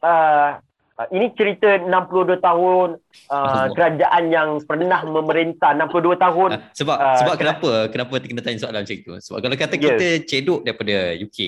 uh, 0.00 0.50
uh, 0.96 1.08
ini 1.12 1.28
cerita 1.36 1.76
62 1.76 2.40
tahun 2.40 2.96
uh, 3.28 3.66
kerajaan 3.68 4.32
yang 4.32 4.64
pernah 4.64 5.04
memerintah 5.04 5.76
62 5.76 6.16
tahun 6.16 6.48
Ah, 6.56 6.60
sebab 6.72 6.96
Ah, 6.96 7.20
sebab 7.20 7.34
kena- 7.36 7.60
kenapa? 7.60 7.70
Kenapa 7.92 8.14
kita 8.24 8.40
tanya 8.40 8.64
soalan 8.64 8.88
macam 8.88 8.96
itu? 8.96 9.12
Sebab 9.12 9.38
kalau 9.44 9.56
kata 9.60 9.74
Yes. 9.76 9.84
kita 9.84 10.06
cedok 10.24 10.60
daripada 10.64 10.96
UK, 11.20 11.38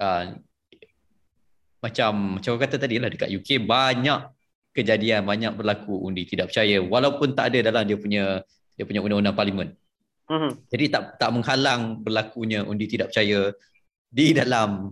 uh, 0.00 0.22
macam 1.84 2.10
macam 2.40 2.52
kata 2.56 2.76
tadi 2.80 2.96
lah 2.96 3.12
dekat 3.12 3.28
UK 3.28 3.60
banyak 3.60 4.20
kejadian, 4.74 5.22
banyak 5.22 5.54
berlaku 5.54 5.94
undi 6.02 6.26
tidak 6.26 6.50
percaya 6.50 6.82
walaupun 6.82 7.32
tak 7.32 7.54
ada 7.54 7.70
dalam 7.70 7.86
dia 7.86 7.96
punya 7.96 8.24
dia 8.74 8.84
punya 8.84 9.00
undang-undang 9.00 9.38
parlimen. 9.38 9.68
Mhm. 10.26 10.50
Jadi 10.68 10.84
tak 10.90 11.02
tak 11.16 11.30
menghalang 11.30 12.02
berlakunya 12.02 12.66
undi 12.66 12.90
tidak 12.90 13.14
percaya 13.14 13.54
di 14.10 14.34
dalam 14.34 14.90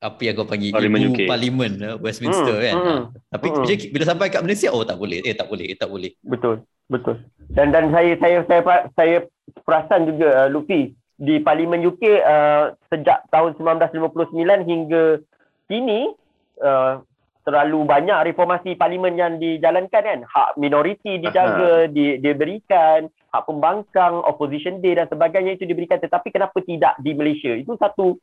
apa 0.00 0.20
yang 0.24 0.32
kau 0.32 0.48
panggil 0.48 0.72
Parlimen 0.72 1.00
ibu 1.04 1.12
UK. 1.12 1.20
parlimen 1.28 1.72
eh, 1.76 1.96
Westminster 2.00 2.56
Hmm, 2.56 2.64
kan. 2.64 2.76
Ah, 2.80 3.00
Tapi 3.36 3.46
hmm. 3.52 3.56
bila, 3.60 3.74
bila 3.92 4.04
sampai 4.08 4.32
kat 4.32 4.40
Malaysia 4.40 4.72
oh 4.72 4.80
tak 4.80 4.96
boleh. 4.96 5.20
Eh 5.28 5.36
tak 5.36 5.52
boleh, 5.52 5.66
eh 5.68 5.76
tak 5.76 5.92
boleh. 5.92 6.16
Betul, 6.24 6.64
betul. 6.88 7.20
Dan 7.52 7.68
dan 7.68 7.92
saya 7.92 8.16
saya 8.16 8.40
saya 8.48 8.60
saya 8.96 9.16
perasan 9.60 10.08
juga 10.08 10.28
uh, 10.44 10.48
Luffy 10.48 10.96
di 11.20 11.36
Parlimen 11.44 11.84
UK 11.84 12.24
uh, 12.24 12.72
sejak 12.88 13.28
tahun 13.28 13.60
1959 13.60 14.32
hingga 14.64 15.20
kini 15.68 16.16
uh, 16.64 17.04
terlalu 17.50 17.82
banyak 17.82 18.30
reformasi 18.30 18.78
parlimen 18.78 19.18
yang 19.18 19.42
dijalankan 19.42 20.02
kan. 20.06 20.20
Hak 20.22 20.54
minoriti 20.54 21.18
dijaga, 21.18 21.90
di, 21.90 22.22
diberikan, 22.22 23.10
hak 23.34 23.42
pembangkang, 23.42 24.22
opposition 24.22 24.78
day 24.78 24.94
dan 24.94 25.10
sebagainya 25.10 25.58
itu 25.58 25.66
diberikan 25.66 25.98
tetapi 25.98 26.30
kenapa 26.30 26.62
tidak 26.62 26.94
di 27.02 27.10
Malaysia? 27.18 27.50
Itu 27.58 27.74
satu 27.74 28.14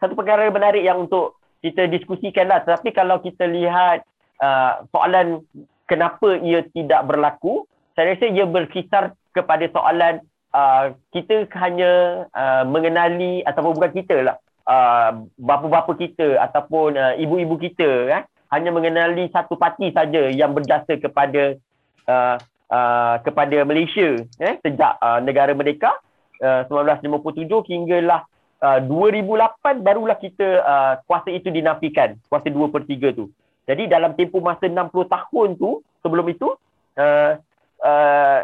satu 0.00 0.16
perkara 0.16 0.48
menarik 0.48 0.80
yang 0.80 1.04
untuk 1.04 1.36
kita 1.60 1.84
diskusikan 1.92 2.48
lah. 2.48 2.64
Tetapi 2.64 2.96
kalau 2.96 3.20
kita 3.20 3.44
lihat 3.44 4.08
uh, 4.40 4.88
soalan 4.88 5.44
kenapa 5.84 6.40
ia 6.40 6.64
tidak 6.72 7.04
berlaku, 7.04 7.68
saya 7.92 8.16
rasa 8.16 8.32
ia 8.32 8.48
berkisar 8.48 9.12
kepada 9.36 9.68
soalan 9.68 10.24
uh, 10.56 10.96
kita 11.12 11.44
hanya 11.60 12.24
uh, 12.32 12.64
mengenali 12.64 13.44
ataupun 13.44 13.76
bukan 13.76 13.92
kita 13.92 14.16
lah, 14.24 14.36
uh, 14.64 15.22
bapa-bapa 15.36 15.92
kita 16.00 16.40
ataupun 16.40 16.96
uh, 16.96 17.14
ibu-ibu 17.20 17.60
kita 17.60 17.90
kan, 18.08 18.22
hanya 18.52 18.68
mengenali 18.68 19.32
satu 19.32 19.56
parti 19.56 19.88
saja 19.96 20.28
yang 20.28 20.52
berjasa 20.52 21.00
kepada 21.00 21.56
uh, 22.04 22.36
uh, 22.68 23.16
kepada 23.24 23.64
Malaysia 23.64 24.20
eh, 24.36 24.60
sejak 24.60 25.00
uh, 25.00 25.24
negara 25.24 25.56
merdeka 25.56 25.96
uh, 26.44 26.68
1957 26.68 27.48
hinggalah 27.72 28.28
uh, 28.60 28.78
2008 28.84 29.80
barulah 29.80 30.20
kita 30.20 30.48
uh, 30.60 30.94
kuasa 31.08 31.32
itu 31.32 31.48
dinafikan, 31.48 32.20
kuasa 32.28 32.52
2 32.52 32.68
per 32.68 32.84
3 32.84 33.16
tu. 33.16 33.32
Jadi 33.64 33.88
dalam 33.88 34.12
tempoh 34.18 34.44
masa 34.44 34.68
60 34.68 34.90
tahun 35.08 35.48
tu 35.56 35.80
sebelum 36.04 36.28
itu 36.28 36.52
uh, 37.00 37.32
uh, 37.80 38.40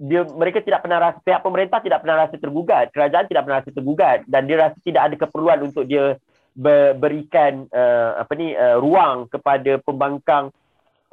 dia 0.00 0.24
mereka 0.32 0.64
tidak 0.64 0.80
pernah 0.80 1.12
rasa 1.12 1.18
pihak 1.20 1.44
pemerintah 1.44 1.82
tidak 1.84 2.00
pernah 2.00 2.24
rasa 2.24 2.36
tergugat, 2.40 2.88
kerajaan 2.94 3.26
tidak 3.28 3.42
pernah 3.44 3.58
rasa 3.60 3.70
tergugat 3.74 4.18
dan 4.24 4.48
dia 4.48 4.56
rasa 4.56 4.78
tidak 4.80 5.02
ada 5.02 5.16
keperluan 5.18 5.58
untuk 5.66 5.84
dia 5.84 6.16
berikan 6.98 7.66
uh, 7.70 8.20
apa 8.20 8.32
ni 8.34 8.52
uh, 8.52 8.76
ruang 8.82 9.30
kepada 9.30 9.78
pembangkang 9.86 10.50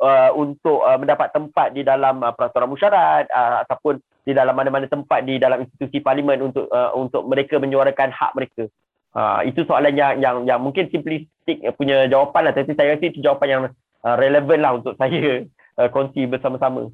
uh, 0.01 0.31
untuk 0.33 0.81
uh, 0.81 0.97
mendapat 0.97 1.29
tempat 1.33 1.73
di 1.73 1.85
dalam 1.85 2.21
uh, 2.25 2.33
peraturan 2.33 2.73
mesyuarat 2.73 3.25
uh, 3.29 3.63
ataupun 3.65 4.01
di 4.27 4.35
dalam 4.35 4.57
mana-mana 4.57 4.89
tempat 4.91 5.23
di 5.23 5.39
dalam 5.39 5.63
institusi 5.63 6.03
parlimen 6.03 6.51
untuk 6.51 6.67
uh, 6.67 6.91
untuk 6.97 7.23
mereka 7.25 7.61
menyuarakan 7.61 8.11
hak 8.11 8.31
mereka. 8.35 8.67
Uh, 9.15 9.41
itu 9.47 9.63
soalan 9.65 9.95
yang 9.95 10.19
yang 10.19 10.37
yang 10.45 10.59
mungkin 10.59 10.91
simplistik 10.91 11.63
punya 11.79 12.05
jawapan 12.11 12.51
lah 12.51 12.53
tapi 12.53 12.75
saya 12.75 12.93
rasa 12.93 13.07
itu 13.07 13.23
jawapan 13.23 13.47
yang 13.49 13.61
uh, 14.03 14.15
relevan 14.19 14.59
lah 14.61 14.71
untuk 14.77 14.93
saya 14.99 15.47
uh, 15.79 15.89
kongsi 15.89 16.27
bersama-sama. 16.27 16.91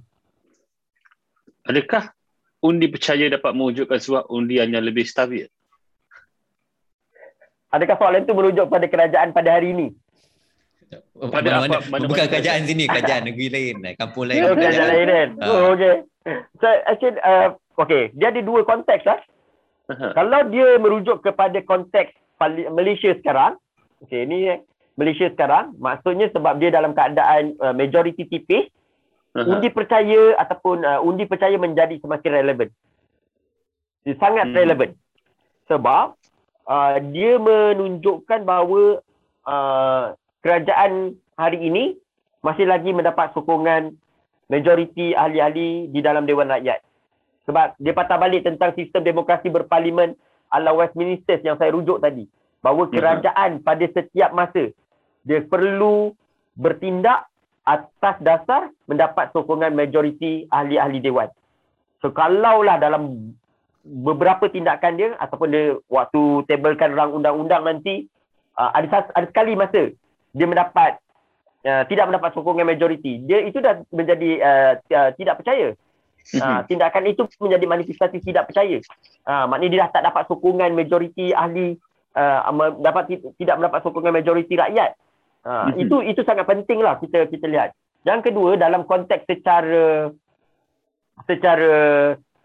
Adakah 1.66 2.12
undi 2.64 2.88
percaya 2.92 3.28
dapat 3.28 3.52
mewujudkan 3.56 3.98
sebuah 4.00 4.30
undian 4.30 4.70
yang 4.72 4.86
lebih 4.86 5.04
stabil? 5.08 5.50
Adakah 7.74 7.96
soalan 7.98 8.22
itu 8.22 8.34
merujuk 8.38 8.70
pada 8.70 8.86
kerajaan 8.86 9.34
pada 9.34 9.50
hari 9.58 9.74
ini? 9.74 9.88
Pada 11.18 11.42
mana-mana, 11.42 11.82
apa- 11.82 11.90
mana-mana 11.90 12.06
bukan 12.06 12.26
kerajaan. 12.30 12.62
kerajaan 12.62 12.62
sini, 12.70 12.84
kerajaan 12.86 13.24
negeri 13.26 13.48
lain, 13.50 13.76
eh, 13.82 13.94
kampung 13.98 14.26
lain. 14.30 14.42
Oh, 14.46 14.54
kerajaan 14.54 14.90
lain 14.94 15.08
kan? 15.10 15.30
Ah. 15.42 15.50
Oh, 15.50 15.64
okay. 15.74 15.94
So, 16.62 16.68
actually, 16.86 17.18
uh, 17.26 17.50
okay. 17.82 18.14
Dia 18.14 18.30
ada 18.30 18.42
dua 18.46 18.62
konteks 18.62 19.04
lah. 19.10 19.20
Kalau 19.94 20.40
dia 20.54 20.78
merujuk 20.80 21.26
kepada 21.26 21.60
konteks 21.66 22.14
Malaysia 22.72 23.12
sekarang, 23.18 23.58
okay, 24.06 24.26
ini 24.26 24.54
eh, 24.54 24.60
Malaysia 24.94 25.28
sekarang, 25.34 25.74
maksudnya 25.82 26.30
sebab 26.30 26.62
dia 26.62 26.70
dalam 26.70 26.94
keadaan 26.94 27.58
uh, 27.58 27.74
majority 27.74 28.30
tipis, 28.30 28.70
undi 29.34 29.74
percaya 29.74 30.38
ataupun 30.38 30.86
uh, 30.86 31.02
undi 31.02 31.26
percaya 31.26 31.58
menjadi 31.58 31.98
semakin 31.98 32.32
relevan. 32.38 32.70
Dia 34.06 34.16
sangat 34.22 34.54
hmm. 34.54 34.58
relevan. 34.62 34.90
Sebab 35.66 36.14
uh, 36.68 36.96
dia 37.12 37.40
menunjukkan 37.40 38.44
bahawa 38.48 39.00
uh, 39.48 40.04
kerajaan 40.44 41.18
hari 41.40 41.60
ini 41.64 41.84
masih 42.44 42.68
lagi 42.68 42.92
mendapat 42.92 43.32
sokongan 43.32 43.96
majoriti 44.52 45.16
ahli-ahli 45.16 45.88
di 45.90 46.00
dalam 46.04 46.28
Dewan 46.28 46.52
Rakyat. 46.52 46.84
Sebab 47.48 47.76
dia 47.80 47.94
patah 47.96 48.20
balik 48.20 48.48
tentang 48.48 48.76
sistem 48.76 49.04
demokrasi 49.04 49.52
berparlimen 49.52 50.16
ala 50.52 50.72
Westminster 50.76 51.40
yang 51.44 51.60
saya 51.60 51.76
rujuk 51.76 52.00
tadi. 52.00 52.28
Bahawa 52.64 52.88
Mhm. 52.88 52.94
kerajaan 52.96 53.52
pada 53.64 53.86
setiap 53.92 54.32
masa 54.32 54.72
dia 55.24 55.40
perlu 55.44 56.12
bertindak 56.56 57.28
atas 57.64 58.20
dasar 58.20 58.72
mendapat 58.92 59.32
sokongan 59.32 59.72
majoriti 59.72 60.48
ahli-ahli 60.52 61.00
dewan. 61.00 61.32
So 62.04 62.12
kalaulah 62.12 62.76
dalam 62.80 63.32
beberapa 63.84 64.48
tindakan 64.48 64.96
dia 64.96 65.10
ataupun 65.20 65.48
dia 65.52 65.76
waktu 65.92 66.48
tabelkan 66.48 66.96
rang 66.96 67.12
undang-undang 67.12 67.68
nanti 67.68 68.08
uh, 68.56 68.72
ada 68.72 69.12
ada 69.12 69.28
sekali 69.28 69.60
masa 69.60 69.92
dia 70.32 70.48
mendapat 70.48 70.98
uh, 71.68 71.84
tidak 71.92 72.08
mendapat 72.08 72.32
sokongan 72.32 72.68
majoriti. 72.72 73.20
Dia 73.28 73.44
itu 73.44 73.60
dah 73.60 73.84
menjadi 73.92 74.30
uh, 74.40 74.74
uh, 74.80 75.10
tidak 75.20 75.44
percaya. 75.44 75.76
Uh, 76.32 76.64
tindakan 76.72 77.04
itu 77.12 77.28
menjadi 77.44 77.66
manifestasi 77.68 78.24
tidak 78.24 78.48
percaya. 78.48 78.80
Uh, 79.28 79.44
maknanya 79.52 79.70
dia 79.70 79.82
dah 79.84 79.90
tak 79.92 80.04
dapat 80.08 80.24
sokongan 80.32 80.72
majoriti 80.72 81.36
ahli 81.36 81.76
uh, 82.16 82.40
dapat 82.80 83.20
tidak 83.36 83.56
mendapat 83.60 83.80
sokongan 83.84 84.16
majoriti 84.16 84.56
rakyat. 84.56 84.96
Uh, 85.44 85.76
itu 85.76 86.00
itu 86.08 86.24
sangat 86.24 86.48
penting 86.48 86.80
lah 86.80 86.96
kita 87.04 87.28
kita 87.28 87.52
lihat. 87.52 87.76
Yang 88.08 88.32
kedua 88.32 88.56
dalam 88.56 88.88
konteks 88.88 89.28
secara 89.28 90.16
secara 91.28 91.74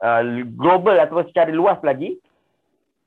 uh, 0.02 0.22
global 0.54 0.96
atau 0.98 1.24
secara 1.26 1.50
luas 1.50 1.78
lagi 1.82 2.18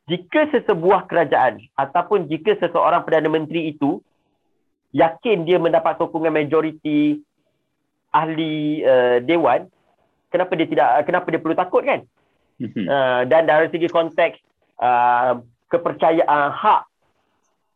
jika 0.10 0.50
sesebuah 0.52 1.08
kerajaan 1.08 1.64
ataupun 1.78 2.28
jika 2.28 2.58
seseorang 2.60 3.06
Perdana 3.08 3.30
Menteri 3.32 3.72
itu 3.72 4.04
yakin 4.92 5.48
dia 5.48 5.56
mendapat 5.56 5.96
sokongan 5.96 6.36
majoriti 6.36 7.24
ahli 8.12 8.84
uh, 8.84 9.24
dewan 9.24 9.72
kenapa 10.28 10.52
dia 10.60 10.68
tidak 10.68 10.90
kenapa 11.08 11.28
dia 11.32 11.40
perlu 11.40 11.56
takut 11.56 11.84
kan? 11.84 12.04
Uh, 12.62 13.26
dan 13.26 13.50
dari 13.50 13.74
segi 13.74 13.90
konteks 13.90 14.38
uh, 14.78 15.42
kepercayaan 15.72 16.54
hak 16.54 16.86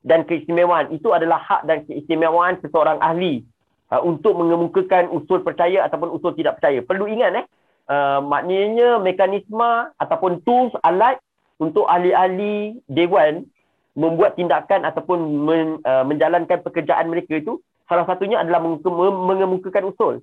dan 0.06 0.22
keistimewaan 0.30 0.94
itu 0.94 1.10
adalah 1.10 1.42
hak 1.42 1.66
dan 1.66 1.82
keistimewaan 1.90 2.62
seseorang 2.62 3.02
ahli 3.02 3.42
uh, 3.90 4.02
untuk 4.06 4.38
mengemukakan 4.38 5.10
usul 5.10 5.42
percaya 5.42 5.82
ataupun 5.90 6.14
usul 6.14 6.38
tidak 6.38 6.62
percaya. 6.62 6.86
Perlu 6.86 7.10
ingat 7.10 7.34
eh 7.42 7.46
uh, 7.90 8.20
maknanya 8.22 8.98
mekanisme 9.02 9.90
ataupun 9.98 10.42
tools 10.46 10.74
alat 10.82 11.22
untuk 11.62 11.88
ahli-ahli 11.88 12.80
dewan 12.92 13.48
membuat 13.96 14.36
tindakan 14.36 14.84
ataupun 14.84 15.20
men, 15.24 15.68
uh, 15.88 16.04
menjalankan 16.04 16.60
pekerjaan 16.60 17.08
mereka 17.08 17.40
itu 17.40 17.64
salah 17.88 18.04
satunya 18.04 18.44
adalah 18.44 18.60
mengemukakan 19.00 19.94
usul. 19.94 20.14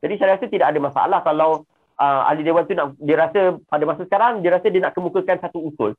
Jadi 0.00 0.14
saya 0.16 0.34
rasa 0.34 0.50
tidak 0.50 0.72
ada 0.72 0.80
masalah 0.80 1.20
kalau 1.22 1.68
uh, 2.00 2.22
ahli 2.26 2.42
dewan 2.42 2.64
itu 2.64 2.74
nak 2.74 2.96
dia 2.98 3.16
rasa 3.20 3.60
pada 3.68 3.84
masa 3.84 4.02
sekarang 4.08 4.40
dia 4.40 4.50
rasa 4.56 4.66
dia 4.72 4.82
nak 4.82 4.96
kemukakan 4.96 5.36
satu 5.38 5.70
usul. 5.70 5.92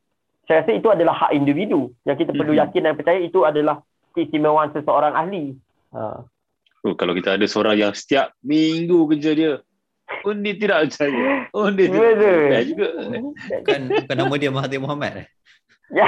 Saya 0.49 0.65
rasa 0.65 0.73
itu 0.73 0.89
adalah 0.89 1.13
hak 1.15 1.31
individu 1.37 1.93
yang 2.03 2.17
kita 2.17 2.33
perlu 2.33 2.57
mm-hmm. 2.57 2.67
yakin 2.73 2.81
dan 2.83 2.93
percaya 2.97 3.19
itu 3.21 3.39
adalah 3.45 3.85
keistimewaan 4.17 4.73
seseorang 4.73 5.13
ahli. 5.15 5.55
Uh. 5.93 6.25
Oh, 6.81 6.97
kalau 6.97 7.13
kita 7.13 7.37
ada 7.37 7.45
seorang 7.45 7.77
yang 7.77 7.93
setiap 7.93 8.33
minggu 8.41 9.05
kerja 9.13 9.31
dia 9.37 9.51
Undi 10.21 10.53
tidak 10.57 10.89
percaya. 10.89 11.47
Undi 11.53 11.85
tidak 11.89 12.15
percaya 12.17 12.63
juga. 12.65 12.89
Bukan, 13.61 13.81
bukan 13.89 14.17
nama 14.17 14.35
dia 14.37 14.51
Mahathir 14.53 14.79
Mohamad 14.81 15.13
eh? 15.25 15.27
Ya. 15.91 16.07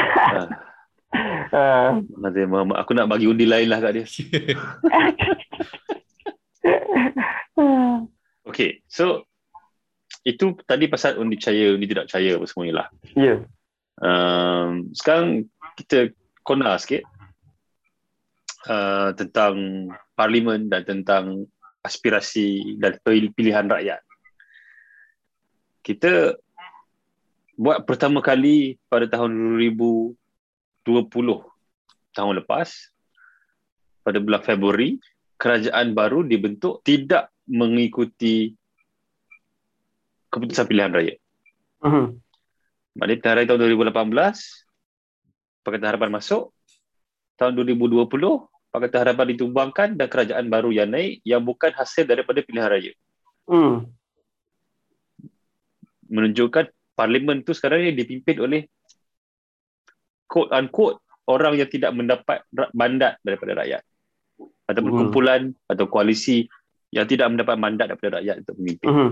Uh. 1.54 2.02
Mahathir 2.18 2.48
Mohamad. 2.50 2.78
Aku 2.82 2.94
nak 2.94 3.10
bagi 3.10 3.28
undi 3.30 3.46
lain 3.50 3.70
lah 3.70 3.80
kat 3.82 3.92
dia. 3.98 4.06
okay, 8.50 8.82
so 8.88 9.26
itu 10.24 10.56
tadi 10.64 10.88
pasal 10.88 11.20
undi 11.20 11.36
percaya, 11.36 11.76
undi 11.76 11.88
tidak 11.90 12.06
percaya 12.08 12.40
apa 12.40 12.46
semuanya 12.48 12.74
lah. 12.84 12.88
Ya. 13.14 13.24
Yeah. 13.24 13.40
Um, 14.02 14.90
sekarang 14.96 15.52
kita 15.78 16.16
kona 16.42 16.80
sikit 16.82 17.06
uh, 18.68 19.14
tentang 19.14 19.88
parlimen 20.18 20.72
dan 20.72 20.84
tentang 20.84 21.46
aspirasi 21.84 22.80
dan 22.80 22.96
pilihan 23.06 23.68
rakyat. 23.68 24.00
Kita 25.84 26.40
buat 27.60 27.84
pertama 27.84 28.24
kali 28.24 28.80
pada 28.88 29.06
tahun 29.06 29.60
2020 29.60 30.16
tahun 32.16 32.34
lepas 32.42 32.70
pada 34.02 34.18
bulan 34.18 34.42
Februari 34.42 34.98
kerajaan 35.38 35.92
baru 35.92 36.24
dibentuk 36.24 36.82
tidak 36.88 37.30
mengikuti 37.46 38.56
keputusan 40.32 40.66
pilihan 40.66 40.96
raya. 40.96 41.14
Uh-huh. 41.84 42.16
Maksudnya 42.96 43.20
pilihan 43.20 43.36
raya 43.38 43.48
tahun 43.52 43.60
2018 43.92 45.68
Pakatan 45.68 45.88
Harapan 45.94 46.12
masuk 46.16 46.56
tahun 47.36 47.60
2020 47.60 48.08
Pakatan 48.74 49.06
Harapan 49.06 49.38
ditumbangkan 49.38 49.90
dan 49.94 50.10
kerajaan 50.10 50.50
baru 50.50 50.74
yang 50.74 50.90
naik 50.90 51.22
yang 51.22 51.46
bukan 51.46 51.70
hasil 51.78 52.10
daripada 52.10 52.42
pilihan 52.42 52.66
raya. 52.66 52.94
Hmm. 53.46 53.86
Menunjukkan 56.10 56.74
parlimen 56.98 57.46
tu 57.46 57.54
sekarang 57.54 57.86
ni 57.86 57.94
dipimpin 57.94 58.42
oleh 58.42 58.66
quote 60.26 60.50
unquote 60.50 60.98
orang 61.30 61.54
yang 61.54 61.70
tidak 61.70 61.94
mendapat 61.94 62.42
mandat 62.74 63.22
daripada 63.22 63.62
rakyat. 63.62 63.86
Ataupun 64.66 64.90
hmm. 64.90 65.00
kumpulan 65.06 65.42
atau 65.70 65.86
koalisi 65.86 66.50
yang 66.90 67.06
tidak 67.06 67.30
mendapat 67.30 67.62
mandat 67.62 67.94
daripada 67.94 68.26
rakyat 68.26 68.42
untuk 68.42 68.58
memimpin. 68.58 68.90
Hmm. 68.90 69.12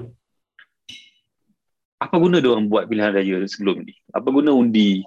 Apa 2.02 2.18
guna 2.18 2.42
dia 2.42 2.50
orang 2.50 2.66
buat 2.66 2.90
pilihan 2.90 3.14
raya 3.14 3.46
sebelum 3.46 3.86
ni? 3.86 3.94
Apa 4.10 4.26
guna 4.34 4.58
undi 4.58 5.06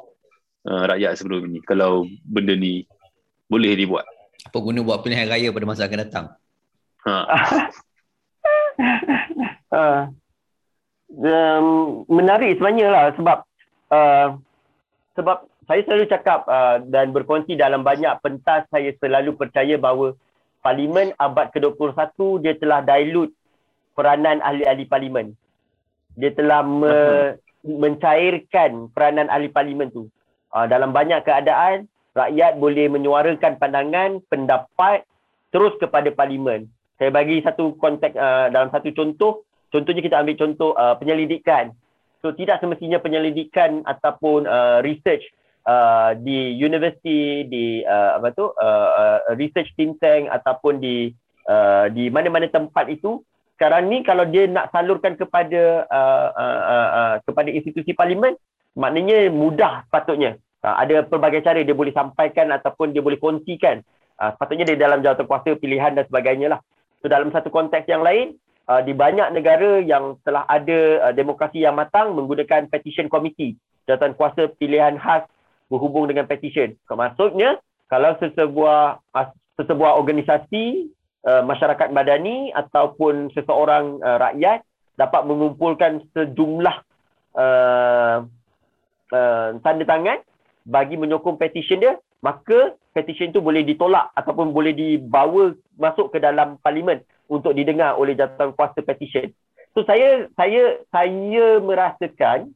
uh, 0.71 0.87
rakyat 0.87 1.19
sebelum 1.19 1.51
ni 1.51 1.59
kalau 1.59 2.07
benda 2.23 2.55
ni 2.55 2.87
boleh 3.51 3.75
dibuat? 3.75 4.07
Apa 4.45 4.59
guna 4.61 4.81
buat 4.85 5.01
pilihan 5.01 5.27
raya 5.27 5.49
pada 5.51 5.67
masa 5.67 5.89
akan 5.89 6.01
datang? 6.05 6.27
Ha. 7.05 7.15
uh, 9.77 10.03
um, 11.17 11.67
menarik 12.09 12.57
sebenarnya 12.57 12.89
lah 12.93 13.05
sebab 13.17 13.39
uh, 13.93 14.29
sebab 15.17 15.37
saya 15.65 15.81
selalu 15.89 16.05
cakap 16.13 16.45
uh, 16.45 16.77
dan 16.93 17.13
berkongsi 17.17 17.57
dalam 17.57 17.81
banyak 17.81 18.13
pentas 18.21 18.69
saya 18.69 18.93
selalu 19.01 19.33
percaya 19.33 19.81
bahawa 19.81 20.13
parlimen 20.61 21.17
abad 21.17 21.49
ke-21 21.53 22.17
dia 22.45 22.55
telah 22.57 22.81
dilute 22.85 23.33
peranan 23.97 24.45
ahli-ahli 24.45 24.85
parlimen. 24.85 25.33
Dia 26.15 26.31
telah 26.35 26.61
me- 26.63 27.41
mencairkan 27.65 28.93
peranan 28.93 29.33
ahli 29.33 29.49
parlimen 29.49 29.89
tu. 29.89 30.13
Uh, 30.55 30.69
dalam 30.69 30.95
banyak 30.95 31.25
keadaan 31.25 31.89
rakyat 32.15 32.57
boleh 32.63 32.87
menyuarakan 32.89 33.59
pandangan, 33.59 34.23
pendapat 34.31 35.03
terus 35.51 35.75
kepada 35.83 36.11
parlimen. 36.15 36.71
Saya 36.99 37.11
bagi 37.11 37.43
satu 37.43 37.75
konteks 37.77 38.15
uh, 38.15 38.49
dalam 38.55 38.71
satu 38.71 38.95
contoh, 38.95 39.43
contohnya 39.75 40.01
kita 40.01 40.23
ambil 40.23 40.39
contoh 40.39 40.71
uh, 40.79 40.95
penyelidikan. 40.95 41.75
So 42.23 42.33
tidak 42.33 42.63
semestinya 42.63 43.03
penyelidikan 43.03 43.85
ataupun 43.85 44.47
uh, 44.47 44.79
research 44.81 45.27
uh, 45.67 46.15
di 46.17 46.55
universiti, 46.57 47.45
di 47.51 47.83
uh, 47.85 48.17
apa 48.17 48.33
tu, 48.33 48.47
uh, 48.49 48.89
uh, 48.95 49.19
research 49.37 49.69
think 49.75 49.99
tank 49.99 50.31
ataupun 50.31 50.79
di 50.81 51.13
uh, 51.51 51.91
di 51.93 52.09
mana-mana 52.09 52.49
tempat 52.49 52.89
itu 52.89 53.21
sekarang 53.55 53.87
ni 53.87 54.03
kalau 54.03 54.27
dia 54.27 54.51
nak 54.51 54.75
salurkan 54.75 55.15
kepada 55.15 55.87
uh, 55.87 56.29
uh, 56.35 56.63
uh, 56.67 56.89
uh, 56.91 57.15
kepada 57.23 57.49
institusi 57.55 57.95
parlimen 57.95 58.35
maknanya 58.75 59.31
mudah 59.31 59.87
patutnya 59.95 60.35
uh, 60.65 60.75
ada 60.81 61.05
pelbagai 61.05 61.45
cara 61.45 61.61
dia 61.61 61.77
boleh 61.77 61.93
sampaikan 61.93 62.49
ataupun 62.49 62.97
dia 62.97 63.05
boleh 63.05 63.21
kongsikan. 63.21 63.85
Uh, 64.17 64.33
sepatutnya 64.35 64.73
dia 64.73 64.79
dalam 64.81 65.05
jawatan 65.05 65.29
kuasa 65.29 65.53
pilihan 65.61 65.93
dan 65.93 66.09
sebagainya 66.09 66.57
lah. 66.57 66.61
So 67.05 67.13
dalam 67.13 67.29
satu 67.29 67.53
konteks 67.53 67.85
yang 67.85 68.01
lain 68.01 68.41
uh, 68.67 68.81
di 68.81 68.97
banyak 68.97 69.29
negara 69.37 69.85
yang 69.85 70.17
telah 70.25 70.49
ada 70.49 71.11
uh, 71.11 71.13
demokrasi 71.13 71.61
yang 71.61 71.77
matang 71.77 72.17
menggunakan 72.17 72.73
petition 72.73 73.13
committee 73.13 73.61
jawatan 73.85 74.17
kuasa 74.17 74.49
pilihan 74.57 74.97
khas 74.97 75.29
berhubung 75.69 76.09
dengan 76.09 76.25
petition. 76.25 76.73
Maksudnya 76.89 77.61
kalau 77.93 78.17
sesebuah 78.17 79.05
uh, 79.13 79.29
sesebuah 79.61 80.01
organisasi 80.01 80.89
uh, 81.29 81.43
masyarakat 81.45 81.93
madani 81.93 82.51
ataupun 82.57 83.31
seseorang 83.37 84.01
uh, 84.01 84.19
rakyat 84.31 84.65
dapat 84.95 85.23
mengumpulkan 85.27 86.07
sejumlah 86.15 86.77
uh, 87.35 88.25
uh, 89.11 89.49
tanda 89.61 89.85
tangan 89.85 90.19
bagi 90.65 90.97
menyokong 90.97 91.37
petition 91.37 91.81
dia, 91.81 91.95
maka 92.25 92.73
petition 92.97 93.31
tu 93.31 93.45
boleh 93.45 93.61
ditolak 93.61 94.09
ataupun 94.17 94.51
boleh 94.51 94.73
dibawa 94.73 95.53
masuk 95.77 96.09
ke 96.09 96.19
dalam 96.19 96.57
parlimen 96.65 97.05
untuk 97.29 97.53
didengar 97.53 98.01
oleh 98.01 98.17
jawatan 98.17 98.57
kuasa 98.57 98.81
petition. 98.81 99.29
So 99.77 99.85
saya 99.85 100.31
saya 100.33 100.81
saya 100.89 101.61
merasakan 101.61 102.55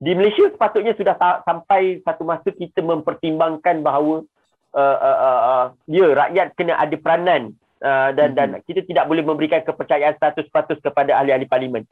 di 0.00 0.16
Malaysia 0.16 0.48
sepatutnya 0.48 0.96
sudah 0.96 1.12
ta- 1.20 1.44
sampai 1.44 2.00
satu 2.00 2.24
masa 2.24 2.48
kita 2.48 2.80
mempertimbangkan 2.80 3.84
bahawa 3.84 4.24
uh, 4.72 4.96
uh, 4.96 5.18
uh, 5.20 5.40
uh, 5.44 5.66
ya 5.84 6.08
rakyat 6.16 6.56
kena 6.56 6.80
ada 6.80 6.96
peranan 6.96 7.52
uh, 7.84 8.14
dan 8.16 8.32
dan 8.32 8.48
hmm. 8.56 8.64
kita 8.64 8.80
tidak 8.88 9.04
boleh 9.10 9.20
memberikan 9.20 9.60
kepercayaan 9.60 10.16
100% 10.16 10.48
kepada 10.80 11.20
ahli-ahli 11.20 11.44
parlimen 11.44 11.84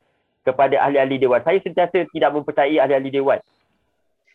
kepada 0.47 0.81
ahli-ahli 0.81 1.21
dewan. 1.21 1.45
Saya 1.45 1.61
sentiasa 1.61 2.09
tidak 2.09 2.31
mempercayai 2.33 2.81
ahli-ahli 2.81 3.13
dewan 3.13 3.43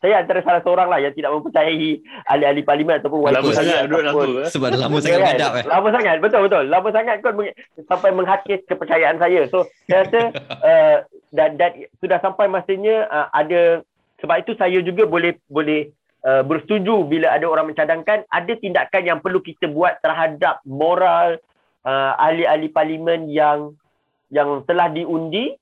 saya 0.04 0.20
antara 0.20 0.44
salah 0.44 0.60
seorang 0.68 0.92
lah 0.92 1.00
yang 1.00 1.16
tidak 1.16 1.32
mempercayai 1.32 2.04
ahli-ahli 2.28 2.62
parlimen 2.68 3.00
ataupun 3.00 3.24
lama 3.24 3.56
sangat 3.56 3.88
duduk 3.88 4.04
dalam 4.04 4.14
tu 4.20 4.32
eh. 4.44 4.52
sebab 4.52 4.68
dah 4.76 4.80
lama 4.84 4.98
sangat 5.00 5.20
kan? 5.24 5.56
eh 5.56 5.64
lama 5.64 5.88
sangat 5.96 6.16
betul 6.20 6.42
betul 6.44 6.64
lama 6.68 6.90
sangat 6.92 7.16
kot 7.24 7.34
sampai 7.88 8.10
menghakis 8.12 8.60
kepercayaan 8.68 9.16
saya 9.16 9.48
so 9.48 9.64
saya 9.88 10.04
rasa 10.04 10.22
uh, 10.60 10.98
dan, 11.40 11.56
dan 11.56 11.88
sudah 12.04 12.20
sampai 12.20 12.52
masanya 12.52 13.08
uh, 13.08 13.28
ada 13.32 13.80
sebab 14.20 14.44
itu 14.44 14.52
saya 14.60 14.84
juga 14.84 15.08
boleh 15.08 15.40
boleh 15.48 15.96
uh, 16.28 16.44
bersetuju 16.44 17.08
bila 17.08 17.32
ada 17.32 17.48
orang 17.48 17.72
mencadangkan 17.72 18.28
ada 18.28 18.54
tindakan 18.60 19.08
yang 19.08 19.20
perlu 19.24 19.40
kita 19.40 19.72
buat 19.72 20.04
terhadap 20.04 20.60
moral 20.68 21.40
uh, 21.88 22.12
ahli-ahli 22.20 22.68
parlimen 22.76 23.32
yang 23.32 23.72
yang 24.36 24.68
telah 24.68 24.92
diundi 24.92 25.56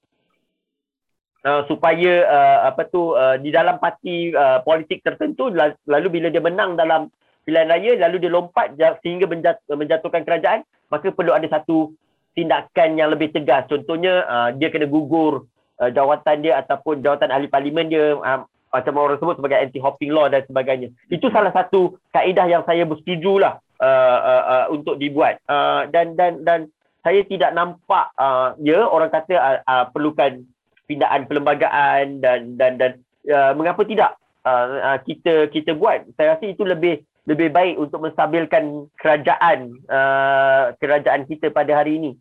uh, 1.45 1.61
supaya 1.65 2.13
uh, 2.25 2.59
apa 2.69 2.87
tu 2.89 3.13
uh, 3.13 3.37
di 3.37 3.49
dalam 3.49 3.77
parti 3.77 4.33
uh, 4.33 4.61
politik 4.65 5.01
tertentu 5.05 5.49
lalu 5.87 6.07
bila 6.09 6.27
dia 6.29 6.41
menang 6.43 6.77
dalam 6.77 7.09
pilihan 7.45 7.69
raya 7.69 7.91
lalu 7.97 8.21
dia 8.21 8.31
lompat 8.31 8.77
sehingga 9.01 9.25
menjat, 9.25 9.61
menjatuhkan 9.69 10.21
kerajaan 10.21 10.61
maka 10.91 11.09
perlu 11.09 11.31
ada 11.33 11.47
satu 11.47 11.95
tindakan 12.31 12.95
yang 12.99 13.11
lebih 13.11 13.31
tegas. 13.31 13.67
Contohnya 13.67 14.23
uh, 14.27 14.49
dia 14.55 14.71
kena 14.71 14.87
gugur 14.87 15.47
uh, 15.79 15.91
jawatan 15.91 16.43
dia 16.43 16.59
ataupun 16.63 17.03
jawatan 17.03 17.31
ahli 17.31 17.47
parlimen 17.51 17.91
dia 17.91 18.15
uh, 18.15 18.43
macam 18.71 19.03
orang 19.03 19.19
sebut 19.19 19.35
sebagai 19.35 19.59
anti-hopping 19.59 20.11
law 20.15 20.31
dan 20.31 20.47
sebagainya. 20.47 20.95
Itu 21.11 21.27
salah 21.27 21.51
satu 21.51 21.99
kaedah 22.15 22.47
yang 22.47 22.63
saya 22.63 22.87
bersetuju 22.87 23.33
lah 23.39 23.59
uh, 23.83 24.19
uh, 24.23 24.43
uh, 24.47 24.65
untuk 24.71 24.95
dibuat. 24.95 25.43
Uh, 25.43 25.91
dan 25.91 26.15
dan 26.15 26.43
dan 26.47 26.59
saya 27.03 27.25
tidak 27.27 27.51
nampak 27.51 28.13
uh, 28.15 28.55
ya 28.63 28.87
orang 28.87 29.11
kata 29.11 29.35
uh, 29.35 29.57
uh, 29.67 29.85
perlukan 29.91 30.47
pindaan 30.91 31.23
perlembagaan 31.31 32.19
dan 32.19 32.59
dan 32.59 32.75
dan 32.75 32.91
uh, 33.31 33.55
mengapa 33.55 33.87
tidak 33.87 34.19
uh, 34.43 34.67
uh, 34.91 34.99
kita 35.07 35.47
kita 35.47 35.71
buat. 35.71 36.03
Saya 36.19 36.35
rasa 36.35 36.51
itu 36.51 36.67
lebih 36.67 36.99
lebih 37.23 37.47
baik 37.55 37.79
untuk 37.79 38.03
menstabilkan 38.03 38.91
kerajaan 38.99 39.79
uh, 39.87 40.75
kerajaan 40.75 41.23
kita 41.23 41.47
pada 41.55 41.79
hari 41.79 41.95
ini. 41.95 42.11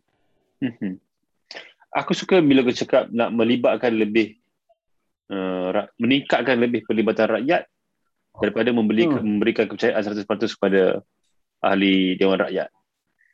Mhm. 0.63 0.95
Aku 1.91 2.15
suka 2.15 2.39
bila 2.39 2.63
kau 2.63 2.71
cakap 2.71 3.11
nak 3.11 3.35
melibatkan 3.35 3.91
lebih 3.91 4.39
uh, 5.27 5.91
meningkatkan 5.99 6.55
lebih 6.55 6.87
pelibatan 6.87 7.27
rakyat 7.27 7.67
daripada 8.39 8.71
membeli, 8.71 9.11
hmm. 9.11 9.19
memberikan 9.19 9.67
kepercayaan 9.67 10.23
100% 10.23 10.23
kepada 10.55 11.03
ahli 11.59 12.15
Dewan 12.15 12.39
Rakyat. 12.39 12.71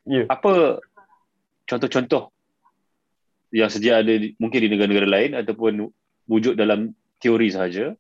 Yeah. 0.10 0.26
Apa 0.26 0.82
contoh-contoh 1.70 2.34
yang 3.52 3.70
sedia 3.72 4.04
ada 4.04 4.14
di, 4.14 4.36
mungkin 4.38 4.60
di 4.60 4.70
negara-negara 4.72 5.08
lain 5.08 5.32
ataupun 5.40 5.88
wujud 6.28 6.60
dalam 6.60 6.92
teori 7.24 7.48
sahaja 7.52 7.96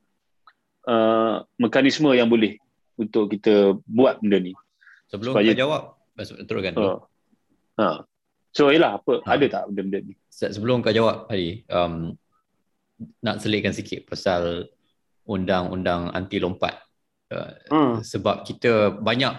uh, 0.87 1.43
mekanisme 1.59 2.11
yang 2.15 2.27
boleh 2.27 2.59
untuk 2.97 3.31
kita 3.31 3.77
buat 3.85 4.19
benda 4.19 4.41
ni. 4.41 4.53
Sebelum 5.07 5.37
Supaya, 5.37 5.53
kau 5.53 5.61
jawab, 5.63 5.81
teruskan. 6.47 6.73
Uh, 6.75 6.99
uh. 7.79 7.97
So, 8.51 8.73
ialah 8.73 8.97
apa? 8.97 9.21
Ha. 9.23 9.37
Ada 9.37 9.45
tak 9.47 9.63
benda-benda 9.71 9.99
ni? 10.01 10.13
Sebelum 10.33 10.81
kau 10.81 10.91
jawab, 10.91 11.29
Hadi, 11.29 11.63
um, 11.69 12.17
nak 13.21 13.37
selitkan 13.39 13.71
sikit 13.71 14.09
pasal 14.09 14.67
undang-undang 15.29 16.09
anti 16.11 16.41
lompat. 16.41 16.81
Uh, 17.27 17.53
hmm. 17.69 17.93
Sebab 18.01 18.47
kita 18.47 18.97
banyak 18.97 19.35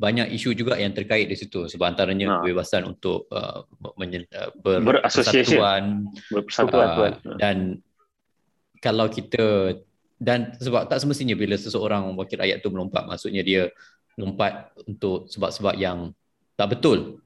banyak 0.00 0.32
isu 0.32 0.56
juga 0.56 0.80
yang 0.80 0.96
terkait 0.96 1.28
di 1.28 1.36
situ 1.36 1.68
sebab 1.68 1.92
antaranya 1.92 2.26
ha. 2.32 2.34
kebebasan 2.40 2.88
untuk 2.88 3.28
uh, 3.28 3.68
menye- 4.00 4.24
uh, 4.32 4.48
ber- 4.56 4.80
berasosiasian 4.80 6.08
berpersatuan 6.32 7.20
uh, 7.20 7.36
dan 7.36 7.84
kalau 8.80 9.12
kita 9.12 9.76
dan 10.16 10.56
sebab 10.56 10.88
tak 10.88 11.04
semestinya 11.04 11.36
bila 11.36 11.60
seseorang 11.60 12.16
wakil 12.16 12.40
rakyat 12.40 12.64
tu 12.64 12.72
melompat 12.72 13.04
maksudnya 13.04 13.44
dia 13.44 13.68
lompat 14.20 14.72
untuk 14.84 15.28
sebab-sebab 15.32 15.74
yang 15.80 16.12
tak 16.60 16.76
betul. 16.76 17.24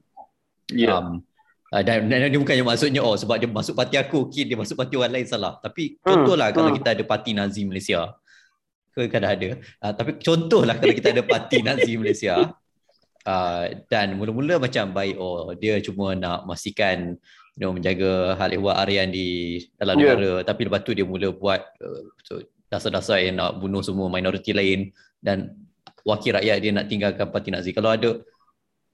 Yeah. 0.71 0.95
Um, 0.95 1.27
uh, 1.75 1.83
dan, 1.83 2.07
dan 2.07 2.31
dia 2.31 2.39
bukannya 2.39 2.63
maksudnya 2.63 3.03
oh 3.03 3.19
sebab 3.19 3.35
dia 3.35 3.51
masuk 3.51 3.75
parti 3.75 3.99
aku 3.99 4.31
okey 4.31 4.47
dia 4.47 4.55
masuk 4.55 4.79
parti 4.79 4.95
orang 4.95 5.19
lain 5.19 5.27
salah. 5.27 5.59
Tapi 5.59 5.99
hmm. 5.99 6.03
contohlah 6.07 6.47
hmm. 6.51 6.55
kalau 6.55 6.71
kita 6.71 6.89
ada 6.95 7.03
parti 7.03 7.31
Nazi 7.35 7.61
Malaysia 7.67 8.15
ke 8.95 9.11
kadang 9.11 9.31
ada. 9.35 9.47
Uh, 9.83 9.93
tapi 9.95 10.11
contohlah 10.23 10.75
kalau 10.79 10.93
kita 10.95 11.11
ada 11.11 11.23
parti 11.27 11.59
Nazi 11.59 11.93
Malaysia 11.99 12.55
uh, 13.25 13.65
dan 13.89 14.15
mula-mula 14.15 14.61
macam 14.61 14.93
baik 14.93 15.15
oh 15.17 15.51
dia 15.57 15.81
cuma 15.81 16.13
nak 16.13 16.45
memastikan 16.45 17.17
you 17.57 17.61
know, 17.65 17.73
menjaga 17.73 18.37
hal 18.39 18.49
ehwal 18.53 18.77
arian 18.77 19.09
di 19.09 19.59
dalam 19.75 19.97
yeah. 19.99 20.13
negara 20.15 20.31
tapi 20.45 20.61
lepas 20.69 20.81
tu 20.85 20.93
dia 20.93 21.03
mula 21.03 21.33
buat 21.33 21.61
uh, 21.81 22.01
so, 22.23 22.39
dasar-dasar 22.69 23.21
yang 23.21 23.41
nak 23.41 23.57
bunuh 23.61 23.81
semua 23.81 24.07
minoriti 24.09 24.53
lain 24.53 24.89
dan 25.21 25.53
wakil 26.05 26.37
rakyat 26.37 26.57
dia 26.61 26.71
nak 26.71 26.85
tinggalkan 26.87 27.27
parti 27.33 27.49
Nazi 27.49 27.73
kalau 27.73 27.93
ada 27.93 28.21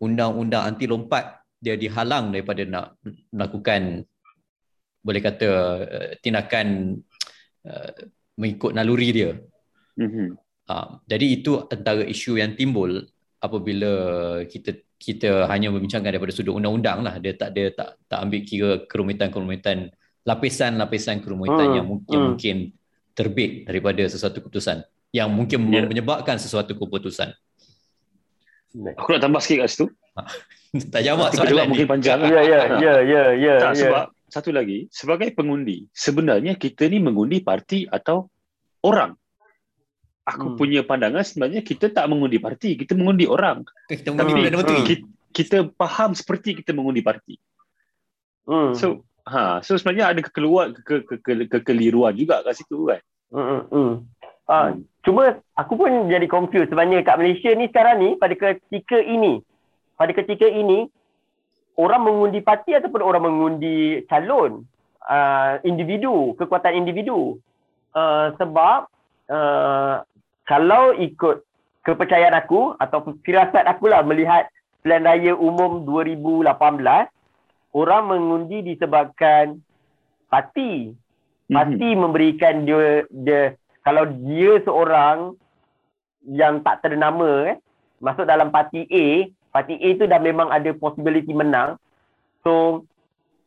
undang-undang 0.02 0.64
anti 0.66 0.88
lompat 0.88 1.44
dia 1.62 1.78
dihalang 1.78 2.34
daripada 2.34 2.66
nak 2.66 2.86
melakukan 3.30 4.02
boleh 5.02 5.22
kata 5.22 5.50
uh, 5.82 6.10
tindakan 6.22 6.98
uh, 7.66 7.92
mengikut 8.38 8.74
naluri 8.74 9.10
dia. 9.14 9.32
Mm-hmm. 9.98 10.30
Uh, 10.70 10.88
jadi 11.06 11.26
itu 11.42 11.62
antara 11.70 12.06
isu 12.06 12.38
yang 12.38 12.58
timbul 12.58 13.06
apabila 13.42 13.92
kita 14.46 14.86
kita 15.02 15.50
hanya 15.50 15.74
membincangkan 15.74 16.14
daripada 16.14 16.30
sudut 16.30 16.54
undang-undang 16.54 17.02
lah 17.02 17.18
dia 17.18 17.34
tak 17.34 17.58
dia 17.58 17.74
tak 17.74 17.98
tak 18.06 18.22
ambil 18.22 18.42
kira 18.46 18.72
kerumitan-kerumitan 18.86 19.90
lapisan-lapisan 20.22 21.26
kerumitan 21.26 21.68
hmm. 21.74 21.78
yang, 21.78 21.86
yang 22.06 22.22
hmm. 22.22 22.28
mungkin 22.38 22.58
terbit 23.18 23.66
daripada 23.66 24.06
sesuatu 24.06 24.40
keputusan 24.40 24.86
yang 25.12 25.28
mungkin 25.28 25.68
yeah. 25.68 25.84
menyebabkan 25.84 26.40
sesuatu 26.40 26.72
keputusan. 26.76 27.36
Aku 28.96 29.12
nak 29.12 29.20
tambah 29.20 29.44
sikit 29.44 29.68
kat 29.68 29.70
situ. 29.70 29.86
tak 30.94 31.04
jawab 31.04 31.36
soalan 31.36 31.68
mungkin 31.68 31.88
panjang. 31.88 32.24
Ya 32.24 32.42
ya 32.42 32.60
ya 32.80 32.94
ya 33.04 33.24
ya. 33.36 33.56
Tak 33.60 33.74
ya. 33.76 33.82
sebab 33.84 34.06
satu 34.32 34.50
lagi 34.56 34.88
sebagai 34.88 35.36
pengundi 35.36 35.92
sebenarnya 35.92 36.56
kita 36.56 36.88
ni 36.88 37.04
mengundi 37.04 37.44
parti 37.44 37.84
atau 37.84 38.32
orang 38.88 39.12
aku 40.26 40.54
hmm. 40.54 40.58
punya 40.58 40.82
pandangan 40.86 41.26
sebenarnya 41.26 41.62
kita 41.66 41.90
tak 41.90 42.06
mengundi 42.06 42.38
parti, 42.38 42.78
kita 42.78 42.94
mengundi 42.94 43.26
orang. 43.26 43.66
Kita 43.90 44.14
mengundi 44.14 44.50
Tapi 44.54 44.74
hmm. 44.78 44.86
kita, 44.86 45.06
kita 45.34 45.58
faham 45.76 46.14
seperti 46.14 46.62
kita 46.62 46.72
mengundi 46.76 47.02
parti. 47.02 47.36
Hmm. 48.46 48.78
So, 48.78 49.06
ha, 49.26 49.62
so 49.66 49.78
sebenarnya 49.78 50.14
ada 50.14 50.22
kekeluar 50.22 50.74
ke, 50.74 50.82
ke, 50.82 50.96
ke, 51.06 51.16
ke, 51.22 51.34
kekeliruan 51.50 52.14
juga 52.14 52.46
kat 52.46 52.58
situ 52.58 52.90
kan. 52.90 53.02
Hmm. 53.32 53.46
Hmm. 53.46 53.64
hmm. 53.70 53.94
Ha, 54.52 54.76
cuma 55.08 55.40
aku 55.56 55.80
pun 55.80 56.12
jadi 56.12 56.28
confused 56.28 56.68
sebenarnya 56.68 57.08
kat 57.08 57.16
Malaysia 57.16 57.56
ni 57.56 57.72
sekarang 57.72 58.04
ni 58.04 58.10
pada 58.20 58.36
ketika 58.36 59.00
ini 59.00 59.40
pada 59.96 60.12
ketika 60.12 60.44
ini 60.44 60.92
orang 61.80 62.04
mengundi 62.04 62.44
parti 62.44 62.76
ataupun 62.76 63.00
orang 63.00 63.24
mengundi 63.32 64.04
calon 64.12 64.68
uh, 65.08 65.56
individu 65.64 66.36
kekuatan 66.36 66.84
individu 66.84 67.40
uh, 67.96 68.36
sebab 68.36 68.92
uh, 69.32 70.04
kalau 70.52 70.92
ikut 71.00 71.48
kepercayaan 71.88 72.36
aku 72.36 72.76
atau 72.76 73.16
firasat 73.24 73.64
aku 73.64 73.88
lah 73.88 74.04
melihat 74.04 74.52
pilihan 74.84 75.08
raya 75.08 75.34
umum 75.40 75.88
2018 75.88 76.52
orang 77.72 78.04
mengundi 78.04 78.60
disebabkan 78.60 79.64
parti. 80.28 80.92
Parti 81.48 81.88
mm-hmm. 81.88 82.04
memberikan 82.04 82.68
dia 82.68 83.08
dia 83.08 83.42
kalau 83.88 84.04
dia 84.28 84.60
seorang 84.68 85.40
yang 86.28 86.60
tak 86.68 86.84
ternama 86.84 87.48
eh 87.48 87.58
masuk 88.04 88.28
dalam 88.28 88.52
parti 88.52 88.84
A 88.92 89.32
parti 89.56 89.80
A 89.80 89.90
tu 89.96 90.04
dah 90.04 90.20
memang 90.20 90.52
ada 90.52 90.76
possibility 90.76 91.32
menang. 91.32 91.80
So 92.44 92.84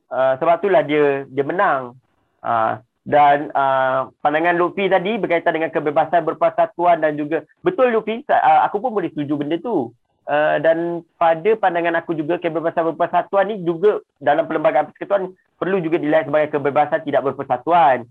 uh, 0.08 0.40
sebab 0.40 0.64
itulah 0.64 0.84
dia 0.88 1.28
dia 1.28 1.44
menang. 1.44 2.00
Uh, 2.40 2.80
dan 3.04 3.52
uh, 3.52 4.08
pandangan 4.24 4.56
Luffy 4.56 4.88
tadi 4.88 5.20
berkaitan 5.20 5.52
dengan 5.52 5.68
kebebasan 5.68 6.24
berpersatuan 6.24 7.04
dan 7.04 7.20
juga 7.20 7.44
betul 7.60 7.92
Luffy 7.92 8.24
uh, 8.32 8.64
aku 8.64 8.80
pun 8.80 8.96
boleh 8.96 9.12
setuju 9.12 9.36
benda 9.36 9.60
tu. 9.60 9.92
Uh, 10.24 10.56
dan 10.64 11.04
pada 11.20 11.52
pandangan 11.60 12.00
aku 12.00 12.16
juga 12.16 12.40
kebebasan 12.40 12.96
berpersatuan 12.96 13.44
ni 13.44 13.60
juga 13.60 14.00
dalam 14.24 14.48
perlembagaan 14.48 14.88
persekutuan 14.88 15.36
perlu 15.60 15.84
juga 15.84 16.00
dilihat 16.00 16.32
sebagai 16.32 16.56
kebebasan 16.56 17.04
tidak 17.04 17.28
berpersatuan. 17.28 18.08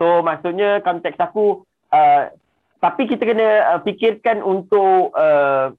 So 0.00 0.24
maksudnya 0.24 0.80
konteks 0.80 1.20
aku 1.20 1.60
uh, 1.92 2.32
tapi 2.80 3.12
kita 3.12 3.28
kena 3.28 3.76
uh, 3.76 3.80
fikirkan 3.84 4.40
untuk 4.40 5.12
uh, 5.12 5.76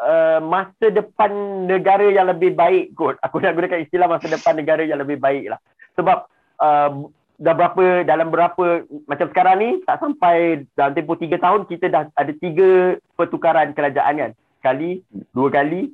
uh, 0.00 0.40
masa 0.40 0.88
depan 0.88 1.28
negara 1.68 2.08
yang 2.08 2.32
lebih 2.32 2.56
baik 2.56 2.96
kot. 2.96 3.20
Aku 3.20 3.36
nak 3.36 3.52
gunakan 3.60 3.84
istilah 3.84 4.08
masa 4.08 4.32
depan 4.32 4.56
negara 4.56 4.80
yang 4.80 4.96
lebih 4.96 5.20
baik 5.20 5.52
lah 5.52 5.60
sebab 5.92 6.24
uh, 6.56 7.04
dah 7.40 7.56
berapa 7.56 8.04
dalam 8.04 8.28
berapa 8.28 8.84
macam 9.08 9.26
sekarang 9.32 9.56
ni 9.56 9.70
tak 9.88 9.96
sampai 10.04 10.68
dalam 10.76 10.92
tempoh 10.92 11.16
tiga 11.16 11.40
tahun 11.40 11.64
kita 11.64 11.88
dah 11.88 12.04
ada 12.12 12.32
tiga 12.36 13.00
pertukaran 13.16 13.72
kerajaan 13.72 14.20
kan. 14.20 14.32
Kali 14.60 15.00
dua 15.32 15.48
kali 15.48 15.88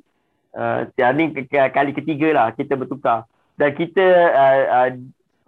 uh, 0.51 0.83
ni 1.15 1.31
kali 1.55 1.91
ketiga 1.95 2.35
lah 2.35 2.47
kita 2.51 2.75
bertukar. 2.75 3.23
Dan 3.55 3.71
kita 3.79 4.05
uh, 4.35 4.61
uh, 4.67 4.89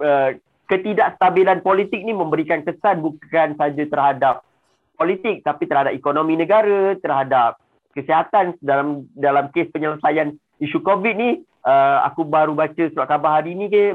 uh, 0.01 0.29
ketidakstabilan 0.71 1.59
politik 1.59 1.99
ni 1.99 2.15
memberikan 2.15 2.63
kesan 2.63 3.03
bukan 3.03 3.59
saja 3.59 3.83
terhadap 3.83 4.35
politik 4.95 5.43
tapi 5.43 5.67
terhadap 5.67 5.91
ekonomi 5.91 6.39
negara 6.39 6.95
terhadap 7.03 7.59
kesihatan 7.91 8.55
dalam 8.63 9.03
dalam 9.19 9.51
kes 9.51 9.67
penyelesaian 9.75 10.35
isu 10.63 10.79
covid 10.79 11.15
ni 11.15 11.29
uh, 11.69 11.97
aku 12.09 12.25
baru 12.25 12.57
baca 12.57 12.83
surat 12.89 13.05
khabar 13.05 13.39
hari 13.39 13.53
ni 13.53 13.69
ke 13.69 13.93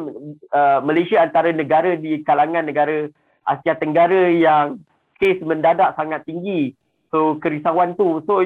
uh, 0.55 0.79
Malaysia 0.87 1.19
antara 1.19 1.51
negara 1.51 1.99
di 1.99 2.23
kalangan 2.23 2.63
negara 2.63 3.11
Asia 3.45 3.75
Tenggara 3.77 4.31
yang 4.31 4.81
kes 5.19 5.43
mendadak 5.43 5.99
sangat 5.99 6.23
tinggi. 6.25 6.73
So 7.11 7.37
kerisauan 7.43 7.99
tu. 7.99 8.23
So 8.25 8.41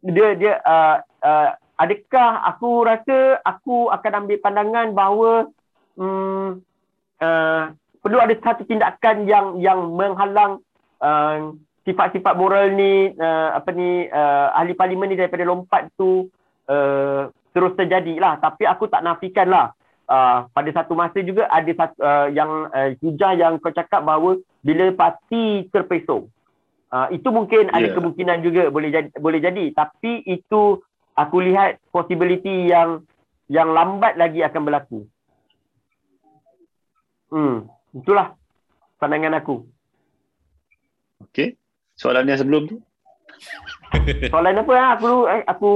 dia 0.00 0.28
dia 0.38 0.62
uh, 0.64 0.96
uh, 1.20 1.48
adakah 1.76 2.30
aku 2.48 2.70
rasa 2.86 3.18
aku 3.44 3.92
akan 3.92 4.24
ambil 4.24 4.38
pandangan 4.40 4.86
bahawa 4.96 5.32
um, 6.00 6.64
uh, 7.20 7.74
perlu 8.00 8.18
ada 8.20 8.34
satu 8.40 8.64
tindakan 8.64 9.28
yang 9.28 9.60
yang 9.60 9.92
menghalang 9.92 10.64
uh, 11.04 11.52
sifat-sifat 11.84 12.32
moral 12.36 12.72
ni 12.72 13.12
uh, 13.16 13.56
apa 13.56 13.70
ni 13.76 14.08
uh, 14.08 14.56
ahli 14.56 14.72
parlimen 14.72 15.12
ni 15.12 15.20
daripada 15.20 15.44
lompat 15.44 15.92
tu 16.00 16.28
uh, 16.68 17.28
terus 17.50 17.72
terjadi 17.74 18.14
lah. 18.18 18.34
Tapi 18.38 18.66
aku 18.66 18.86
tak 18.90 19.02
nafikan 19.04 19.48
lah. 19.50 19.66
Uh, 20.10 20.50
pada 20.50 20.70
satu 20.74 20.98
masa 20.98 21.22
juga 21.22 21.46
ada 21.46 21.70
satu, 21.70 21.94
uh, 22.02 22.26
yang 22.34 22.66
uh, 22.74 22.90
hujah 22.98 23.30
yang 23.38 23.62
kau 23.62 23.70
cakap 23.70 24.02
bahawa 24.02 24.42
bila 24.58 24.90
parti 24.90 25.70
terpesong. 25.70 26.26
Uh, 26.90 27.06
itu 27.14 27.30
mungkin 27.30 27.70
yeah. 27.70 27.76
ada 27.78 27.88
kemungkinan 27.94 28.42
juga 28.42 28.74
boleh 28.74 28.90
jadi, 28.90 29.08
boleh 29.14 29.38
jadi. 29.38 29.70
Tapi 29.70 30.26
itu 30.26 30.82
aku 31.14 31.36
lihat 31.38 31.78
possibility 31.94 32.66
yang 32.66 33.06
yang 33.46 33.70
lambat 33.70 34.18
lagi 34.18 34.42
akan 34.42 34.62
berlaku. 34.66 35.06
Hmm, 37.30 37.70
itulah 37.94 38.34
pandangan 38.98 39.38
aku. 39.38 39.62
Okey. 41.30 41.54
Soalan 41.94 42.26
yang 42.26 42.40
sebelum 42.42 42.66
tu? 42.66 42.76
soalan 44.32 44.58
apa? 44.66 44.74
Aku 44.98 45.10
eh, 45.30 45.42
aku 45.46 45.70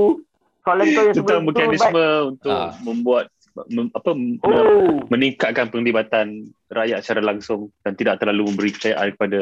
soalan 0.64 0.86
kau 0.90 1.04
yang 1.04 1.16
sebelum 1.16 1.28
Tentang 1.28 1.44
mekanisme 1.46 2.04
tu, 2.04 2.28
untuk 2.32 2.56
ah. 2.56 2.70
membuat 2.80 3.24
mem, 3.70 3.86
apa 3.92 4.10
oh. 4.48 4.98
meningkatkan 5.12 5.66
penglibatan 5.70 6.50
rakyat 6.72 7.04
secara 7.04 7.22
langsung 7.22 7.70
dan 7.86 7.94
tidak 7.94 8.18
terlalu 8.18 8.50
memberi 8.50 8.74
kepercayaan 8.74 9.14
kepada 9.14 9.40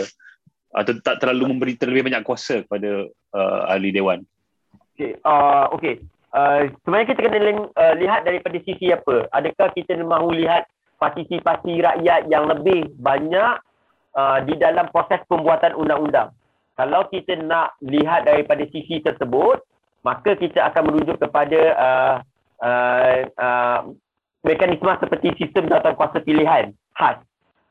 atau 0.73 0.93
tak 1.05 1.21
terlalu 1.21 1.53
memberi 1.53 1.77
terlebih 1.77 2.09
banyak 2.09 2.25
kuasa 2.25 2.65
kepada 2.65 3.07
uh, 3.37 3.61
ahli 3.69 3.93
dewan. 3.93 4.25
Okey, 4.97 5.21
uh, 5.25 5.69
okey. 5.77 6.01
Uh, 6.33 6.73
sebenarnya 6.81 7.13
kita 7.13 7.21
kena 7.29 7.69
uh, 7.77 7.95
lihat 8.01 8.25
daripada 8.25 8.57
sisi 8.65 8.89
apa? 8.89 9.29
Adakah 9.37 9.69
kita 9.77 10.01
mahu 10.01 10.33
lihat 10.33 10.65
partisipasi 10.97 11.85
rakyat 11.85 12.25
yang 12.33 12.49
lebih 12.49 12.89
banyak 12.97 13.61
uh, 14.17 14.39
di 14.49 14.57
dalam 14.57 14.89
proses 14.89 15.21
pembuatan 15.29 15.77
undang-undang? 15.77 16.33
Kalau 16.73 17.05
kita 17.13 17.37
nak 17.37 17.77
lihat 17.85 18.25
daripada 18.25 18.65
sisi 18.73 19.05
tersebut, 19.05 19.61
maka 20.03 20.35
kita 20.39 20.63
akan 20.71 20.83
merujuk 20.91 21.17
kepada 21.19 21.61
uh, 21.79 22.17
uh, 22.63 23.17
uh, 23.39 23.81
mekanisme 24.43 24.91
seperti 24.99 25.35
sistem 25.39 25.71
jawatankuasa 25.71 26.23
pilihan 26.27 26.75
khas. 26.99 27.19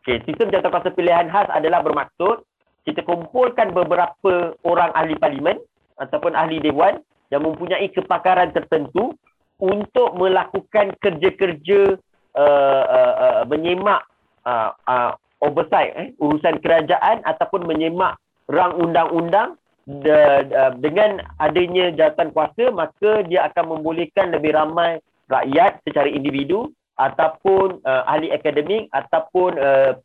Okay, 0.01 0.23
sistem 0.25 0.49
jawatankuasa 0.49 0.95
pilihan 0.95 1.29
khas 1.29 1.47
adalah 1.51 1.83
bermaksud 1.83 2.41
kita 2.87 3.05
kumpulkan 3.05 3.75
beberapa 3.75 4.57
orang 4.65 4.89
ahli 4.97 5.13
parlimen 5.19 5.61
ataupun 6.01 6.33
ahli 6.33 6.57
dewan 6.57 6.97
yang 7.29 7.45
mempunyai 7.45 7.85
kepakaran 7.93 8.49
tertentu 8.51 9.13
untuk 9.61 10.17
melakukan 10.17 10.97
kerja-kerja 10.97 11.95
uh, 12.33 12.83
uh, 12.89 13.13
uh, 13.13 13.41
menyemak 13.45 14.01
uh, 14.49 14.73
uh, 14.89 15.13
oversight 15.45 15.93
eh, 15.93 16.07
urusan 16.17 16.57
kerajaan 16.61 17.21
ataupun 17.25 17.69
menyemak 17.69 18.17
rang 18.49 18.77
undang-undang 18.77 19.60
de, 19.99 20.19
de, 20.47 20.61
dengan 20.79 21.19
adanya 21.41 21.91
jawatan 21.91 22.31
kuasa 22.31 22.71
maka 22.71 23.27
dia 23.27 23.51
akan 23.51 23.77
membolehkan 23.77 24.31
lebih 24.31 24.55
ramai 24.55 25.03
rakyat 25.27 25.83
secara 25.83 26.07
individu 26.07 26.71
ataupun 26.95 27.81
uh, 27.83 28.03
ahli 28.05 28.29
akademik 28.29 28.87
ataupun 28.93 29.57
uh, 29.57 29.97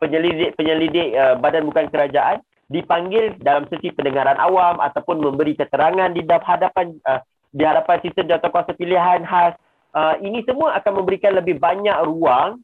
penyelidik-penyelidik 0.00 1.12
uh, 1.14 1.34
badan 1.38 1.68
bukan 1.68 1.86
kerajaan 1.92 2.40
dipanggil 2.68 3.36
dalam 3.40 3.68
sesi 3.68 3.92
pendengaran 3.92 4.36
awam 4.40 4.80
ataupun 4.80 5.20
memberi 5.20 5.56
keterangan 5.56 6.12
di 6.12 6.24
hadapan 6.24 6.96
uh, 7.04 7.20
di 7.52 7.64
hadapan 7.64 7.96
sistem 8.04 8.28
jawatankuasa 8.28 8.76
pilihan 8.76 9.24
khas 9.24 9.56
uh, 9.96 10.14
ini 10.20 10.44
semua 10.44 10.76
akan 10.80 11.02
memberikan 11.04 11.36
lebih 11.36 11.56
banyak 11.56 11.96
ruang 12.04 12.60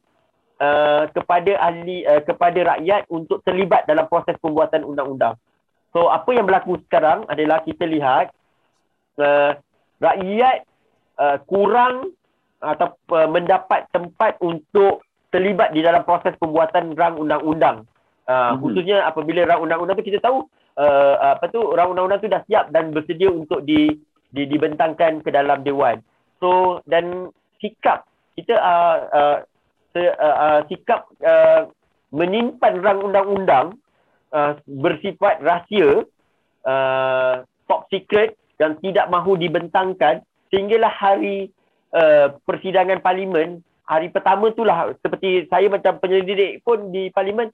uh, 0.61 1.09
kepada 1.11 1.57
ahli 1.61 2.05
uh, 2.05 2.21
kepada 2.21 2.75
rakyat 2.75 3.09
untuk 3.09 3.41
terlibat 3.43 3.89
dalam 3.89 4.05
proses 4.05 4.37
pembuatan 4.39 4.85
undang-undang. 4.85 5.35
So 5.95 6.11
apa 6.11 6.27
yang 6.35 6.43
berlaku 6.43 6.75
sekarang 6.83 7.23
adalah 7.31 7.63
kita 7.63 7.87
lihat 7.87 8.35
uh, 9.15 9.55
rakyat 10.03 10.67
uh, 11.15 11.39
kurang 11.47 12.11
atau 12.59 12.99
uh, 13.15 13.31
mendapat 13.31 13.87
tempat 13.95 14.35
untuk 14.43 15.07
terlibat 15.31 15.71
di 15.71 15.79
dalam 15.79 16.03
proses 16.03 16.35
pembuatan 16.35 16.99
rang 16.99 17.15
undang-undang. 17.15 17.87
Uh, 18.27 18.27
mm-hmm. 18.27 18.59
Khususnya 18.59 18.97
apabila 19.07 19.47
rang 19.47 19.63
undang-undang 19.63 19.95
tu 19.95 20.11
kita 20.11 20.19
tahu 20.19 20.43
uh, 20.75 21.39
apa 21.39 21.47
tu 21.47 21.63
rang 21.71 21.95
undang-undang 21.95 22.19
tu 22.19 22.27
dah 22.27 22.43
siap 22.43 22.75
dan 22.75 22.91
bersedia 22.91 23.31
untuk 23.31 23.63
di, 23.63 23.95
di 24.35 24.43
dibentangkan 24.51 25.23
ke 25.23 25.31
dalam 25.31 25.63
dewan. 25.63 26.03
So 26.43 26.83
dan 26.91 27.31
sikap 27.63 28.03
kita 28.35 28.51
uh, 28.51 28.97
uh, 29.15 29.37
se, 29.95 30.11
uh, 30.11 30.35
uh, 30.43 30.59
sikap 30.67 31.07
uh, 31.23 31.71
menyimpan 32.11 32.83
rang 32.83 32.99
undang-undang 32.99 33.79
uh, 34.35 34.59
bersifat 34.67 35.39
rahsia 35.39 36.03
uh, 36.67 37.47
top 37.71 37.87
secret 37.87 38.35
dan 38.59 38.75
tidak 38.83 39.07
mahu 39.07 39.39
dibentangkan 39.39 40.19
sehinggalah 40.51 40.91
hari 40.91 41.55
Uh, 41.95 42.27
persidangan 42.43 42.99
parlimen 42.99 43.63
hari 43.87 44.11
pertama 44.11 44.51
tu 44.51 44.67
lah 44.67 44.91
seperti 44.99 45.47
saya 45.47 45.71
macam 45.71 45.95
penyelidik 45.95 46.59
pun 46.67 46.91
di 46.91 47.07
parlimen 47.07 47.47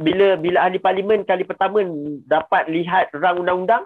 bila 0.00 0.40
bila 0.40 0.64
ahli 0.64 0.80
parlimen 0.80 1.20
kali 1.28 1.44
pertama 1.44 1.84
dapat 2.24 2.64
lihat 2.72 3.12
rang 3.12 3.44
undang-undang 3.44 3.84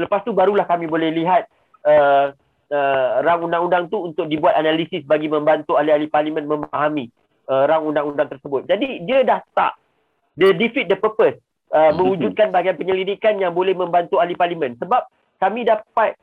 lepas 0.00 0.24
tu 0.24 0.32
barulah 0.32 0.64
kami 0.64 0.88
boleh 0.88 1.12
lihat 1.12 1.44
uh, 1.84 2.32
uh, 2.72 3.20
rang 3.20 3.44
undang-undang 3.44 3.92
tu 3.92 4.00
untuk 4.00 4.32
dibuat 4.32 4.56
analisis 4.56 5.04
bagi 5.04 5.28
membantu 5.28 5.76
ahli-ahli 5.76 6.08
parlimen 6.08 6.48
memahami 6.48 7.12
uh, 7.52 7.68
rang 7.68 7.84
undang-undang 7.84 8.32
tersebut. 8.32 8.64
Jadi 8.64 9.04
dia 9.04 9.28
dah 9.28 9.44
tak 9.52 9.76
dia 10.40 10.56
defeat 10.56 10.88
the 10.88 10.96
purpose 10.96 11.36
uh, 11.74 11.90
mewujudkan 11.98 12.54
bahagian 12.54 12.78
penyelidikan 12.78 13.36
yang 13.42 13.52
boleh 13.52 13.74
membantu 13.74 14.22
ahli 14.22 14.38
parlimen. 14.38 14.78
Sebab 14.78 15.04
kami 15.42 15.66
dapat 15.66 16.14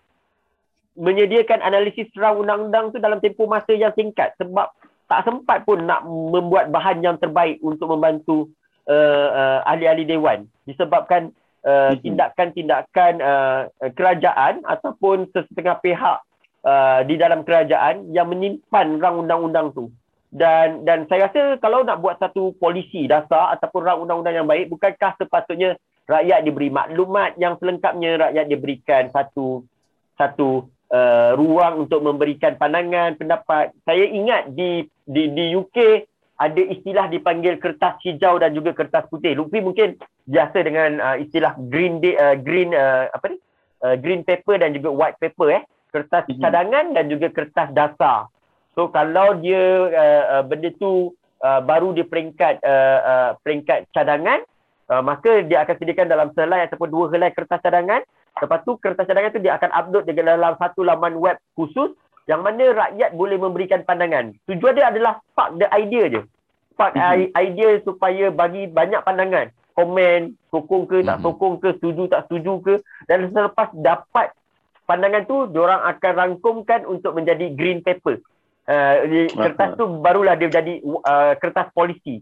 menyediakan 0.96 1.60
analisis 1.62 2.08
serang 2.16 2.42
undang-undang 2.42 2.96
tu 2.96 2.98
dalam 2.98 3.20
tempoh 3.20 3.46
masa 3.46 3.76
yang 3.76 3.92
singkat. 3.94 4.34
Sebab 4.40 4.72
tak 5.12 5.28
sempat 5.28 5.68
pun 5.68 5.84
nak 5.84 6.08
membuat 6.08 6.72
bahan 6.72 7.04
yang 7.04 7.20
terbaik 7.20 7.60
untuk 7.60 7.92
membantu 7.92 8.48
uh, 8.88 9.28
uh, 9.30 9.60
ahli-ahli 9.68 10.08
dewan. 10.08 10.48
Disebabkan 10.64 11.36
uh, 11.68 11.94
tindakan-tindakan 12.00 13.14
uh, 13.20 13.62
kerajaan 13.92 14.64
ataupun 14.64 15.28
sesetengah 15.36 15.84
pihak 15.84 16.18
uh, 16.64 17.00
di 17.04 17.20
dalam 17.20 17.44
kerajaan 17.44 18.10
yang 18.16 18.32
menyimpan 18.32 18.98
rang 19.04 19.20
undang-undang 19.20 19.76
tu 19.76 19.92
dan 20.32 20.88
dan 20.88 21.04
saya 21.12 21.28
rasa 21.28 21.60
kalau 21.60 21.84
nak 21.84 22.00
buat 22.00 22.16
satu 22.16 22.56
polisi 22.56 23.04
dasar 23.04 23.52
ataupun 23.60 23.84
rang 23.84 24.00
undang-undang 24.00 24.40
yang 24.40 24.48
baik 24.48 24.72
bukankah 24.72 25.20
sepatutnya 25.20 25.76
rakyat 26.08 26.48
diberi 26.48 26.72
maklumat 26.72 27.36
yang 27.36 27.60
selengkapnya 27.60 28.32
rakyat 28.32 28.46
diberikan 28.48 29.12
satu 29.12 29.68
satu 30.16 30.72
uh, 30.92 31.32
ruang 31.40 31.88
untuk 31.88 32.04
memberikan 32.04 32.60
pandangan, 32.60 33.16
pendapat. 33.16 33.74
Saya 33.88 34.06
ingat 34.06 34.54
di 34.54 34.86
di 35.08 35.32
di 35.32 35.56
UK 35.56 36.08
ada 36.42 36.62
istilah 36.62 37.06
dipanggil 37.08 37.58
kertas 37.62 38.02
hijau 38.02 38.38
dan 38.42 38.52
juga 38.54 38.74
kertas 38.74 39.08
putih. 39.08 39.38
Lutfi 39.38 39.62
mungkin 39.62 39.98
biasa 40.28 40.58
dengan 40.62 40.92
uh, 41.00 41.18
istilah 41.18 41.58
green 41.70 42.04
day, 42.04 42.18
uh, 42.18 42.36
green 42.38 42.76
uh, 42.76 43.10
apa 43.14 43.26
ni? 43.32 43.38
Uh, 43.82 43.98
green 43.98 44.22
paper 44.22 44.62
dan 44.62 44.78
juga 44.78 44.94
white 44.94 45.18
paper 45.18 45.48
eh. 45.58 45.64
Kertas 45.90 46.30
mm-hmm. 46.30 46.42
cadangan 46.44 46.86
dan 46.94 47.06
juga 47.10 47.28
kertas 47.34 47.70
dasar. 47.74 48.30
So 48.76 48.88
kalau 48.92 49.40
dia 49.40 49.92
uh, 49.92 50.24
uh, 50.40 50.44
benda 50.48 50.72
tu 50.80 51.12
uh, 51.44 51.62
baru 51.64 51.92
di 51.92 52.08
peringkat 52.08 52.64
uh, 52.64 53.00
uh, 53.04 53.30
peringkat 53.44 53.92
cadangan, 53.92 54.44
uh, 54.88 55.04
maka 55.04 55.44
dia 55.44 55.68
akan 55.68 55.76
sediakan 55.76 56.08
dalam 56.08 56.30
selai 56.32 56.68
ataupun 56.70 56.88
dua 56.88 57.06
helai 57.12 57.36
kertas 57.36 57.60
cadangan 57.60 58.04
Lepas 58.40 58.64
tu 58.64 58.80
kertas 58.80 59.04
cadangan 59.04 59.36
tu 59.36 59.44
dia 59.44 59.60
akan 59.60 59.72
upload 59.76 60.08
di 60.08 60.16
dalam 60.16 60.56
satu 60.56 60.88
laman 60.88 61.20
web 61.20 61.36
khusus 61.60 61.92
yang 62.30 62.46
mana 62.46 62.72
rakyat 62.72 63.12
boleh 63.12 63.36
memberikan 63.36 63.84
pandangan. 63.84 64.32
Tujuan 64.48 64.78
dia 64.78 64.88
adalah 64.88 65.20
spark 65.34 65.60
the 65.60 65.68
idea 65.76 66.08
je. 66.08 66.22
Spark 66.72 66.96
mm-hmm. 66.96 67.36
idea 67.36 67.70
supaya 67.84 68.32
bagi 68.32 68.72
banyak 68.72 69.04
pandangan. 69.04 69.52
Komen, 69.76 70.36
sokong 70.52 70.84
ke, 70.84 71.00
tak 71.00 71.24
mhm. 71.24 71.24
sokong 71.24 71.56
ke, 71.64 71.70
setuju 71.80 72.04
tak 72.12 72.28
setuju 72.28 72.54
ke. 72.60 72.74
Dan 73.08 73.32
selepas 73.32 73.72
dapat 73.72 74.36
pandangan 74.84 75.24
tu, 75.24 75.48
diorang 75.48 75.80
akan 75.80 76.12
rangkumkan 76.12 76.84
untuk 76.84 77.16
menjadi 77.16 77.56
green 77.56 77.80
paper. 77.80 78.20
Uh, 78.62 79.28
kertas 79.34 79.74
tu 79.74 79.86
barulah 80.00 80.38
dia 80.38 80.48
jadi 80.48 80.80
uh, 80.86 81.34
kertas 81.42 81.74
polisi. 81.74 82.22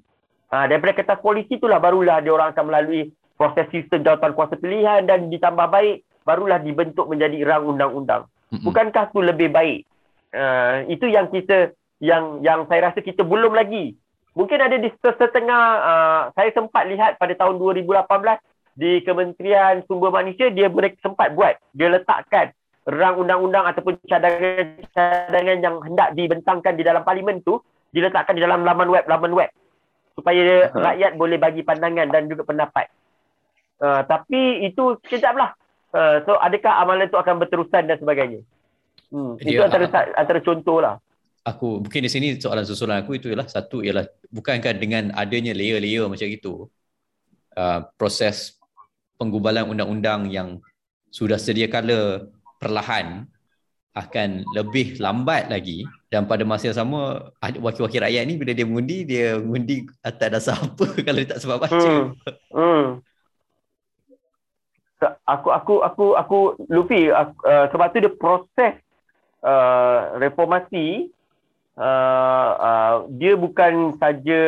Uh, 0.50 0.66
daripada 0.66 0.98
kertas 0.98 1.20
polisi 1.20 1.60
itulah 1.60 1.78
barulah 1.78 2.24
diorang 2.24 2.56
akan 2.56 2.66
melalui 2.72 3.12
proses 3.36 3.68
sistem 3.70 4.02
jawatan 4.02 4.34
kuasa 4.34 4.56
pilihan 4.58 5.04
dan 5.06 5.28
ditambah 5.28 5.68
baik 5.68 6.04
barulah 6.24 6.58
dibentuk 6.60 7.06
menjadi 7.12 7.44
rang 7.44 7.68
undang-undang. 7.70 8.28
Mm-hmm. 8.50 8.66
Bukankah 8.66 9.06
itu 9.12 9.20
lebih 9.22 9.50
baik? 9.52 9.80
Uh, 10.30 10.86
itu 10.90 11.06
yang 11.10 11.28
kita 11.30 11.74
yang 12.00 12.40
yang 12.42 12.66
saya 12.72 12.92
rasa 12.92 13.00
kita 13.04 13.22
belum 13.22 13.54
lagi. 13.54 13.96
Mungkin 14.38 14.60
ada 14.62 14.78
di 14.80 14.90
setengah 15.02 15.64
uh, 15.84 16.22
saya 16.38 16.50
sempat 16.56 16.88
lihat 16.88 17.20
pada 17.20 17.34
tahun 17.36 17.60
2018 17.60 18.08
di 18.80 19.04
Kementerian 19.04 19.84
Sumber 19.90 20.14
Manusia 20.14 20.48
dia 20.54 20.72
boleh 20.72 20.96
sempat 21.04 21.36
buat 21.36 21.60
dia 21.76 21.92
letakkan 21.92 22.56
rang 22.88 23.20
undang-undang 23.20 23.68
ataupun 23.68 24.00
cadangan-cadangan 24.08 25.58
yang 25.60 25.76
hendak 25.84 26.16
dibentangkan 26.16 26.74
di 26.80 26.84
dalam 26.86 27.04
parlimen 27.04 27.44
tu 27.44 27.60
diletakkan 27.92 28.38
di 28.38 28.42
dalam 28.42 28.64
laman 28.64 28.88
web 28.88 29.06
laman 29.10 29.34
web 29.36 29.50
supaya 30.16 30.68
uh-huh. 30.70 30.80
rakyat 30.80 31.12
boleh 31.16 31.38
bagi 31.40 31.62
pandangan 31.64 32.08
dan 32.12 32.28
juga 32.28 32.44
pendapat. 32.48 32.92
Uh, 33.80 34.04
tapi 34.04 34.68
itu 34.68 35.00
sekejap 35.08 35.36
lah. 35.36 35.56
Uh, 35.90 36.22
so 36.28 36.36
adakah 36.38 36.84
amalan 36.84 37.08
itu 37.08 37.18
akan 37.18 37.40
berterusan 37.40 37.88
dan 37.88 37.98
sebagainya? 37.98 38.44
Hmm. 39.10 39.40
Dia- 39.42 39.58
Itu 39.58 39.64
antara 39.66 39.86
antara 40.14 40.40
contoh 40.44 40.80
lah. 40.84 41.02
aku 41.48 41.82
mungkin 41.82 42.06
di 42.06 42.12
sini 42.12 42.28
soalan 42.38 42.68
susulan 42.68 43.02
aku 43.02 43.18
itu 43.18 43.32
ialah 43.32 43.48
satu 43.48 43.82
ialah 43.82 44.06
bukankah 44.30 44.76
dengan 44.76 45.10
adanya 45.16 45.56
layer-layer 45.56 46.06
macam 46.06 46.30
itu 46.30 46.68
uh, 47.58 47.80
proses 47.98 48.60
penggubalan 49.18 49.66
undang-undang 49.66 50.30
yang 50.30 50.62
sudah 51.10 51.42
sedia 51.42 51.66
kala 51.66 52.30
perlahan 52.60 53.26
akan 53.98 54.46
lebih 54.54 55.02
lambat 55.02 55.50
lagi 55.50 55.84
dan 56.14 56.30
pada 56.30 56.46
masa 56.46 56.70
yang 56.70 56.78
sama 56.78 57.32
wakil-wakil 57.42 58.06
rakyat 58.06 58.24
ni 58.30 58.38
bila 58.38 58.52
dia 58.54 58.66
mengundi 58.66 58.98
dia 59.04 59.42
mengundi 59.42 59.90
atas 60.06 60.30
dasar 60.30 60.56
apa 60.68 60.86
kalau 61.02 61.20
dia 61.20 61.32
tak 61.34 61.42
sebab 61.42 61.58
baca 61.58 61.78
Hmm. 61.80 62.06
Hmm. 62.54 62.86
Aku 65.24 65.48
aku 65.48 65.80
aku 65.80 66.06
aku 66.20 66.40
Luffy 66.68 67.08
aku, 67.08 67.40
uh, 67.48 67.72
sebab 67.72 67.88
tu 67.96 68.04
dia 68.04 68.12
proses 68.20 68.76
uh, 69.48 70.20
reformasi 70.20 71.08
uh, 71.80 72.50
uh, 72.60 72.96
dia 73.16 73.40
bukan 73.40 73.96
saja 73.96 74.42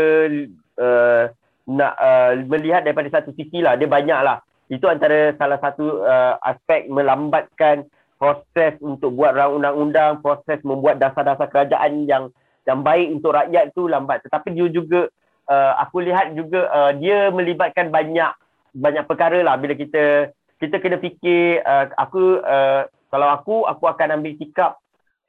uh, 0.76 1.32
nak 1.72 1.94
uh, 1.96 2.36
melihat 2.52 2.84
daripada 2.84 3.08
satu 3.08 3.32
sisi 3.32 3.64
lah 3.64 3.80
dia 3.80 3.88
banyak 3.88 4.20
lah 4.20 4.44
itu 4.68 4.84
antara 4.92 5.32
salah 5.40 5.60
satu 5.64 6.04
uh, 6.04 6.36
aspek 6.44 6.92
melambatkan 6.92 7.88
proses 8.22 8.78
untuk 8.86 9.18
buat 9.18 9.34
undang-undang 9.34 10.22
proses 10.22 10.62
membuat 10.62 11.02
dasar-dasar 11.02 11.50
kerajaan 11.50 12.06
yang 12.06 12.30
yang 12.70 12.86
baik 12.86 13.10
untuk 13.10 13.34
rakyat 13.34 13.74
tu 13.74 13.90
lambat 13.90 14.22
tetapi 14.22 14.54
dia 14.54 14.70
juga 14.70 15.10
uh, 15.50 15.74
aku 15.82 16.06
lihat 16.06 16.38
juga 16.38 16.70
uh, 16.70 16.94
dia 16.94 17.34
melibatkan 17.34 17.90
banyak 17.90 18.30
banyak 18.78 19.10
perkara 19.10 19.42
lah 19.42 19.58
bila 19.58 19.74
kita 19.74 20.30
kita 20.62 20.78
kena 20.78 21.02
fikir 21.02 21.66
uh, 21.66 21.90
aku 21.98 22.46
uh, 22.46 22.86
kalau 23.10 23.28
aku 23.34 23.56
aku 23.66 23.90
akan 23.90 24.22
ambil 24.22 24.38
sikap 24.38 24.78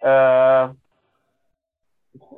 uh, 0.05 0.69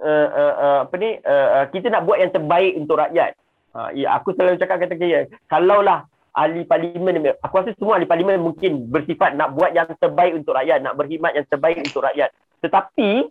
uh, 0.00 0.28
uh, 0.30 0.54
uh, 0.54 0.78
apa 0.86 0.94
ni 1.02 1.18
uh, 1.26 1.48
uh, 1.60 1.64
kita 1.74 1.90
nak 1.90 2.06
buat 2.06 2.22
yang 2.22 2.32
terbaik 2.32 2.78
untuk 2.78 3.02
rakyat. 3.02 3.34
Uh, 3.74 3.90
ya, 3.90 4.14
aku 4.14 4.30
selalu 4.38 4.54
cakap 4.62 4.86
kata 4.86 4.94
kaya 4.94 5.26
kalaulah 5.50 6.06
ahli 6.34 6.66
parlimen 6.66 7.30
aku 7.38 7.54
rasa 7.62 7.70
semua 7.78 7.96
ahli 7.96 8.10
parlimen 8.10 8.42
mungkin 8.42 8.90
bersifat 8.90 9.38
nak 9.38 9.54
buat 9.54 9.70
yang 9.70 9.86
terbaik 9.94 10.34
untuk 10.34 10.58
rakyat, 10.58 10.82
nak 10.82 10.98
berkhidmat 10.98 11.32
yang 11.38 11.46
terbaik 11.46 11.78
untuk 11.78 12.02
rakyat. 12.02 12.34
Tetapi 12.58 13.30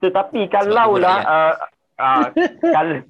tetapi 0.00 0.40
kalaulah 0.48 1.18
uh, 1.24 1.54
uh, 2.00 2.26
kalau 2.76 3.04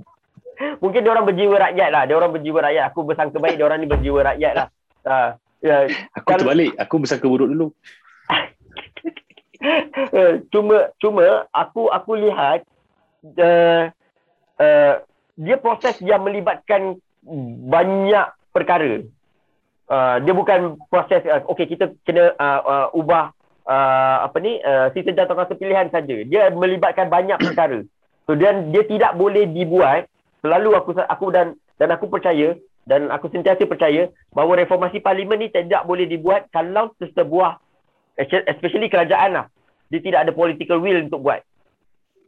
mungkin 0.83 1.01
dia 1.07 1.13
orang 1.15 1.27
berjiwa 1.31 1.57
rakyat 1.71 1.89
lah. 1.95 2.03
Dia 2.11 2.17
orang 2.19 2.33
berjiwa 2.35 2.59
rakyat. 2.59 2.85
Aku 2.91 3.07
bersangka 3.07 3.39
baik 3.39 3.57
dia 3.59 3.67
orang 3.67 3.79
ni 3.79 3.89
berjiwa 3.89 4.21
rakyat 4.35 4.53
lah. 4.59 4.67
Uh, 5.07 5.31
ya, 5.63 5.77
Aku 6.19 6.29
terbalik. 6.35 6.73
Aku 6.75 6.95
bersangka 6.99 7.31
buruk 7.31 7.49
dulu. 7.55 7.67
uh, 10.11 10.35
cuma 10.53 10.91
cuma 10.99 11.47
aku 11.55 11.87
aku 11.91 12.13
lihat 12.19 12.67
uh, 13.39 13.91
uh, 14.59 14.95
dia 15.39 15.57
proses 15.63 15.95
yang 16.03 16.27
melibatkan 16.27 16.99
banyak 17.71 18.27
perkara. 18.55 19.05
Uh, 19.89 20.21
dia 20.21 20.37
bukan 20.37 20.77
proses 20.93 21.25
uh, 21.25 21.41
okey 21.57 21.65
kita 21.65 21.97
kena 22.05 22.37
uh, 22.37 22.61
uh, 22.61 22.87
ubah 22.93 23.33
uh, 23.65 24.29
apa 24.29 24.37
ni 24.45 24.61
uh, 24.61 24.93
sistem 24.93 25.17
jawatankuasa 25.17 25.57
pilihan 25.57 25.89
saja. 25.89 26.17
Dia 26.29 26.53
melibatkan 26.53 27.09
banyak 27.09 27.41
perkara. 27.41 27.85
So 28.29 28.37
dan 28.37 28.69
dia 28.71 28.85
tidak 28.85 29.17
boleh 29.17 29.49
dibuat 29.49 30.05
selalu 30.45 30.77
aku 30.77 30.93
aku 31.01 31.33
dan 31.33 31.57
dan 31.81 31.89
aku 31.89 32.13
percaya 32.13 32.53
dan 32.85 33.09
aku 33.09 33.33
sentiasa 33.33 33.65
percaya 33.65 34.13
bahawa 34.37 34.61
reformasi 34.61 35.01
parlimen 35.01 35.41
ni 35.41 35.49
tidak 35.49 35.89
boleh 35.89 36.05
dibuat 36.05 36.53
kalau 36.53 36.93
sesebuah 37.01 37.57
especially 38.21 38.93
kerajaan 38.93 39.33
lah 39.33 39.47
dia 39.89 40.01
tidak 40.05 40.29
ada 40.29 40.33
political 40.37 40.79
will 40.85 41.01
untuk 41.01 41.21
buat. 41.25 41.41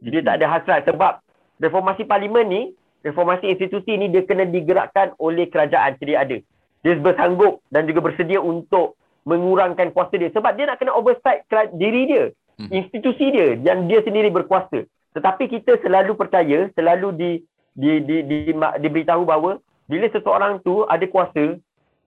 Dia 0.01 0.21
tak 0.25 0.41
ada 0.41 0.45
hasrat 0.49 0.81
sebab 0.89 1.21
reformasi 1.61 2.09
parlimen 2.09 2.45
ni, 2.49 2.61
reformasi 3.01 3.49
institusi 3.49 3.97
ni 3.97 4.09
dia 4.13 4.25
kena 4.25 4.45
digerakkan 4.45 5.13
oleh 5.17 5.49
kerajaan 5.49 5.97
sedia 5.97 6.21
ada. 6.21 6.37
Dia 6.81 6.97
bersanggup 6.97 7.61
dan 7.69 7.85
juga 7.85 8.01
bersedia 8.01 8.41
untuk 8.41 8.97
mengurangkan 9.25 9.93
kuasa 9.93 10.17
dia 10.17 10.33
sebab 10.33 10.57
dia 10.57 10.65
nak 10.65 10.81
kena 10.81 10.97
oversight 10.97 11.45
kera- 11.45 11.69
diri 11.73 12.09
dia, 12.09 12.25
Hmm. 12.57 12.69
institusi 12.69 13.33
dia 13.33 13.57
yang 13.57 13.85
dia 13.89 14.01
sendiri 14.05 14.29
berkuasa. 14.29 14.85
Tetapi 15.17 15.49
kita 15.49 15.81
selalu 15.81 16.13
percaya, 16.13 16.69
selalu 16.77 17.09
di 17.17 17.31
di 17.73 17.91
di, 18.03 18.15
di, 18.25 18.37
di 18.49 18.53
diberitahu 18.55 19.25
bahawa 19.25 19.57
bila 19.89 20.05
seseorang 20.09 20.61
tu 20.61 20.85
ada 20.85 21.03
kuasa, 21.09 21.57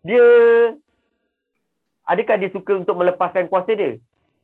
dia 0.07 0.27
adakah 2.07 2.37
dia 2.39 2.51
suka 2.53 2.81
untuk 2.81 2.97
melepaskan 2.97 3.49
kuasa 3.49 3.73
dia 3.75 3.99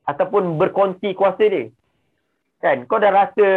ataupun 0.09 0.57
berkongsi 0.57 1.15
kuasa 1.15 1.45
dia? 1.47 1.71
Kan? 2.61 2.85
Kau 2.85 3.01
dah 3.01 3.13
rasa 3.13 3.49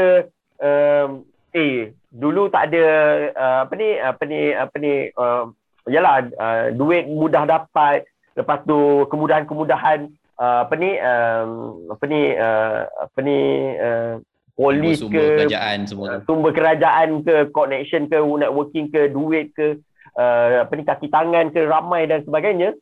um, 0.60 1.28
eh 1.54 1.94
dulu 2.10 2.50
tak 2.50 2.74
ada 2.74 2.86
uh, 3.34 3.60
apa 3.66 3.74
ni 3.78 3.90
apa 3.98 4.24
ni 4.26 4.42
apa 4.54 4.76
ni 4.82 4.94
uh, 5.14 5.50
yalah 5.90 6.26
uh, 6.38 6.66
duit 6.74 7.06
mudah 7.10 7.46
dapat. 7.46 8.06
Lepas 8.34 8.66
tu 8.66 9.06
kemudahan-kemudahan 9.14 10.10
uh, 10.42 10.66
apa 10.66 10.74
ni 10.74 10.98
um, 10.98 11.50
apa 11.94 12.04
ni 12.10 12.22
uh, 12.34 12.80
apa 12.90 13.20
ni 13.22 13.40
uh, 13.78 14.14
polis 14.58 15.06
sumber 15.06 15.22
ke 15.22 15.26
kerajaan 15.46 15.80
semua 15.86 16.06
uh, 16.10 16.20
sumber 16.26 16.52
kerajaan 16.54 17.22
ke 17.22 17.54
connection 17.54 18.10
ke 18.10 18.18
networking 18.18 18.90
ke 18.90 19.14
duit 19.14 19.54
ke 19.54 19.78
uh, 20.18 20.66
apa 20.66 20.74
ni 20.74 20.82
kaki 20.82 21.08
tangan 21.14 21.54
ke 21.54 21.62
ramai 21.70 22.10
dan 22.10 22.26
sebagainya 22.26 22.74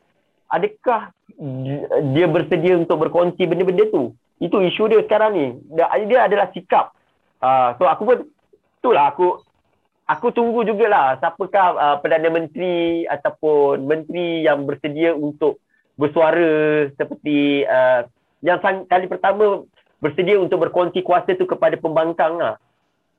adakah 0.52 1.16
dia 2.14 2.28
bersedia 2.28 2.76
untuk 2.76 3.08
berkongsi 3.08 3.48
benda-benda 3.48 3.88
tu? 3.90 4.14
Itu 4.38 4.60
isu 4.60 4.92
dia 4.92 5.02
sekarang 5.02 5.32
ni. 5.34 5.48
Dia, 5.74 5.88
dia 6.06 6.20
adalah 6.28 6.52
sikap. 6.52 6.92
Uh, 7.42 7.74
so 7.80 7.90
aku 7.90 8.04
pun 8.06 8.18
itulah 8.82 9.14
aku 9.14 9.38
aku 10.10 10.34
tunggu 10.34 10.66
jugalah 10.66 11.22
siapakah 11.22 11.78
uh, 11.78 11.98
Perdana 12.02 12.34
Menteri 12.34 13.06
ataupun 13.06 13.86
menteri 13.86 14.42
yang 14.42 14.66
bersedia 14.66 15.14
untuk 15.14 15.62
bersuara 16.02 16.90
seperti 16.98 17.62
uh, 17.70 18.10
yang 18.42 18.58
sang, 18.66 18.90
kali 18.90 19.06
pertama 19.06 19.62
bersedia 20.02 20.42
untuk 20.42 20.66
berkongsi 20.66 21.06
kuasa 21.06 21.38
tu 21.38 21.46
kepada 21.46 21.78
pembangkang 21.78 22.42
lah. 22.42 22.58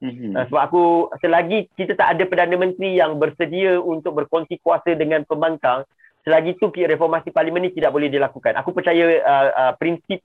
Hmm. 0.03 0.35
Uh, 0.35 0.45
sebab 0.51 0.61
aku 0.67 0.83
selagi 1.23 1.71
kita 1.79 1.95
tak 1.95 2.19
ada 2.19 2.27
Perdana 2.27 2.59
Menteri 2.59 2.99
yang 2.99 3.23
bersedia 3.23 3.79
untuk 3.79 4.19
berkongsi 4.19 4.59
kuasa 4.59 4.99
dengan 4.99 5.23
pembangkang, 5.23 5.87
selagi 6.27 6.59
tu 6.59 6.75
reformasi 6.75 7.31
parlimen 7.31 7.71
ni 7.71 7.71
tidak 7.71 7.95
boleh 7.95 8.11
dilakukan. 8.11 8.59
Aku 8.59 8.75
percaya 8.75 9.23
uh, 9.23 9.49
uh, 9.55 9.73
prinsip 9.79 10.19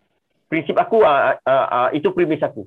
prinsip 0.49 0.73
aku 0.81 1.05
uh, 1.05 1.37
uh, 1.45 1.67
uh, 1.69 1.89
itu 1.93 2.09
premis 2.09 2.41
aku. 2.41 2.65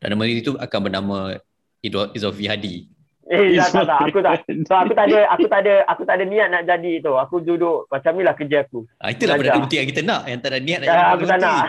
Dan 0.00 0.16
nama 0.16 0.24
itu 0.24 0.56
akan 0.56 0.80
bernama 0.80 1.36
Idul 1.84 2.08
Izofi 2.16 2.48
Hadi. 2.48 2.88
Eh 3.30 3.54
tak 3.54 3.70
tak, 3.70 3.86
tak. 3.86 4.00
aku 4.10 4.18
tak 4.26 4.34
so, 4.66 4.74
aku 4.74 4.90
tak 4.90 5.06
ada 5.06 5.18
aku 5.30 5.46
tak 5.46 5.60
ada 5.62 5.74
aku 5.86 6.02
tak 6.02 6.14
ada 6.18 6.24
niat 6.26 6.50
nak 6.50 6.66
jadi 6.66 6.98
tu. 6.98 7.14
Aku 7.14 7.38
duduk 7.38 7.86
macam 7.86 8.18
ni 8.18 8.26
lah 8.26 8.34
kerja 8.34 8.66
aku. 8.66 8.82
Ah, 8.98 9.14
itulah. 9.14 9.38
Perdana 9.38 9.62
Menteri 9.62 9.76
yang 9.78 9.88
kita 9.94 10.02
nak 10.02 10.22
yang 10.26 10.40
tak 10.42 10.50
ada 10.50 10.58
niat 10.58 10.78
nak 10.82 10.88
Ya, 10.90 10.90
jadi 10.90 11.04
aku 11.14 11.24
tak 11.30 11.38
nak. 11.38 11.64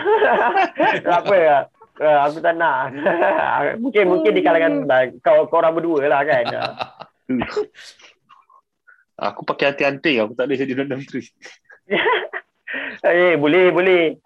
Tak 1.06 1.18
apa 1.22 1.36
ya. 1.38 1.56
Uh, 2.02 2.18
aku 2.26 2.38
tak 2.42 2.54
nak. 2.58 2.78
mungkin 3.84 4.04
mungkin 4.10 4.32
di 4.34 4.42
kalangan 4.42 4.72
kau 5.22 5.46
kau 5.46 5.62
orang 5.62 5.78
berdua 5.78 6.10
lah 6.10 6.26
kan. 6.26 6.44
Aku 9.30 9.46
pakai 9.46 9.70
hati-hati. 9.70 10.18
Aku 10.18 10.34
tak 10.34 10.50
boleh 10.50 10.58
jadi 10.58 10.72
Perdana 10.74 10.98
Menteri. 10.98 11.22
eh 13.06 13.38
boleh 13.38 13.70
boleh. 13.70 14.18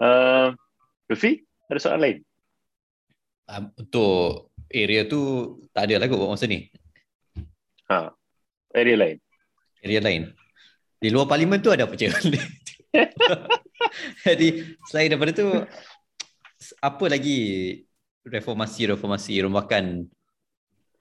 Uh, 0.00 0.56
Luffy, 1.12 1.44
ada 1.68 1.76
soalan 1.76 2.00
lain? 2.00 2.16
Ah, 3.44 3.68
Untuk 3.76 4.48
area 4.72 5.04
tu 5.04 5.20
tak 5.76 5.90
ada 5.90 6.00
lah 6.00 6.06
kot 6.08 6.16
buat 6.16 6.32
masa 6.32 6.48
ni. 6.48 6.72
Ha. 7.92 8.08
Area 8.72 8.96
lain. 8.96 9.16
Area 9.84 10.00
lain. 10.00 10.32
Di 10.96 11.12
luar 11.12 11.28
parlimen 11.28 11.60
tu 11.60 11.68
ada 11.68 11.84
apa 11.84 11.98
je? 12.00 12.08
Jadi 14.24 14.48
selain 14.88 15.12
daripada 15.12 15.36
tu 15.36 15.48
apa 16.80 17.04
lagi 17.10 17.38
reformasi-reformasi 18.24 19.44
rombakan 19.44 20.08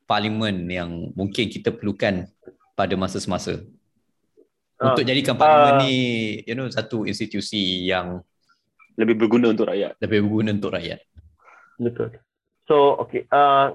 parlimen 0.10 0.68
yang 0.68 1.14
mungkin 1.14 1.48
kita 1.48 1.72
perlukan 1.72 2.28
pada 2.74 2.96
masa 2.96 3.20
semasa 3.20 3.60
Ah, 4.80 4.96
untuk 4.96 5.04
jadikan 5.04 5.36
parlimen 5.36 5.76
ah. 5.76 5.80
ni 5.84 5.96
you 6.48 6.56
know 6.56 6.64
satu 6.72 7.04
institusi 7.04 7.84
yang 7.92 8.24
Lebih 9.00 9.16
berguna 9.16 9.56
untuk 9.56 9.72
rakyat. 9.72 9.96
lebih 10.04 10.28
berguna 10.28 10.52
untuk 10.52 10.76
rakyat. 10.76 11.00
Betul. 11.80 12.20
So 12.68 13.00
okay. 13.00 13.24
Uh, 13.32 13.72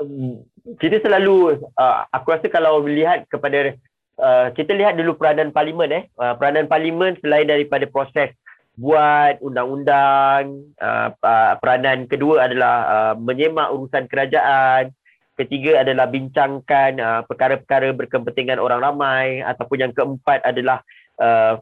um, 0.00 0.40
kita 0.80 1.04
selalu 1.04 1.60
uh, 1.76 2.08
aku 2.08 2.32
rasa 2.32 2.48
kalau 2.48 2.80
lihat 2.88 3.28
kepada 3.28 3.76
uh, 4.16 4.48
kita 4.56 4.72
lihat 4.72 4.96
dulu 4.96 5.20
peranan 5.20 5.52
parlimen 5.52 5.92
eh. 5.92 6.04
Uh, 6.16 6.32
peranan 6.40 6.64
parlimen 6.66 7.20
selain 7.20 7.44
daripada 7.44 7.84
proses 7.84 8.32
buat 8.80 9.36
undang-undang, 9.44 10.72
uh, 10.80 11.12
uh, 11.20 11.52
peranan 11.60 12.08
kedua 12.08 12.48
adalah 12.48 12.76
uh, 12.88 13.14
menyemak 13.20 13.68
urusan 13.76 14.08
kerajaan. 14.08 14.96
ketiga 15.40 15.80
adalah 15.80 16.04
bincangkan 16.04 17.00
uh, 17.00 17.20
perkara-perkara 17.24 17.96
berkepentingan 17.96 18.60
orang 18.60 18.84
ramai 18.84 19.40
ataupun 19.40 19.88
yang 19.88 19.92
keempat 19.96 20.44
adalah 20.44 20.84
uh, 21.16 21.56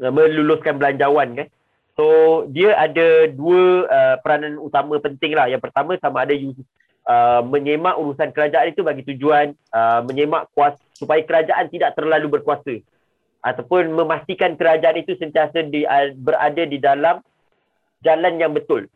meluluskan 0.00 0.80
belanjawan 0.80 1.36
kan. 1.36 1.48
So 1.98 2.46
dia 2.54 2.78
ada 2.78 3.26
dua 3.26 3.90
uh, 3.90 4.16
peranan 4.22 4.54
utama 4.62 5.02
penting 5.02 5.34
lah. 5.34 5.50
Yang 5.50 5.66
pertama 5.66 5.98
sama 5.98 6.22
ada 6.22 6.30
uh, 6.38 7.42
menyemak 7.42 7.98
urusan 7.98 8.30
kerajaan 8.30 8.70
itu 8.70 8.86
bagi 8.86 9.02
tujuan 9.02 9.50
uh, 9.74 10.06
menyemak 10.06 10.46
kuasa 10.54 10.78
supaya 10.94 11.18
kerajaan 11.26 11.66
tidak 11.66 11.98
terlalu 11.98 12.38
berkuasa 12.38 12.78
ataupun 13.42 13.98
memastikan 13.98 14.54
kerajaan 14.54 15.02
itu 15.02 15.18
sentiasa 15.18 15.66
di, 15.66 15.82
uh, 15.82 16.14
berada 16.14 16.62
di 16.62 16.78
dalam 16.78 17.18
jalan 18.06 18.38
yang 18.38 18.54
betul. 18.54 18.86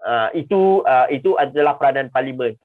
Uh, 0.00 0.32
itu 0.32 0.80
uh, 0.88 1.12
itu 1.12 1.36
adalah 1.36 1.76
peranan 1.76 2.08
parlimen. 2.08 2.56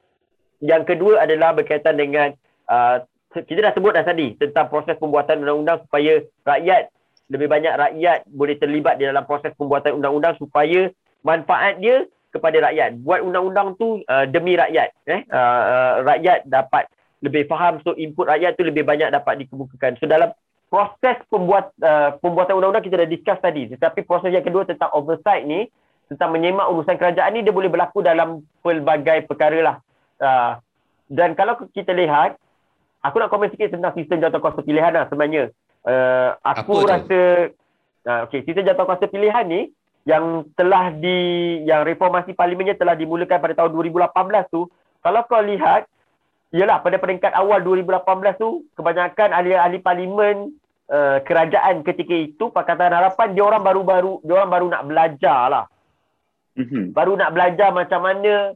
Yang 0.63 0.95
kedua 0.95 1.27
adalah 1.27 1.51
berkaitan 1.51 1.99
dengan 1.99 2.31
uh, 2.71 3.03
kita 3.35 3.59
dah 3.59 3.73
sebut 3.75 3.91
dah 3.91 4.07
tadi 4.07 4.39
tentang 4.39 4.71
proses 4.71 4.95
pembuatan 4.95 5.43
undang-undang 5.43 5.83
supaya 5.83 6.23
rakyat 6.47 6.87
lebih 7.31 7.47
banyak 7.47 7.73
rakyat 7.79 8.27
boleh 8.27 8.59
terlibat 8.59 8.99
di 8.99 9.07
dalam 9.07 9.23
proses 9.23 9.55
pembuatan 9.55 9.95
undang-undang 9.95 10.35
supaya 10.35 10.91
manfaat 11.23 11.79
dia 11.79 12.03
kepada 12.35 12.59
rakyat. 12.67 12.99
Buat 13.07 13.23
undang-undang 13.23 13.79
tu 13.79 14.03
uh, 14.03 14.25
demi 14.27 14.59
rakyat. 14.59 14.91
Eh? 15.07 15.23
Uh, 15.31 15.63
uh, 15.63 15.93
rakyat 16.03 16.43
dapat 16.51 16.91
lebih 17.23 17.47
faham 17.47 17.79
so 17.87 17.95
input 17.95 18.27
rakyat 18.27 18.59
tu 18.59 18.67
lebih 18.67 18.83
banyak 18.83 19.07
dapat 19.15 19.47
dikemukakan. 19.47 19.95
So 20.03 20.11
dalam 20.11 20.35
proses 20.67 21.19
pembuat 21.31 21.71
uh, 21.79 22.19
pembuatan 22.19 22.59
undang-undang 22.59 22.83
kita 22.83 22.99
dah 22.99 23.07
discuss 23.07 23.39
tadi. 23.39 23.71
Tetapi 23.71 24.03
proses 24.03 24.35
yang 24.35 24.43
kedua 24.43 24.67
tentang 24.67 24.91
oversight 24.91 25.47
ni 25.47 25.71
tentang 26.11 26.35
menyemak 26.35 26.67
urusan 26.67 26.99
kerajaan 26.99 27.31
ni 27.31 27.47
dia 27.47 27.55
boleh 27.55 27.71
berlaku 27.71 28.03
dalam 28.03 28.43
pelbagai 28.59 29.31
perkara 29.31 29.59
lah. 29.63 29.75
Uh, 30.19 30.59
dan 31.07 31.35
kalau 31.35 31.55
kita 31.71 31.95
lihat, 31.95 32.35
aku 33.03 33.19
nak 33.19 33.31
komen 33.31 33.51
sikit 33.51 33.75
tentang 33.75 33.95
sistem 33.95 34.19
kuasa 34.39 34.59
pilihan 34.63 34.91
lah 34.91 35.07
sebenarnya. 35.07 35.51
Uh, 35.81 36.37
aku 36.45 36.85
Apa 36.85 36.89
rasa, 36.97 37.21
uh, 38.05 38.19
okay, 38.29 38.45
sistem 38.45 38.69
kuasa 38.85 39.09
pilihan 39.09 39.45
ni 39.49 39.61
yang 40.05 40.45
telah 40.57 40.93
di, 40.93 41.61
yang 41.65 41.85
reformasi 41.85 42.33
parlimennya 42.33 42.77
telah 42.77 42.97
dimulakan 42.97 43.37
pada 43.37 43.53
tahun 43.53 43.73
2018 43.73 44.53
tu, 44.53 44.69
kalau 45.01 45.21
kau 45.25 45.41
lihat, 45.41 45.85
ialah 46.53 46.81
pada 46.81 46.97
peringkat 47.01 47.33
awal 47.33 47.61
2018 47.65 48.41
tu, 48.41 48.65
kebanyakan 48.77 49.29
ahli-ahli 49.33 49.77
parlimen 49.81 50.53
uh, 50.89 51.21
kerajaan 51.25 51.85
ketika 51.85 52.13
itu, 52.13 52.49
Pakatan 52.49 52.93
Harapan, 52.93 53.33
dia 53.33 53.43
orang 53.45 53.61
baru-baru, 53.65 54.21
dia 54.25 54.33
orang 54.41 54.51
baru 54.51 54.65
nak 54.69 54.83
belajar 54.85 55.41
lah. 55.49 55.65
Mm-hmm. 56.57 56.91
Baru 56.91 57.15
nak 57.15 57.31
belajar 57.31 57.69
macam 57.71 58.01
mana 58.03 58.53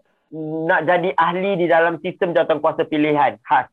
nak 0.67 0.81
jadi 0.83 1.09
ahli 1.15 1.51
di 1.63 1.65
dalam 1.69 2.01
sistem 2.03 2.35
jawatan 2.35 2.59
kuasa 2.59 2.83
pilihan 2.83 3.39
khas. 3.45 3.71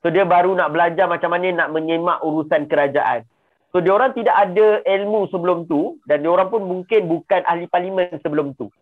So 0.00 0.08
dia 0.08 0.24
baru 0.24 0.56
nak 0.56 0.72
belajar 0.72 1.04
macam 1.06 1.36
mana 1.36 1.52
nak 1.52 1.68
menyemak 1.76 2.24
urusan 2.24 2.66
kerajaan. 2.66 3.28
So 3.70 3.78
dia 3.78 3.94
orang 3.94 4.16
tidak 4.16 4.34
ada 4.34 4.82
ilmu 4.82 5.30
sebelum 5.30 5.68
tu 5.70 6.00
dan 6.08 6.24
dia 6.24 6.30
orang 6.32 6.50
pun 6.50 6.64
mungkin 6.64 7.06
bukan 7.06 7.44
ahli 7.46 7.70
parlimen 7.70 8.10
sebelum 8.24 8.56
tu. 8.56 8.72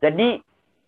Jadi 0.00 0.40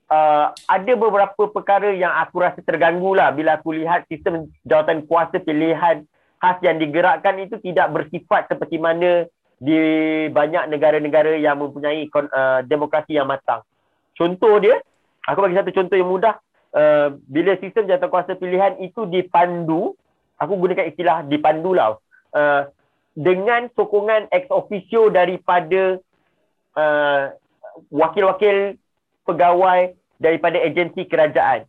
uh, 0.09 0.55
ada 0.71 0.93
beberapa 0.95 1.51
perkara 1.51 1.93
yang 1.93 2.15
aku 2.15 2.41
rasa 2.41 2.63
terganggu 2.63 3.13
lah 3.13 3.35
bila 3.35 3.59
aku 3.59 3.75
lihat 3.77 4.07
sistem 4.07 4.49
jawatan 4.65 5.05
kuasa 5.05 5.43
pilihan 5.43 6.07
khas 6.41 6.57
yang 6.65 6.81
digerakkan 6.81 7.37
itu 7.37 7.61
tidak 7.61 7.93
bersifat 7.93 8.49
seperti 8.49 8.81
mana 8.81 9.29
di 9.61 9.77
banyak 10.33 10.73
negara-negara 10.73 11.37
yang 11.37 11.61
mempunyai 11.61 12.09
uh, 12.09 12.65
demokrasi 12.65 13.21
yang 13.21 13.29
matang. 13.29 13.61
Contoh 14.17 14.57
dia, 14.57 14.81
Aku 15.29 15.45
bagi 15.45 15.59
satu 15.59 15.71
contoh 15.75 15.97
yang 16.01 16.09
mudah. 16.09 16.35
Uh, 16.71 17.19
bila 17.27 17.59
sistem 17.59 17.91
kuasa 18.07 18.39
pilihan 18.39 18.79
itu 18.79 19.03
dipandu, 19.11 19.99
aku 20.39 20.55
gunakan 20.55 20.87
istilah 20.87 21.27
dipandu 21.27 21.75
lah. 21.75 21.99
Uh, 22.31 22.71
dengan 23.19 23.67
sokongan 23.75 24.31
ex 24.31 24.47
officio 24.55 25.11
daripada 25.11 25.99
uh, 26.79 27.35
wakil-wakil 27.91 28.79
pegawai 29.27 29.99
daripada 30.23 30.63
agensi 30.63 31.05
kerajaan. 31.11 31.67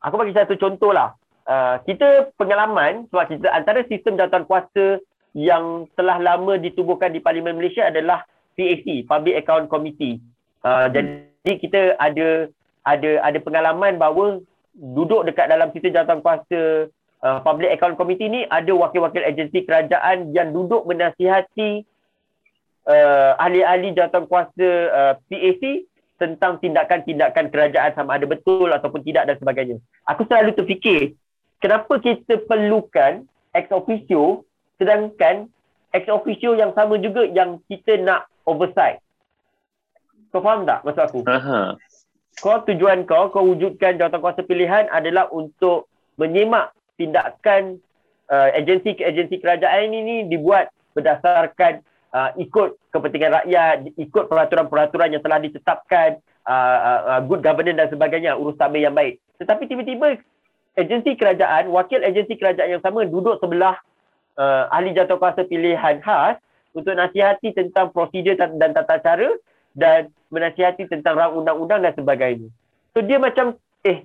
Aku 0.00 0.16
bagi 0.16 0.32
satu 0.32 0.56
contoh 0.56 0.96
lah. 0.96 1.12
Uh, 1.46 1.78
kita 1.86 2.32
pengalaman 2.40 3.06
sebab 3.12 3.30
kita 3.30 3.48
antara 3.52 3.86
sistem 3.86 4.18
jawatan 4.18 4.48
kuasa 4.48 4.98
yang 5.36 5.84
telah 5.94 6.18
lama 6.18 6.56
ditubuhkan 6.56 7.12
di 7.12 7.20
Parlimen 7.20 7.60
Malaysia 7.60 7.86
adalah 7.86 8.24
PAC, 8.56 9.04
Public 9.04 9.44
Account 9.44 9.68
Committee. 9.68 10.18
Uh, 10.64 10.88
jadi 10.88 11.52
kita 11.60 11.94
ada 12.00 12.48
ada 12.86 13.10
ada 13.26 13.38
pengalaman 13.42 13.98
bahawa 13.98 14.38
duduk 14.78 15.26
dekat 15.26 15.50
dalam 15.50 15.74
sistem 15.74 15.90
jawatan 15.98 16.22
kuasa 16.22 16.86
uh, 17.26 17.38
Public 17.42 17.74
Account 17.74 17.98
Committee 17.98 18.30
ni 18.30 18.40
ada 18.46 18.70
wakil-wakil 18.70 19.26
agensi 19.26 19.66
kerajaan 19.66 20.30
yang 20.30 20.54
duduk 20.54 20.86
menasihati 20.86 21.82
uh, 22.86 23.34
ahli-ahli 23.42 23.90
jawatan 23.98 24.30
kuasa 24.30 24.68
uh, 24.94 25.12
PAC 25.26 25.90
tentang 26.16 26.62
tindakan-tindakan 26.62 27.52
kerajaan 27.52 27.92
sama 27.92 28.16
ada 28.16 28.24
betul 28.24 28.72
ataupun 28.72 29.04
tidak 29.04 29.28
dan 29.28 29.36
sebagainya. 29.36 29.76
Aku 30.08 30.24
selalu 30.24 30.56
terfikir, 30.56 31.12
kenapa 31.60 32.00
kita 32.00 32.40
perlukan 32.46 33.26
ex 33.52 33.68
officio 33.68 34.46
sedangkan 34.80 35.50
ex 35.92 36.08
officio 36.08 36.56
yang 36.56 36.72
sama 36.72 36.96
juga 37.02 37.26
yang 37.26 37.60
kita 37.68 38.00
nak 38.00 38.30
oversight. 38.48 39.02
Kau 40.32 40.40
faham 40.44 40.68
tak 40.68 40.84
maksud 40.84 41.02
aku? 41.04 41.20
Aha 41.28 41.76
kau 42.40 42.60
tujuan 42.68 43.08
kau, 43.08 43.32
kau 43.32 43.44
wujudkan 43.44 43.96
jawatan 43.96 44.20
kuasa 44.20 44.44
pilihan 44.44 44.88
adalah 44.92 45.28
untuk 45.32 45.88
menyemak 46.20 46.72
tindakan 47.00 47.80
uh, 48.28 48.48
agensi 48.52 48.96
agensi 49.00 49.40
kerajaan 49.40 49.92
ini 49.92 49.98
ni 50.04 50.16
dibuat 50.28 50.72
berdasarkan 50.96 51.84
uh, 52.12 52.32
ikut 52.40 52.76
kepentingan 52.92 53.44
rakyat, 53.44 53.76
ikut 54.00 54.24
peraturan-peraturan 54.28 55.12
yang 55.12 55.22
telah 55.24 55.38
ditetapkan, 55.40 56.20
uh, 56.48 56.76
uh, 57.16 57.20
good 57.24 57.44
governance 57.44 57.76
dan 57.76 57.88
sebagainya, 57.92 58.32
urus 58.36 58.56
tabir 58.56 58.84
yang 58.84 58.96
baik. 58.96 59.20
Tetapi 59.36 59.68
tiba-tiba 59.68 60.16
agensi 60.76 61.16
kerajaan, 61.16 61.68
wakil 61.68 62.00
agensi 62.00 62.36
kerajaan 62.40 62.80
yang 62.80 62.82
sama 62.84 63.04
duduk 63.04 63.36
sebelah 63.40 63.76
uh, 64.40 64.72
ahli 64.72 64.96
jawatan 64.96 65.20
kuasa 65.20 65.44
pilihan 65.44 66.00
khas 66.00 66.40
untuk 66.76 66.92
nasihati 66.92 67.56
tentang 67.56 67.92
prosedur 67.92 68.36
dan 68.36 68.72
tata 68.72 69.00
cara 69.00 69.28
dan 69.76 70.08
menasihati 70.32 70.88
tentang 70.88 71.14
rang 71.14 71.36
undang-undang 71.36 71.84
dan 71.84 71.92
sebagainya. 71.92 72.48
So 72.96 73.04
dia 73.04 73.20
macam 73.20 73.60
eh 73.84 74.02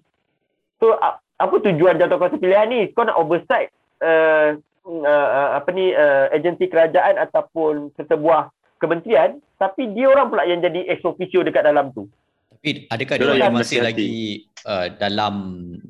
so 0.77 0.93
apa 1.41 1.55
tujuan 1.63 1.97
jatuh 1.97 2.19
kuasa 2.19 2.37
pilihan 2.37 2.69
ni? 2.69 2.81
Kau 2.91 3.07
nak 3.07 3.17
oversight 3.17 3.71
uh, 4.03 4.59
uh, 4.85 5.27
uh, 5.31 5.49
apa 5.57 5.69
ni 5.73 5.95
uh, 5.95 6.29
agensi 6.29 6.67
kerajaan 6.67 7.17
ataupun 7.17 7.95
sesebuah 7.97 8.51
kementerian 8.77 9.39
tapi 9.57 9.89
dia 9.95 10.11
orang 10.11 10.27
pula 10.29 10.43
yang 10.45 10.61
jadi 10.61 10.91
ex 10.91 11.01
officio 11.07 11.41
dekat 11.41 11.65
dalam 11.65 11.89
tu. 11.95 12.05
Tapi 12.51 12.85
adakah 12.93 13.15
dia 13.17 13.29
orang 13.31 13.57
masih 13.57 13.79
lagi 13.81 14.45
uh, 14.67 14.91
dalam 15.01 15.33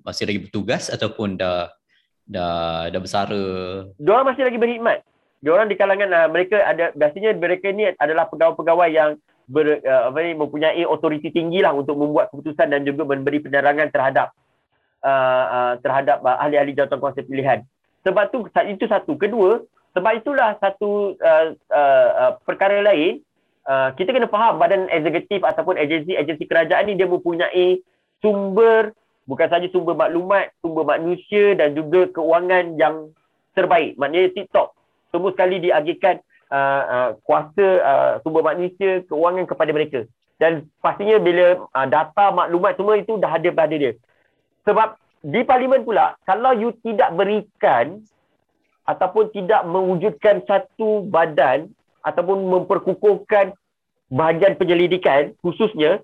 masih 0.08 0.24
lagi 0.30 0.40
bertugas 0.48 0.88
ataupun 0.88 1.36
dah 1.36 1.68
dah 2.30 2.88
dah 2.88 3.00
bersara? 3.02 3.44
Dia 4.00 4.12
orang 4.14 4.28
masih 4.32 4.44
lagi 4.48 4.60
berkhidmat. 4.62 5.04
Dia 5.42 5.52
orang 5.58 5.68
di 5.68 5.76
kalangan 5.76 6.10
uh, 6.14 6.28
mereka 6.30 6.64
ada 6.64 6.94
biasanya 6.96 7.34
mereka 7.36 7.74
ni 7.74 7.92
adalah 7.98 8.30
pegawai-pegawai 8.30 8.90
yang 8.94 9.18
ber, 9.52 9.84
uh, 9.84 10.08
apa 10.08 10.18
ni, 10.24 10.32
mempunyai 10.34 10.84
otoriti 10.88 11.30
tinggi 11.36 11.60
lah 11.60 11.76
untuk 11.76 12.00
membuat 12.00 12.32
keputusan 12.32 12.72
dan 12.72 12.88
juga 12.88 13.04
memberi 13.04 13.44
penerangan 13.44 13.92
terhadap 13.92 14.32
uh, 15.04 15.46
uh, 15.46 15.74
terhadap 15.84 16.24
uh, 16.24 16.40
ahli-ahli 16.40 16.72
jawatan 16.72 17.04
kuasa 17.04 17.22
pilihan. 17.28 17.68
Sebab 18.08 18.32
tu 18.32 18.48
itu 18.48 18.86
satu. 18.88 19.20
Kedua, 19.20 19.62
sebab 19.92 20.12
itulah 20.16 20.56
satu 20.58 21.20
uh, 21.20 21.46
uh, 21.70 22.10
uh, 22.16 22.32
perkara 22.48 22.80
lain 22.80 23.20
uh, 23.68 23.92
kita 23.94 24.16
kena 24.16 24.32
faham 24.32 24.58
badan 24.58 24.88
eksekutif 24.88 25.44
ataupun 25.44 25.76
agensi-agensi 25.78 26.48
kerajaan 26.48 26.88
ni 26.88 26.98
dia 26.98 27.06
mempunyai 27.06 27.84
sumber 28.24 28.96
bukan 29.30 29.48
saja 29.52 29.68
sumber 29.70 29.94
maklumat, 29.94 30.50
sumber 30.64 30.98
manusia 30.98 31.54
dan 31.54 31.78
juga 31.78 32.10
keuangan 32.10 32.80
yang 32.80 33.12
terbaik. 33.54 34.00
Maknanya 34.00 34.34
TikTok 34.34 34.74
semua 35.12 35.30
sekali 35.36 35.60
diagihkan 35.60 36.24
uh, 36.52 36.82
uh, 36.86 37.10
kuasa 37.24 37.68
uh, 37.82 38.12
sumber 38.22 38.44
manusia 38.44 39.02
keuangan 39.08 39.48
kepada 39.48 39.72
mereka. 39.72 40.00
Dan 40.38 40.68
pastinya 40.84 41.18
bila 41.18 41.66
uh, 41.72 41.88
data 41.88 42.26
maklumat 42.36 42.76
semua 42.76 43.00
itu 43.00 43.18
dah 43.18 43.32
ada 43.32 43.50
pada 43.50 43.74
dia. 43.74 43.96
Sebab 44.68 45.00
di 45.22 45.42
parlimen 45.46 45.86
pula 45.86 46.18
kalau 46.26 46.54
you 46.58 46.74
tidak 46.82 47.14
berikan 47.14 48.02
ataupun 48.90 49.30
tidak 49.30 49.62
mewujudkan 49.70 50.42
satu 50.50 51.06
badan 51.06 51.70
ataupun 52.02 52.50
memperkukuhkan 52.50 53.54
bahagian 54.10 54.58
penyelidikan 54.58 55.38
khususnya 55.46 56.02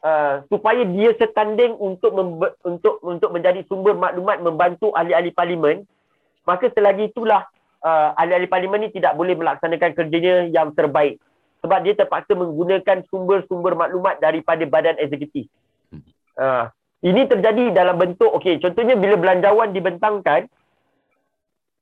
uh, 0.00 0.40
supaya 0.48 0.82
dia 0.88 1.12
setanding 1.20 1.76
untuk 1.76 2.16
untuk 2.64 2.98
untuk 3.04 3.30
menjadi 3.30 3.60
sumber 3.68 3.92
maklumat 3.92 4.40
membantu 4.40 4.96
ahli-ahli 4.96 5.30
parlimen 5.36 5.84
maka 6.48 6.72
selagi 6.72 7.12
itulah 7.12 7.44
uh, 7.84 8.16
ahli-ahli 8.16 8.48
parlimen 8.48 8.88
ni 8.88 8.90
tidak 8.90 9.14
boleh 9.14 9.36
melaksanakan 9.36 9.92
kerjanya 9.92 10.48
yang 10.48 10.72
terbaik 10.72 11.20
sebab 11.60 11.78
dia 11.84 11.94
terpaksa 11.96 12.32
menggunakan 12.36 13.04
sumber-sumber 13.08 13.72
maklumat 13.72 14.20
daripada 14.20 14.64
badan 14.68 15.00
eksekutif. 15.00 15.48
Uh, 16.36 16.68
ini 17.04 17.24
terjadi 17.24 17.72
dalam 17.72 17.96
bentuk, 18.00 18.32
okey, 18.40 18.60
contohnya 18.60 18.96
bila 18.96 19.16
belanjawan 19.16 19.72
dibentangkan, 19.72 20.48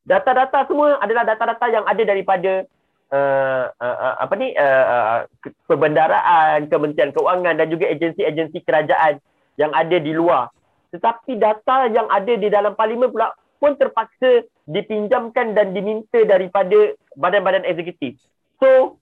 data-data 0.07 0.67
semua 0.67 0.99
adalah 1.03 1.27
data-data 1.27 1.67
yang 1.71 1.87
ada 1.87 2.03
daripada 2.03 2.67
uh, 3.11 3.65
uh, 3.75 3.97
uh, 4.03 4.15
apa 4.23 4.35
ni 4.39 4.55
uh, 4.55 4.85
uh, 4.87 5.19
perbendaraan, 5.67 6.67
Kementerian 6.71 7.11
Keuangan 7.15 7.55
dan 7.59 7.67
juga 7.71 7.91
agensi-agensi 7.91 8.59
kerajaan 8.63 9.19
yang 9.59 9.71
ada 9.75 9.97
di 9.99 10.15
luar. 10.15 10.51
Tetapi 10.95 11.39
data 11.39 11.89
yang 11.91 12.07
ada 12.07 12.35
di 12.39 12.49
dalam 12.51 12.75
parlimen 12.75 13.11
pula 13.11 13.35
pun 13.63 13.79
terpaksa 13.79 14.43
dipinjamkan 14.67 15.55
dan 15.55 15.71
diminta 15.71 16.19
daripada 16.27 16.99
badan-badan 17.15 17.63
eksekutif. 17.63 18.19
So, 18.59 18.99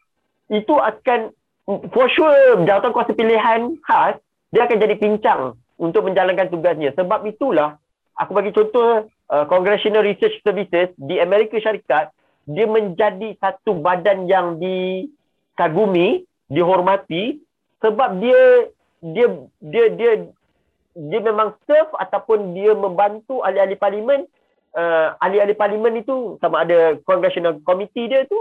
itu 0.52 0.76
akan 0.76 1.32
for 1.94 2.06
sure 2.12 2.60
jawatan 2.68 2.92
kuasa 2.92 3.16
pilihan 3.16 3.80
khas 3.86 4.20
dia 4.52 4.66
akan 4.66 4.76
jadi 4.82 4.94
pincang 5.00 5.56
untuk 5.80 6.04
menjalankan 6.04 6.52
tugasnya. 6.52 6.92
Sebab 6.98 7.24
itulah 7.24 7.80
aku 8.20 8.36
bagi 8.36 8.52
contoh 8.52 9.08
uh, 9.32 9.44
Congressional 9.48 10.04
Research 10.04 10.36
Services 10.44 10.92
di 11.00 11.16
Amerika 11.16 11.56
Syarikat 11.56 12.12
dia 12.50 12.66
menjadi 12.66 13.38
satu 13.38 13.78
badan 13.78 14.26
yang 14.26 14.58
dikagumi, 14.58 16.26
dihormati 16.50 17.38
sebab 17.78 18.18
dia 18.18 18.42
dia 19.00 19.26
dia 19.62 19.84
dia 19.94 20.12
dia 20.98 21.20
memang 21.22 21.54
serve 21.64 21.94
ataupun 21.96 22.52
dia 22.52 22.74
membantu 22.74 23.40
ahli-ahli 23.46 23.78
parlimen 23.78 24.26
uh, 24.74 25.16
ahli-ahli 25.18 25.54
parlimen 25.56 26.00
itu 26.00 26.38
sama 26.38 26.62
ada 26.62 26.98
congressional 27.06 27.58
committee 27.66 28.10
dia 28.10 28.26
tu 28.26 28.38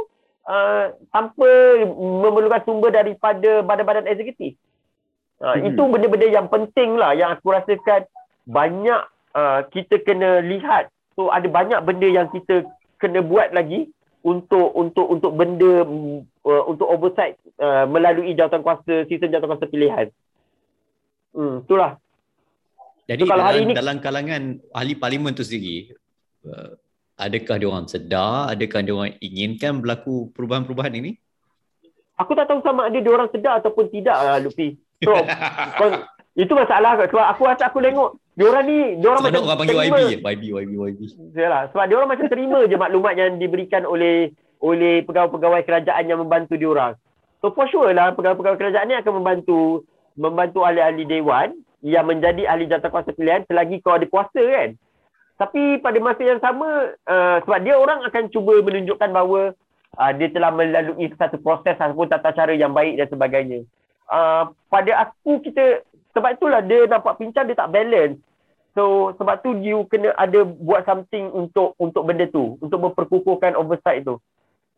uh, 0.50 0.94
tanpa 1.14 1.50
memerlukan 1.98 2.62
sumber 2.66 2.94
daripada 2.94 3.62
badan-badan 3.66 4.10
eksekutif. 4.10 4.58
Uh, 5.40 5.56
hmm. 5.56 5.74
Itu 5.74 5.82
benda-benda 5.88 6.28
yang 6.28 6.48
penting 6.52 7.00
lah 7.00 7.16
yang 7.16 7.34
aku 7.38 7.56
rasakan 7.56 8.06
banyak 8.50 9.02
uh, 9.34 9.64
kita 9.72 10.04
kena 10.04 10.44
lihat. 10.44 10.92
So 11.16 11.32
ada 11.32 11.48
banyak 11.48 11.80
benda 11.84 12.08
yang 12.08 12.28
kita 12.32 12.68
kena 13.00 13.24
buat 13.24 13.56
lagi 13.56 13.88
untuk 14.20 14.76
untuk 14.76 15.08
untuk 15.08 15.32
benda 15.32 15.88
uh, 16.44 16.64
untuk 16.68 16.88
oversight 16.92 17.40
uh, 17.60 17.88
melalui 17.88 18.36
jawatan 18.36 18.60
kuasa 18.60 19.08
sistem 19.08 19.32
jawatan 19.32 19.50
kuasa 19.56 19.72
pilihan. 19.72 20.08
Hmm, 21.32 21.64
itulah. 21.64 21.96
Jadi 23.08 23.26
so, 23.26 23.30
kalau 23.32 23.42
dalam, 23.42 23.50
hari 23.50 23.60
ini 23.64 23.74
dalam 23.74 23.98
kalangan 24.04 24.42
ahli 24.76 24.94
parlimen 25.00 25.34
tu 25.34 25.48
sendiri 25.48 25.96
uh, 26.50 26.74
adakah 27.20 27.56
dia 27.60 27.68
orang 27.70 27.86
sedar, 27.86 28.50
adakah 28.50 28.80
dia 28.82 28.93
orang 28.95 29.14
inginkan 29.22 29.80
berlaku 29.84 30.34
perubahan-perubahan 30.34 30.97
ini? 30.97 31.12
Aku 32.20 32.36
tak 32.36 32.52
tahu 32.52 32.60
sama 32.66 32.91
ada 32.91 33.00
dia 33.00 33.12
orang 33.14 33.30
sedar 33.32 33.64
ataupun 33.64 33.88
tidak 33.93 34.16
uh, 34.18 34.39
Lupi. 34.43 34.76
So, 35.00 35.16
itu 36.39 36.54
masalah 36.56 36.95
sebab 36.95 37.26
aku 37.36 37.41
rasa 37.47 37.68
aku 37.68 37.84
tengok 37.84 38.16
dia 38.39 38.47
orang 38.47 38.64
ni 38.64 38.78
dia 39.04 39.08
orang 39.12 39.24
macam 39.28 39.43
orang 39.43 39.60
panggil 39.60 39.76
YB 39.76 40.00
YB 40.24 40.43
YB 40.56 40.72
YB. 40.80 41.00
Yalah 41.36 41.68
sebab 41.76 41.84
dia 41.91 41.95
orang 42.00 42.12
macam 42.16 42.28
terima 42.32 42.60
je 42.64 42.76
maklumat 42.80 43.14
yang 43.20 43.36
diberikan 43.36 43.84
oleh 43.84 44.32
oleh 44.64 45.04
pegawai-pegawai 45.04 45.68
kerajaan 45.68 46.08
yang 46.08 46.24
membantu 46.24 46.56
dia 46.56 46.70
orang. 46.72 46.93
So 47.43 47.52
for 47.52 47.68
sure 47.68 47.91
lah 47.91 48.16
pegawai-pegawai 48.16 48.56
kerajaan 48.56 48.88
ni 48.88 48.95
akan 48.95 49.14
membantu 49.20 49.84
membantu 50.16 50.64
ahli-ahli 50.64 51.04
dewan 51.04 51.60
yang 51.84 52.08
menjadi 52.08 52.47
ahli 52.47 52.68
kuasa 52.68 53.12
pilihan 53.12 53.43
selagi 53.47 53.84
kau 53.84 54.00
ada 54.00 54.08
kuasa 54.08 54.39
kan. 54.39 54.80
Tapi 55.40 55.80
pada 55.80 55.98
masa 56.04 56.22
yang 56.22 56.42
sama 56.44 56.94
uh, 57.08 57.38
sebab 57.48 57.60
dia 57.64 57.80
orang 57.80 58.04
akan 58.04 58.28
cuba 58.28 58.60
menunjukkan 58.60 59.10
bahawa 59.16 59.56
uh, 59.96 60.12
dia 60.20 60.28
telah 60.36 60.52
melalui 60.52 61.08
satu 61.16 61.40
proses 61.40 61.80
ataupun 61.80 62.12
tata 62.12 62.36
cara 62.36 62.52
yang 62.52 62.76
baik 62.76 63.00
dan 63.00 63.08
sebagainya. 63.08 63.64
Uh, 64.12 64.52
pada 64.68 65.08
aku 65.08 65.40
kita 65.40 65.88
sebab 66.12 66.36
itulah 66.36 66.60
dia 66.60 66.84
nampak 66.92 67.16
pincang 67.16 67.48
dia 67.48 67.56
tak 67.56 67.72
balance 67.72 68.20
So 68.78 69.14
sebab 69.18 69.42
tu 69.42 69.58
you 69.60 69.90
kena 69.90 70.14
ada 70.14 70.46
buat 70.46 70.86
something 70.86 71.34
untuk 71.34 71.74
untuk 71.82 72.06
benda 72.06 72.30
tu, 72.30 72.56
untuk 72.62 72.80
memperkukuhkan 72.80 73.58
oversight 73.58 74.06
tu. 74.06 74.22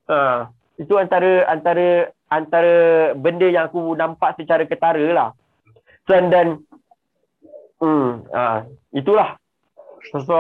Uh, 0.08 0.48
itu 0.80 0.96
antara 0.96 1.44
antara 1.52 2.10
antara 2.32 2.76
benda 3.20 3.48
yang 3.52 3.68
aku 3.68 3.94
nampak 4.00 4.40
secara 4.40 4.64
ketara 4.64 5.04
lah. 5.12 5.30
So, 6.08 6.16
dan 6.16 6.32
dan 6.32 6.48
hmm, 7.84 8.32
uh, 8.32 8.60
itulah. 8.96 9.41
So, 10.10 10.36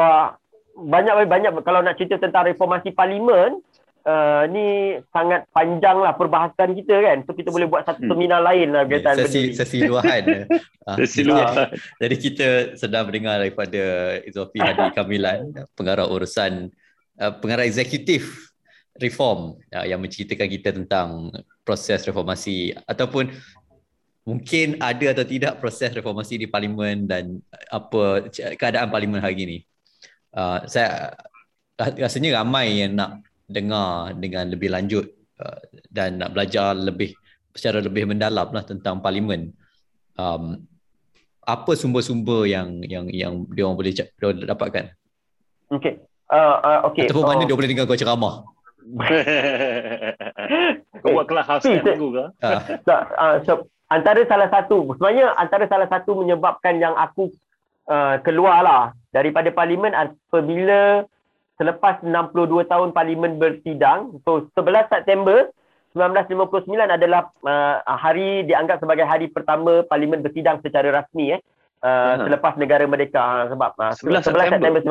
banyak 0.76 1.30
banyak 1.30 1.51
kalau 1.62 1.86
nak 1.86 1.99
cerita 1.99 2.18
tentang 2.18 2.49
reformasi 2.49 2.95
parlimen, 2.95 3.62
uh, 4.05 4.43
ni 4.49 4.97
sangat 5.14 5.45
panjang 5.53 5.97
lah 6.01 6.14
perbahasan 6.18 6.74
kita 6.78 6.95
kan. 7.01 7.18
So 7.26 7.34
kita 7.38 7.49
boleh 7.53 7.68
buat 7.70 7.86
satu 7.86 8.01
seminar 8.05 8.41
hmm. 8.41 8.47
lain 8.47 8.68
lah 8.74 8.84
berkaitan 8.86 9.16
sesi, 9.26 9.53
sesi 9.53 9.86
luahan. 9.86 10.24
Ah, 10.82 10.97
sesi 10.97 11.22
luahan. 11.22 11.78
Jadi 12.01 12.16
kita 12.18 12.47
sedang 12.74 13.05
mendengar 13.05 13.38
daripada 13.38 14.18
Izofi 14.26 14.57
Hadi 14.57 14.89
Kamilan, 14.97 15.53
pengarah 15.78 16.09
urusan, 16.09 16.74
uh, 17.22 17.34
pengarah 17.38 17.70
eksekutif 17.70 18.49
reform 18.97 19.62
uh, 19.78 19.86
yang 19.86 20.01
menceritakan 20.01 20.49
kita 20.49 20.70
tentang 20.74 21.30
proses 21.62 22.01
reformasi 22.01 22.74
ataupun 22.89 23.30
mungkin 24.22 24.78
ada 24.78 25.17
atau 25.17 25.26
tidak 25.26 25.57
proses 25.57 25.89
reformasi 25.93 26.38
di 26.38 26.45
parlimen 26.45 27.09
dan 27.09 27.41
apa 27.74 28.30
keadaan 28.57 28.93
parlimen 28.93 29.22
hari 29.22 29.38
ini. 29.41 29.57
Uh, 30.32 30.63
saya 30.69 31.17
rasanya 31.78 32.39
ramai 32.39 32.86
yang 32.86 32.95
nak 32.95 33.26
dengar 33.49 34.15
dengan 34.15 34.47
lebih 34.47 34.69
lanjut 34.72 35.05
uh, 35.41 35.59
dan 35.89 36.22
nak 36.22 36.32
belajar 36.32 36.78
lebih 36.78 37.11
secara 37.51 37.84
lebih 37.84 38.07
mendalam 38.07 38.47
lah 38.53 38.63
tentang 38.63 39.03
parlimen. 39.03 39.51
Um, 40.15 40.69
apa 41.41 41.74
sumber-sumber 41.74 42.45
yang 42.45 42.86
yang 42.86 43.09
yang 43.09 43.49
dia 43.49 43.65
orang 43.65 43.76
boleh, 43.76 43.91
boleh 44.22 44.45
dapatkan? 44.45 44.93
Okey. 45.74 45.97
Uh, 46.32 46.57
uh, 46.63 46.80
okay. 46.88 47.09
Ataupun 47.09 47.28
uh, 47.28 47.30
mana 47.34 47.43
dia 47.43 47.57
boleh 47.57 47.67
dengar 47.67 47.89
kau 47.89 47.97
ceramah? 47.97 48.45
kau 51.01 51.09
buat 51.11 51.28
kelas 51.28 51.45
khas 51.49 51.63
kan 51.65 51.86
aku 51.86 52.07
ke? 52.15 52.26
Uh. 52.39 52.61
So, 52.88 52.93
uh, 52.93 53.36
so, 53.43 53.51
antara 53.91 54.23
salah 54.23 54.47
satu, 54.47 54.95
sebenarnya 54.95 55.35
antara 55.35 55.67
salah 55.67 55.91
satu 55.91 56.15
menyebabkan 56.15 56.79
yang 56.79 56.95
aku 56.95 57.27
uh, 57.91 58.15
keluar 58.23 58.63
lah 58.63 58.83
daripada 59.11 59.51
parlimen 59.51 59.91
apabila 59.91 61.03
selepas 61.59 61.99
62 61.99 62.71
tahun 62.71 62.89
parlimen 62.95 63.35
bersidang. 63.35 64.23
So 64.23 64.47
11 64.55 64.87
September 64.87 65.51
1959 65.91 66.71
adalah 66.87 67.35
uh, 67.43 67.83
hari 67.83 68.47
dianggap 68.47 68.79
sebagai 68.79 69.03
hari 69.03 69.27
pertama 69.27 69.83
parlimen 69.83 70.23
bersidang 70.23 70.63
secara 70.63 71.03
rasmi 71.03 71.35
eh. 71.35 71.41
Uh, 71.81 72.29
selepas 72.29 72.55
negara 72.55 72.87
merdeka. 72.87 73.19
Uh, 73.19 73.45
sebab 73.51 73.71
uh, 73.75 73.93
11, 73.99 74.23
11 74.31 74.55
September? 74.55 74.81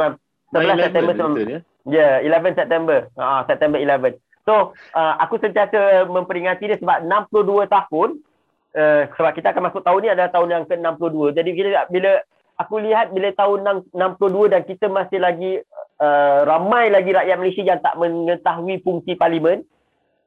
11 0.52 0.86
September 0.92 1.14
ya? 1.48 1.60
Yeah, 1.88 2.20
11 2.20 2.60
September. 2.60 2.98
Uh, 3.16 3.40
September 3.48 3.80
11 3.80 4.20
so 4.48 4.74
uh, 4.98 5.14
aku 5.22 5.38
sentiasa 5.38 6.10
memperingati 6.10 6.66
dia 6.66 6.80
sebab 6.80 7.06
62 7.06 7.70
tahun 7.70 8.08
uh, 8.76 9.02
sebab 9.14 9.32
kita 9.34 9.54
akan 9.54 9.70
masuk 9.70 9.82
tahun 9.82 10.00
ni 10.02 10.08
adalah 10.12 10.30
tahun 10.30 10.48
yang 10.50 10.64
ke-62 10.66 11.16
jadi 11.38 11.50
bila 11.50 11.80
bila 11.90 12.12
aku 12.60 12.76
lihat 12.84 13.16
bila 13.16 13.32
tahun 13.32 13.88
62 13.96 14.52
dan 14.52 14.60
kita 14.68 14.92
masih 14.92 15.18
lagi 15.24 15.64
uh, 15.96 16.44
ramai 16.44 16.92
lagi 16.92 17.16
rakyat 17.16 17.36
Malaysia 17.40 17.64
yang 17.64 17.80
tak 17.80 17.96
mengetahui 17.96 18.84
fungsi 18.84 19.16
parlimen. 19.16 19.64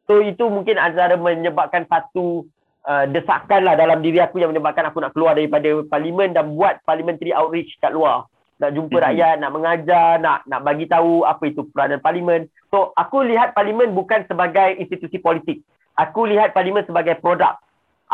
So 0.10 0.20
itu 0.20 0.50
mungkin 0.50 0.82
antara 0.82 1.16
menyebabkan 1.16 1.86
satu 1.86 2.50
uh, 2.89 3.06
desakan 3.08 3.70
lah 3.70 3.78
dalam 3.78 4.02
diri 4.02 4.20
aku 4.20 4.41
yang 4.41 4.52
menyebabkan 4.52 4.89
aku 4.89 5.00
nak 5.00 5.14
keluar 5.14 5.38
daripada 5.38 5.86
parlimen 5.86 6.34
dan 6.34 6.58
buat 6.58 6.82
parliamentary 6.84 7.32
outreach 7.32 7.78
kat 7.80 7.94
luar. 7.94 8.26
Nak 8.62 8.74
jumpa 8.74 8.98
mm-hmm. 8.98 9.08
rakyat, 9.14 9.36
nak 9.41 9.52
mengajar, 9.54 10.10
nak 10.22 10.39
nak 10.50 10.62
bagi 10.66 10.86
tahu 10.89 11.24
apa 11.24 11.44
itu 11.48 11.70
peranan 11.70 12.02
parlimen. 12.02 12.50
So 12.74 12.91
aku 12.98 13.22
lihat 13.26 13.54
parlimen 13.54 13.94
bukan 13.94 14.26
sebagai 14.26 14.82
institusi 14.82 15.22
politik. 15.22 15.62
Aku 15.94 16.26
lihat 16.26 16.58
parlimen 16.58 16.82
sebagai 16.89 17.22
produk. 17.22 17.62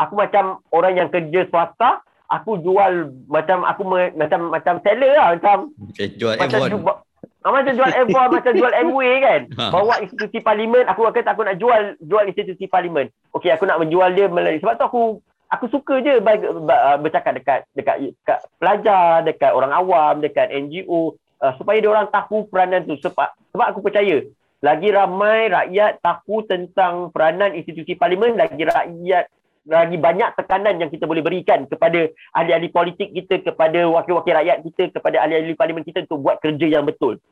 Aku 0.00 0.16
macam 0.16 0.64
orang 0.72 0.96
yang 0.96 1.08
kerja 1.12 1.44
swasta, 1.46 2.00
aku 2.30 2.62
jual 2.64 3.12
macam 3.28 3.62
aku 3.62 3.82
me, 3.84 4.14
macam 4.16 4.48
macam 4.48 4.80
seller 4.80 5.12
lah 5.12 5.36
macam 5.36 5.56
okay, 5.90 6.08
jual 6.16 6.38
macam 6.38 6.60
M1. 6.64 6.72
Ju- 6.72 7.08
Ah, 7.40 7.56
macam 7.56 7.72
jual 7.72 7.88
F1, 7.88 8.28
macam 8.36 8.52
jual 8.52 8.72
MW 8.92 9.00
kan. 9.24 9.40
Ha. 9.56 9.64
Bawa 9.72 10.04
institusi 10.04 10.44
parlimen, 10.44 10.84
aku 10.84 11.08
akan 11.08 11.24
aku 11.24 11.42
nak 11.48 11.56
jual 11.56 11.96
jual 12.04 12.24
institusi 12.28 12.68
parlimen. 12.68 13.08
Okey, 13.32 13.48
aku 13.48 13.64
nak 13.64 13.80
menjual 13.80 14.12
dia 14.12 14.28
melalui 14.28 14.60
sebab 14.60 14.76
tu 14.76 14.84
aku 14.84 15.02
aku 15.48 15.64
suka 15.72 16.04
je 16.04 16.20
ah, 16.20 16.96
bercakap 17.00 17.32
dekat 17.32 17.64
dekat 17.72 18.12
dekat 18.12 18.38
pelajar, 18.60 19.24
dekat 19.24 19.56
orang 19.56 19.72
awam, 19.72 20.20
dekat 20.20 20.52
NGO 20.52 21.16
uh, 21.40 21.52
supaya 21.56 21.80
dia 21.80 21.90
orang 21.90 22.12
tahu 22.12 22.44
peranan 22.46 22.84
tu 22.84 23.00
sebab 23.00 23.32
sebab 23.56 23.66
aku 23.72 23.80
percaya 23.80 24.20
lagi 24.60 24.92
ramai 24.92 25.48
rakyat 25.48 26.04
tahu 26.04 26.44
tentang 26.44 27.08
peranan 27.08 27.56
institusi 27.56 27.96
parlimen, 27.96 28.36
lagi 28.36 28.68
rakyat 28.68 29.24
lagi 29.70 29.96
banyak 29.96 30.34
tekanan 30.34 30.82
yang 30.82 30.90
kita 30.90 31.06
boleh 31.06 31.22
berikan 31.22 31.62
kepada 31.70 32.10
ahli-ahli 32.34 32.74
politik 32.74 33.14
kita, 33.14 33.38
kepada 33.46 33.86
wakil-wakil 33.86 34.34
rakyat 34.34 34.66
kita, 34.66 34.90
kepada 34.90 35.22
ahli-ahli 35.22 35.54
parlimen 35.54 35.86
kita 35.86 36.02
untuk 36.10 36.26
buat 36.26 36.42
kerja 36.42 36.66
yang 36.66 36.82
betul. 36.82 37.22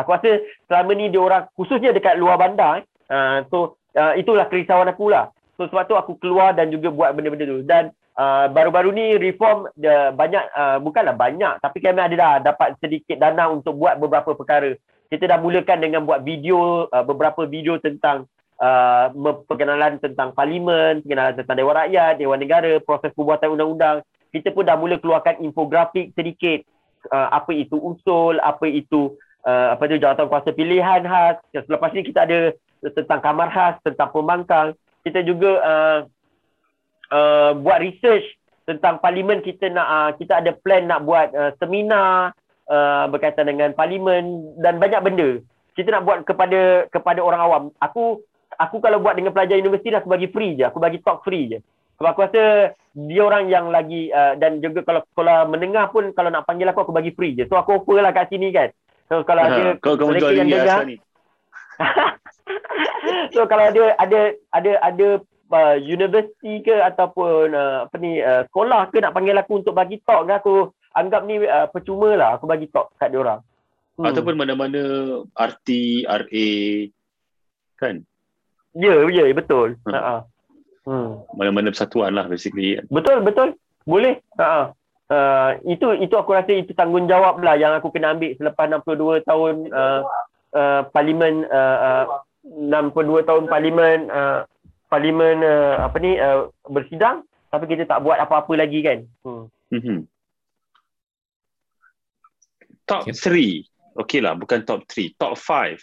Aku 0.00 0.08
rasa 0.16 0.40
selama 0.66 0.96
ni 0.96 1.12
dia 1.12 1.20
orang 1.20 1.44
khususnya 1.52 1.92
dekat 1.92 2.16
luar 2.16 2.40
bandar 2.40 2.88
uh, 3.12 3.44
so 3.52 3.76
uh, 3.92 4.16
itulah 4.16 4.48
kerisauan 4.48 4.88
aku 4.88 5.12
lah. 5.12 5.28
So 5.60 5.68
sebab 5.68 5.84
tu 5.84 5.94
aku 6.00 6.16
keluar 6.16 6.56
dan 6.56 6.72
juga 6.72 6.88
buat 6.88 7.12
benda-benda 7.12 7.44
tu 7.44 7.60
dan 7.68 7.92
uh, 8.16 8.48
baru-baru 8.48 8.88
ni 8.96 9.06
reform 9.20 9.68
dia 9.76 10.16
banyak 10.16 10.48
uh, 10.56 10.80
bukanlah 10.80 11.12
banyak 11.12 11.60
tapi 11.60 11.78
kami 11.84 12.00
ada 12.00 12.16
dah 12.16 12.34
dapat 12.40 12.72
sedikit 12.80 13.20
dana 13.20 13.52
untuk 13.52 13.76
buat 13.76 14.00
beberapa 14.00 14.32
perkara. 14.32 14.72
Kita 15.12 15.28
dah 15.28 15.36
mulakan 15.36 15.76
dengan 15.84 16.08
buat 16.08 16.24
video 16.24 16.88
uh, 16.88 17.04
beberapa 17.04 17.44
video 17.44 17.76
tentang 17.76 18.24
uh, 18.62 19.10
perkenalan 19.50 19.98
tentang 19.98 20.30
parlimen, 20.32 21.02
perkenalan 21.02 21.34
tentang 21.34 21.56
Dewan 21.58 21.76
Rakyat, 21.76 22.22
Dewan 22.22 22.40
Negara, 22.40 22.72
proses 22.78 23.10
pembuatan 23.12 23.58
undang-undang. 23.58 24.06
Kita 24.32 24.54
pun 24.54 24.64
dah 24.64 24.78
mula 24.78 24.96
keluarkan 24.96 25.42
infografik 25.44 26.14
sedikit 26.16 26.64
uh, 27.10 27.28
apa 27.34 27.52
itu 27.52 27.76
usul, 27.76 28.40
apa 28.40 28.64
itu 28.64 29.12
uh, 29.44 29.76
apa 29.76 29.82
tu 29.90 30.00
jawatan 30.00 30.30
kuasa 30.30 30.54
pilihan 30.54 31.04
khas. 31.04 31.36
Selepas 31.52 31.90
ni 31.92 32.06
kita 32.06 32.24
ada 32.24 32.54
tentang 32.94 33.20
kamar 33.20 33.48
khas, 33.52 33.74
tentang 33.84 34.08
pembangkang. 34.14 34.72
Kita 35.02 35.20
juga 35.26 35.52
uh, 35.60 36.00
uh, 37.10 37.50
buat 37.58 37.82
research 37.82 38.24
tentang 38.62 39.02
parlimen 39.02 39.42
kita 39.42 39.68
nak 39.68 39.88
uh, 39.90 40.10
kita 40.16 40.38
ada 40.38 40.54
plan 40.54 40.86
nak 40.86 41.02
buat 41.02 41.34
uh, 41.34 41.50
seminar 41.58 42.30
uh, 42.70 43.10
berkaitan 43.10 43.50
dengan 43.50 43.74
parlimen 43.74 44.54
dan 44.62 44.78
banyak 44.78 45.02
benda. 45.02 45.28
Kita 45.74 45.88
nak 45.92 46.04
buat 46.06 46.18
kepada 46.22 46.86
kepada 46.88 47.20
orang 47.20 47.42
awam. 47.42 47.62
Aku 47.82 48.22
aku 48.62 48.78
kalau 48.78 49.02
buat 49.02 49.18
dengan 49.18 49.34
pelajar 49.34 49.58
universiti 49.58 49.90
aku 49.90 50.10
bagi 50.10 50.30
free 50.30 50.54
je. 50.54 50.64
Aku 50.70 50.78
bagi 50.78 51.02
talk 51.02 51.26
free 51.26 51.50
je. 51.50 51.58
Sebab 51.98 52.08
aku 52.14 52.22
rasa 52.26 52.74
dia 52.92 53.22
orang 53.22 53.50
yang 53.50 53.70
lagi 53.70 54.10
uh, 54.10 54.34
dan 54.38 54.62
juga 54.62 54.82
kalau 54.86 55.00
sekolah 55.12 55.48
menengah 55.50 55.90
pun 55.90 56.10
kalau 56.14 56.30
nak 56.30 56.46
panggil 56.46 56.70
aku 56.70 56.86
aku 56.86 56.94
bagi 56.94 57.10
free 57.14 57.34
je. 57.34 57.46
So 57.50 57.58
aku 57.58 57.82
offer 57.82 57.98
lah 57.98 58.14
kat 58.14 58.30
sini 58.30 58.54
kan. 58.54 58.70
So 59.10 59.26
kalau 59.26 59.42
ada 59.44 59.76
kau 59.82 59.98
kau 59.98 60.08
mereka 60.08 60.32
yang 60.32 60.48
ni 60.48 60.56
dengar 60.56 60.86
so 63.34 63.48
kalau 63.48 63.64
ada 63.72 63.96
ada 63.98 64.36
ada 64.54 64.72
ada 64.84 65.08
uh, 65.50 65.76
universiti 65.80 66.62
ke 66.62 66.72
ataupun 66.72 67.52
uh, 67.52 67.88
apa 67.88 67.96
ni 67.98 68.20
uh, 68.20 68.46
sekolah 68.46 68.92
ke 68.92 69.02
nak 69.02 69.16
panggil 69.16 69.36
aku 69.40 69.64
untuk 69.64 69.74
bagi 69.74 69.98
talk 70.04 70.28
ke 70.28 70.32
aku 70.36 70.54
anggap 70.94 71.24
ni 71.24 71.42
uh, 71.42 71.66
percuma 71.72 72.12
lah 72.14 72.36
aku 72.36 72.44
bagi 72.46 72.68
talk 72.70 72.92
kat 73.00 73.10
dia 73.10 73.20
orang. 73.20 73.40
Hmm. 74.00 74.08
Ataupun 74.08 74.40
mana-mana 74.40 74.80
RT, 75.36 75.68
RA 76.08 76.48
kan? 77.76 77.96
Ya, 78.72 79.04
ya, 79.08 79.24
betul. 79.36 79.76
Hmm. 79.84 79.92
Ha. 79.92 80.16
Hmm. 80.82 81.22
Mana-mana 81.38 81.70
persatuan 81.70 82.16
lah 82.16 82.26
basically. 82.26 82.80
Betul, 82.88 83.22
betul. 83.22 83.54
Boleh. 83.84 84.18
Ha. 84.40 84.72
Uh, 85.12 85.50
itu 85.68 85.92
itu 86.00 86.14
aku 86.16 86.32
rasa 86.32 86.56
itu 86.56 86.72
tanggungjawab 86.72 87.36
lah 87.44 87.52
yang 87.60 87.76
aku 87.76 87.92
kena 87.92 88.16
ambil 88.16 88.32
selepas 88.32 88.64
62 88.64 89.28
tahun 89.28 89.54
uh, 89.68 90.00
uh, 90.56 90.80
parlimen 90.88 91.44
uh, 91.52 92.08
uh, 92.08 92.24
62 92.48 93.28
tahun 93.28 93.44
parlimen 93.44 94.08
uh, 94.08 94.48
parlimen 94.88 95.44
uh, 95.44 95.84
apa 95.84 95.96
ni 96.00 96.16
uh, 96.16 96.48
bersidang 96.64 97.28
tapi 97.52 97.68
kita 97.68 97.84
tak 97.84 98.00
buat 98.00 98.16
apa-apa 98.16 98.56
lagi 98.56 98.80
kan. 98.80 99.04
Hmm. 99.20 99.52
Mm-hmm. 99.68 99.98
Top 102.88 103.04
Okay. 103.04 103.68
3. 103.92 104.00
Okey 104.00 104.24
lah, 104.24 104.32
bukan 104.32 104.64
top 104.64 104.88
3. 104.88 105.12
Top 105.20 105.36
5 105.36 105.76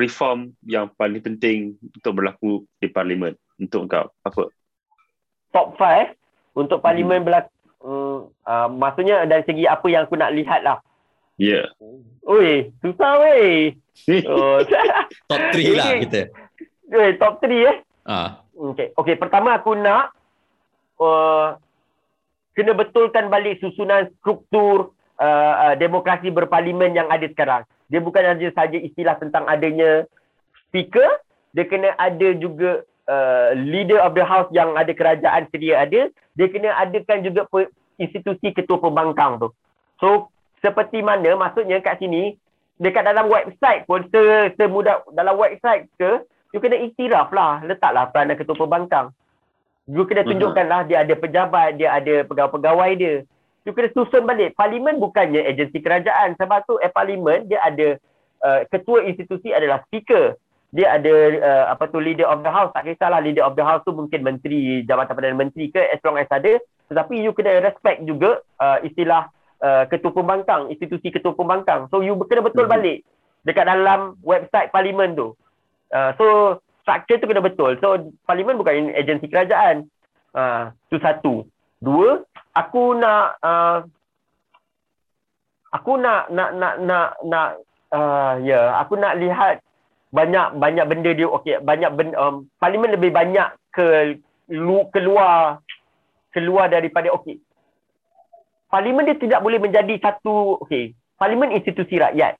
reform 0.00 0.56
yang 0.64 0.88
paling 0.96 1.20
penting 1.20 1.76
untuk 2.00 2.16
berlaku 2.16 2.64
di 2.80 2.88
parlimen 2.88 3.36
untuk 3.60 3.84
kau. 3.92 4.08
Apa? 4.24 4.48
Top 5.52 5.76
5 5.76 6.16
untuk 6.56 6.80
parlimen 6.80 7.20
berlaku 7.20 7.52
Hmm, 7.80 8.28
uh, 8.44 8.68
maksudnya 8.68 9.24
dari 9.24 9.40
segi 9.48 9.64
apa 9.64 9.88
yang 9.88 10.04
aku 10.04 10.20
nak 10.20 10.36
lihat 10.36 10.60
lah. 10.60 10.84
Ya. 11.40 11.64
Yeah. 11.64 12.28
Oi, 12.28 12.68
susah 12.84 13.12
weh. 13.24 13.72
Oh, 14.28 14.60
Top 15.30 15.40
3 15.52 15.76
lah 15.76 15.86
Okay. 15.96 16.00
kita. 16.08 16.20
Oi, 16.92 17.08
top 17.20 17.40
3 17.40 17.48
eh. 17.68 17.76
Ah, 18.04 18.44
Okay. 18.52 18.92
okay, 18.92 19.16
pertama 19.16 19.56
aku 19.56 19.72
nak 19.72 20.12
uh, 21.00 21.56
kena 22.52 22.76
betulkan 22.76 23.32
balik 23.32 23.56
susunan 23.60 24.12
struktur 24.20 24.92
uh, 25.16 25.54
uh, 25.68 25.74
demokrasi 25.80 26.28
berparlimen 26.28 26.92
yang 26.92 27.08
ada 27.08 27.24
sekarang. 27.24 27.64
Dia 27.90 27.98
bukan 27.98 28.22
saja 28.22 28.48
saja 28.54 28.78
istilah 28.78 29.18
tentang 29.18 29.50
adanya 29.50 30.06
speaker, 30.70 31.18
dia 31.50 31.66
kena 31.66 31.90
ada 31.98 32.28
juga 32.38 32.86
uh, 33.10 33.50
leader 33.58 33.98
of 33.98 34.14
the 34.14 34.22
house 34.22 34.46
yang 34.54 34.78
ada 34.78 34.94
kerajaan 34.94 35.50
sedia 35.50 35.82
ada, 35.82 36.06
dia 36.38 36.46
kena 36.46 36.70
adakan 36.78 37.26
juga 37.26 37.42
pe- 37.50 37.74
institusi 37.98 38.54
ketua 38.54 38.78
pembangkang 38.78 39.42
tu. 39.42 39.50
So 39.98 40.30
seperti 40.62 41.02
mana 41.02 41.34
maksudnya 41.34 41.82
kat 41.82 41.98
sini 41.98 42.38
dekat 42.78 43.04
dalam 43.04 43.28
website 43.28 43.84
pun 43.84 44.06
se, 44.08 44.54
semudah 44.56 45.04
dalam 45.12 45.36
website 45.36 45.90
ke 45.98 46.24
you 46.54 46.62
kena 46.62 46.78
iktiraf 46.78 47.28
lah 47.34 47.60
letaklah 47.66 48.08
peranan 48.08 48.38
ketua 48.38 48.56
pembangkang. 48.56 49.10
You 49.90 50.06
kena 50.06 50.22
tunjukkan 50.22 50.66
lah 50.70 50.86
dia 50.86 51.02
ada 51.02 51.14
pejabat 51.18 51.74
dia 51.74 51.90
ada 51.90 52.22
pegawai-pegawai 52.22 52.90
dia 52.94 53.14
you 53.64 53.72
kena 53.76 53.92
susun 53.92 54.24
balik. 54.24 54.56
Parlimen 54.56 55.00
bukannya 55.00 55.44
agensi 55.44 55.78
kerajaan. 55.80 56.36
Sebab 56.40 56.64
tu 56.64 56.76
eh 56.80 56.92
parlimen 56.92 57.46
dia 57.48 57.60
ada 57.60 57.96
uh, 58.44 58.60
ketua 58.68 59.04
institusi 59.04 59.52
adalah 59.52 59.84
speaker. 59.88 60.36
Dia 60.70 60.96
ada 60.96 61.14
uh, 61.42 61.64
apa 61.74 61.90
tu 61.90 61.98
leader 61.98 62.30
of 62.30 62.46
the 62.46 62.52
house. 62.52 62.70
Tak 62.70 62.86
kisahlah 62.86 63.18
leader 63.18 63.42
of 63.42 63.58
the 63.58 63.64
house 63.66 63.82
tu 63.82 63.90
mungkin 63.90 64.22
menteri 64.22 64.86
jabatan 64.86 65.18
perdana 65.18 65.36
menteri 65.36 65.68
ke 65.68 65.82
as 65.90 65.98
long 66.06 66.14
as 66.14 66.30
ada. 66.30 66.62
Tetapi 66.86 67.18
you 67.18 67.34
kena 67.34 67.58
respect 67.62 68.06
juga 68.06 68.38
uh, 68.62 68.78
istilah 68.86 69.26
uh, 69.62 69.84
ketua 69.90 70.14
pembangkang 70.14 70.70
institusi 70.70 71.10
ketua 71.10 71.34
pembangkang. 71.34 71.90
So 71.90 72.06
you 72.06 72.14
kena 72.26 72.46
betul 72.46 72.70
Mhm. 72.70 72.72
balik 72.72 72.98
dekat 73.42 73.66
dalam 73.66 74.14
website 74.22 74.70
parlimen 74.70 75.18
tu. 75.18 75.34
Uh, 75.90 76.14
so 76.14 76.26
structure 76.86 77.18
tu 77.18 77.26
kena 77.26 77.42
betul. 77.42 77.74
So 77.82 78.14
parlimen 78.24 78.54
bukan 78.54 78.94
agensi 78.94 79.26
kerajaan. 79.26 79.90
Uh, 80.30 80.70
tu 80.86 81.02
satu. 81.02 81.42
Dua 81.82 82.22
aku 82.54 82.98
nak 82.98 83.38
uh, 83.42 83.78
aku 85.70 85.92
nak 85.98 86.30
nak 86.34 86.50
nak 86.58 86.74
nak 86.82 87.08
nak 87.22 87.48
uh, 87.94 88.34
ya 88.42 88.50
yeah, 88.50 88.64
aku 88.82 88.98
nak 88.98 89.18
lihat 89.18 89.62
banyak 90.10 90.58
banyak 90.58 90.84
benda 90.90 91.10
dia 91.14 91.28
okey 91.30 91.62
banyak 91.62 91.90
benda, 91.94 92.14
um, 92.18 92.50
parlimen 92.58 92.90
lebih 92.90 93.14
banyak 93.14 93.54
ke 93.70 94.18
lu, 94.50 94.90
keluar 94.90 95.62
keluar 96.34 96.66
daripada 96.66 97.14
okey 97.14 97.38
parlimen 98.66 99.06
dia 99.06 99.18
tidak 99.18 99.40
boleh 99.42 99.62
menjadi 99.62 99.94
satu 100.02 100.58
okey 100.66 100.94
parlimen 101.14 101.54
institusi 101.54 102.00
rakyat. 102.00 102.34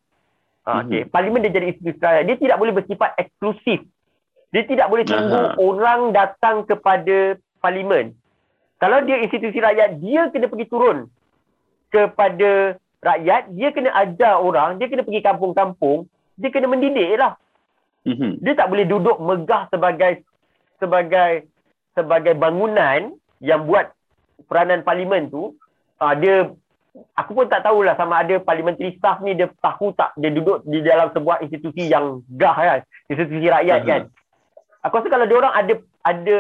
Uh, 0.67 0.83
okey 0.83 1.07
parlimen 1.07 1.47
dia 1.47 1.55
jadi 1.55 1.71
institusi 1.71 1.99
rakyat. 2.03 2.25
Dia 2.27 2.37
tidak 2.39 2.57
boleh 2.59 2.75
bersifat 2.75 3.15
eksklusif. 3.19 3.87
Dia 4.51 4.67
tidak 4.67 4.91
boleh 4.91 5.07
tunggu 5.07 5.55
Aha. 5.55 5.55
orang 5.63 6.11
datang 6.11 6.67
kepada 6.67 7.39
parlimen 7.63 8.19
kalau 8.81 8.99
dia 9.05 9.21
institusi 9.21 9.61
rakyat 9.61 10.01
dia 10.01 10.33
kena 10.33 10.49
pergi 10.49 10.67
turun 10.67 10.99
kepada 11.91 12.77
rakyat 13.01 13.43
dia 13.55 13.69
kena 13.73 13.91
ajar 13.97 14.41
orang 14.41 14.77
dia 14.81 14.87
kena 14.89 15.03
pergi 15.03 15.23
kampung-kampung 15.25 16.07
dia 16.41 16.49
kena 16.51 16.67
mendidik 16.69 17.17
lah 17.17 17.37
Mm-hmm. 18.01 18.41
dia 18.41 18.57
tak 18.57 18.73
boleh 18.73 18.89
duduk 18.89 19.21
megah 19.21 19.69
sebagai 19.69 20.25
sebagai 20.81 21.45
sebagai 21.93 22.33
bangunan 22.33 23.13
yang 23.45 23.69
buat 23.69 23.93
peranan 24.49 24.81
parlimen 24.81 25.29
tu 25.29 25.53
uh, 26.01 26.15
dia 26.17 26.49
aku 27.13 27.37
pun 27.37 27.45
tak 27.53 27.61
tahulah 27.61 27.93
sama 28.01 28.25
ada 28.25 28.41
parliamentary 28.41 28.97
staff 28.97 29.21
ni 29.21 29.37
dia 29.37 29.53
tahu 29.61 29.93
tak 29.93 30.17
dia 30.17 30.33
duduk 30.33 30.65
di 30.65 30.81
dalam 30.81 31.13
sebuah 31.13 31.45
institusi 31.45 31.93
yang 31.93 32.25
gah 32.41 32.57
kan 32.57 32.81
institusi 33.13 33.53
rakyat 33.53 33.79
Mhm. 33.85 33.89
kan 33.93 34.03
aku 34.81 34.95
rasa 34.97 35.09
kalau 35.13 35.27
dia 35.29 35.37
orang 35.37 35.55
ada 35.61 35.75
ada 36.01 36.37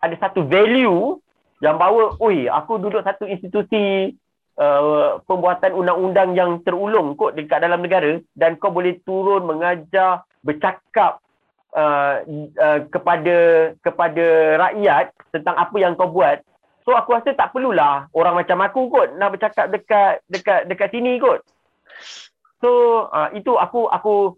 ada 0.00 0.14
satu 0.16 0.48
value 0.48 1.20
yang 1.62 1.78
bawa 1.78 2.18
oi 2.18 2.50
aku 2.50 2.82
duduk 2.82 3.06
satu 3.06 3.22
institusi 3.24 4.18
uh, 4.58 5.22
pembuatan 5.30 5.78
undang-undang 5.78 6.34
yang 6.34 6.58
terulung 6.66 7.14
kot 7.14 7.38
dekat 7.38 7.62
dalam 7.62 7.80
negara 7.80 8.18
dan 8.34 8.58
kau 8.58 8.74
boleh 8.74 8.98
turun 9.06 9.46
mengajar 9.46 10.26
bercakap 10.42 11.22
uh, 11.78 12.26
uh, 12.58 12.78
kepada 12.90 13.36
kepada 13.78 14.26
rakyat 14.58 15.14
tentang 15.30 15.54
apa 15.54 15.76
yang 15.78 15.94
kau 15.94 16.10
buat. 16.10 16.42
So 16.82 16.98
aku 16.98 17.14
rasa 17.14 17.30
tak 17.38 17.54
perlulah 17.54 18.10
orang 18.10 18.42
macam 18.42 18.58
aku 18.58 18.90
kot 18.90 19.14
nak 19.14 19.38
bercakap 19.38 19.70
dekat 19.70 20.18
dekat 20.26 20.66
dekat 20.66 20.90
sini 20.90 21.22
kot. 21.22 21.46
So 22.58 23.06
uh, 23.06 23.30
itu 23.38 23.54
aku 23.54 23.86
aku 23.86 24.34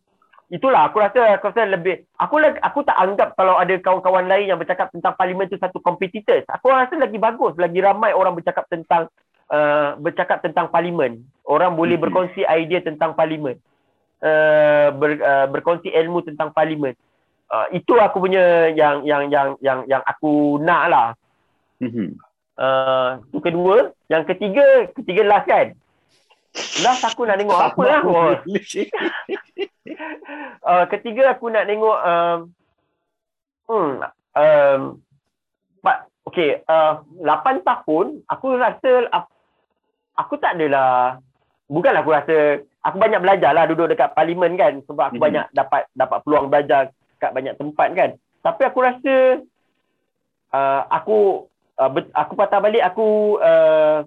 itulah 0.53 0.89
aku 0.89 1.01
rasa 1.01 1.41
aku 1.41 1.51
rasa 1.53 1.65
lebih 1.65 2.05
aku 2.21 2.37
lag- 2.41 2.61
aku 2.61 2.85
tak 2.85 2.97
anggap 3.01 3.33
kalau 3.37 3.57
ada 3.57 3.75
kawan-kawan 3.81 4.29
lain 4.29 4.53
yang 4.53 4.61
bercakap 4.61 4.93
tentang 4.93 5.17
parlimen 5.17 5.49
tu 5.49 5.57
satu 5.57 5.81
competitors. 5.81 6.45
Aku 6.49 6.69
rasa 6.69 6.95
lagi 6.97 7.17
bagus 7.17 7.57
lagi 7.57 7.81
ramai 7.81 8.13
orang 8.13 8.37
bercakap 8.37 8.69
tentang 8.69 9.09
uh, 9.49 9.97
bercakap 9.97 10.45
tentang 10.45 10.69
parlimen. 10.69 11.25
Orang 11.45 11.77
boleh 11.77 11.97
berkongsi 11.97 12.45
idea 12.45 12.81
tentang 12.85 13.17
parlimen. 13.17 13.57
Uh, 14.25 14.89
ber, 14.97 15.21
uh, 15.21 15.47
berkongsi 15.53 15.93
ilmu 15.93 16.25
tentang 16.25 16.53
parlimen. 16.53 16.97
Uh, 17.53 17.69
itu 17.77 17.93
aku 18.01 18.25
punya 18.25 18.73
yang 18.73 19.05
yang 19.05 19.29
yang 19.29 19.49
yang 19.61 19.85
yang 19.85 20.03
aku 20.05 20.57
nak 20.61 20.85
lah 20.89 21.09
Mm-hmm. 21.83 22.09
uh, 22.57 23.19
kedua 23.43 23.91
yang 24.07 24.23
ketiga 24.25 24.89
ketiga 24.95 25.27
last 25.27 25.45
kan 25.51 25.75
last 26.83 27.03
aku 27.03 27.27
nak 27.27 27.39
tengok 27.39 27.59
apa 27.59 27.83
lah 27.83 28.01
oh. 28.07 28.35
uh, 30.71 30.85
ketiga 30.91 31.35
aku 31.35 31.51
nak 31.51 31.67
tengok 31.67 31.99
um, 31.99 32.39
hmm, 33.67 33.91
um, 34.39 34.81
Pak, 35.85 36.09
okey, 36.31 36.65
uh, 36.65 37.05
8 37.21 37.67
tahun 37.67 38.07
aku 38.31 38.47
rasa 38.57 38.91
aku, 39.13 39.31
aku 40.17 40.35
tak 40.41 40.57
adalah 40.57 41.21
bukanlah 41.69 42.01
aku 42.01 42.13
rasa 42.15 42.37
aku 42.85 42.97
banyak 43.01 43.21
belajar 43.21 43.51
lah 43.53 43.65
duduk 43.69 43.93
dekat 43.93 44.13
parlimen 44.13 44.55
kan 44.55 44.81
sebab 44.85 45.13
aku 45.13 45.19
Mhm. 45.19 45.27
banyak 45.27 45.47
dapat 45.53 45.83
dapat 45.97 46.19
peluang 46.23 46.47
belajar 46.53 46.93
kat 47.19 47.31
banyak 47.33 47.57
tempat 47.57 47.89
kan. 47.97 48.11
Tapi 48.45 48.63
aku 48.69 48.79
rasa 48.85 49.15
uh, 50.53 50.83
aku 50.93 51.49
uh, 51.81 51.91
aku 52.13 52.33
patah 52.37 52.61
balik 52.61 52.85
aku 52.85 53.41
uh, 53.41 54.05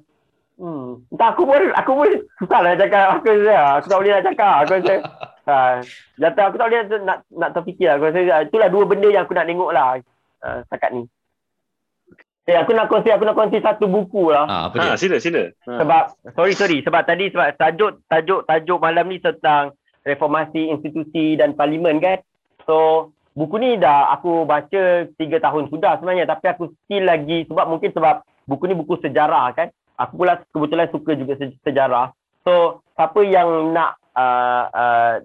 hmm, 0.58 1.14
entah 1.14 1.28
aku 1.34 1.44
pun 1.46 1.62
aku 1.74 1.92
pun 1.94 2.10
susah 2.42 2.60
lah 2.62 2.70
nak 2.74 2.80
cakap 2.82 3.04
aku 3.18 3.26
rasa 3.30 3.56
aku 3.78 3.88
tak 3.88 3.98
boleh 4.02 4.12
nak 4.12 4.26
cakap 4.26 4.54
aku 4.62 4.72
rasa 4.78 4.94
uh, 5.48 5.74
jatuh 6.22 6.44
aku 6.50 6.56
tak 6.58 6.68
boleh 6.68 6.80
nak 7.06 7.18
nak, 7.30 7.50
terfikir 7.54 7.90
aku 7.94 8.04
rasa 8.10 8.20
uh, 8.26 8.42
itulah 8.46 8.68
dua 8.70 8.84
benda 8.86 9.08
yang 9.10 9.24
aku 9.24 9.34
nak 9.38 9.48
tengok 9.48 9.72
lah 9.72 10.02
uh, 10.44 10.60
setakat 10.68 10.92
ni. 10.94 11.04
Eh, 12.48 12.56
aku 12.56 12.72
nak 12.72 12.88
kongsi 12.88 13.12
aku 13.12 13.28
nak 13.28 13.36
kongsi 13.36 13.60
satu 13.60 13.92
buku 13.92 14.32
lah. 14.32 14.48
Ah, 14.48 14.62
apa 14.72 14.80
dia? 14.80 14.88
Ha, 14.88 14.96
sila, 14.96 15.20
sila. 15.20 15.52
Ha. 15.68 15.84
Sebab 15.84 16.04
sorry 16.32 16.56
sorry 16.56 16.78
sebab 16.80 17.04
tadi 17.04 17.28
sebab 17.28 17.60
tajuk 17.60 18.00
tajuk 18.08 18.48
tajuk 18.48 18.80
malam 18.80 19.12
ni 19.12 19.20
tentang 19.20 19.76
reformasi 20.08 20.72
institusi 20.72 21.36
dan 21.36 21.60
parlimen 21.60 22.00
kan. 22.00 22.24
So 22.64 23.12
buku 23.36 23.60
ni 23.60 23.76
dah 23.76 24.16
aku 24.16 24.48
baca 24.48 25.12
tiga 25.20 25.38
tahun 25.44 25.68
sudah 25.68 26.00
sebenarnya 26.00 26.24
tapi 26.24 26.48
aku 26.48 26.72
still 26.88 27.04
lagi 27.04 27.44
sebab 27.52 27.68
mungkin 27.68 27.92
sebab 27.92 28.24
buku 28.48 28.64
ni 28.72 28.80
buku 28.80 28.96
sejarah 29.04 29.52
kan. 29.52 29.68
Aku 29.98 30.14
pula 30.22 30.46
kebetulan 30.54 30.88
suka 30.94 31.18
juga 31.18 31.34
se- 31.42 31.58
sejarah. 31.66 32.14
So 32.46 32.86
siapa 32.94 33.26
yang 33.26 33.74
nak 33.74 33.98
uh, 34.14 34.64
uh, 34.70 35.16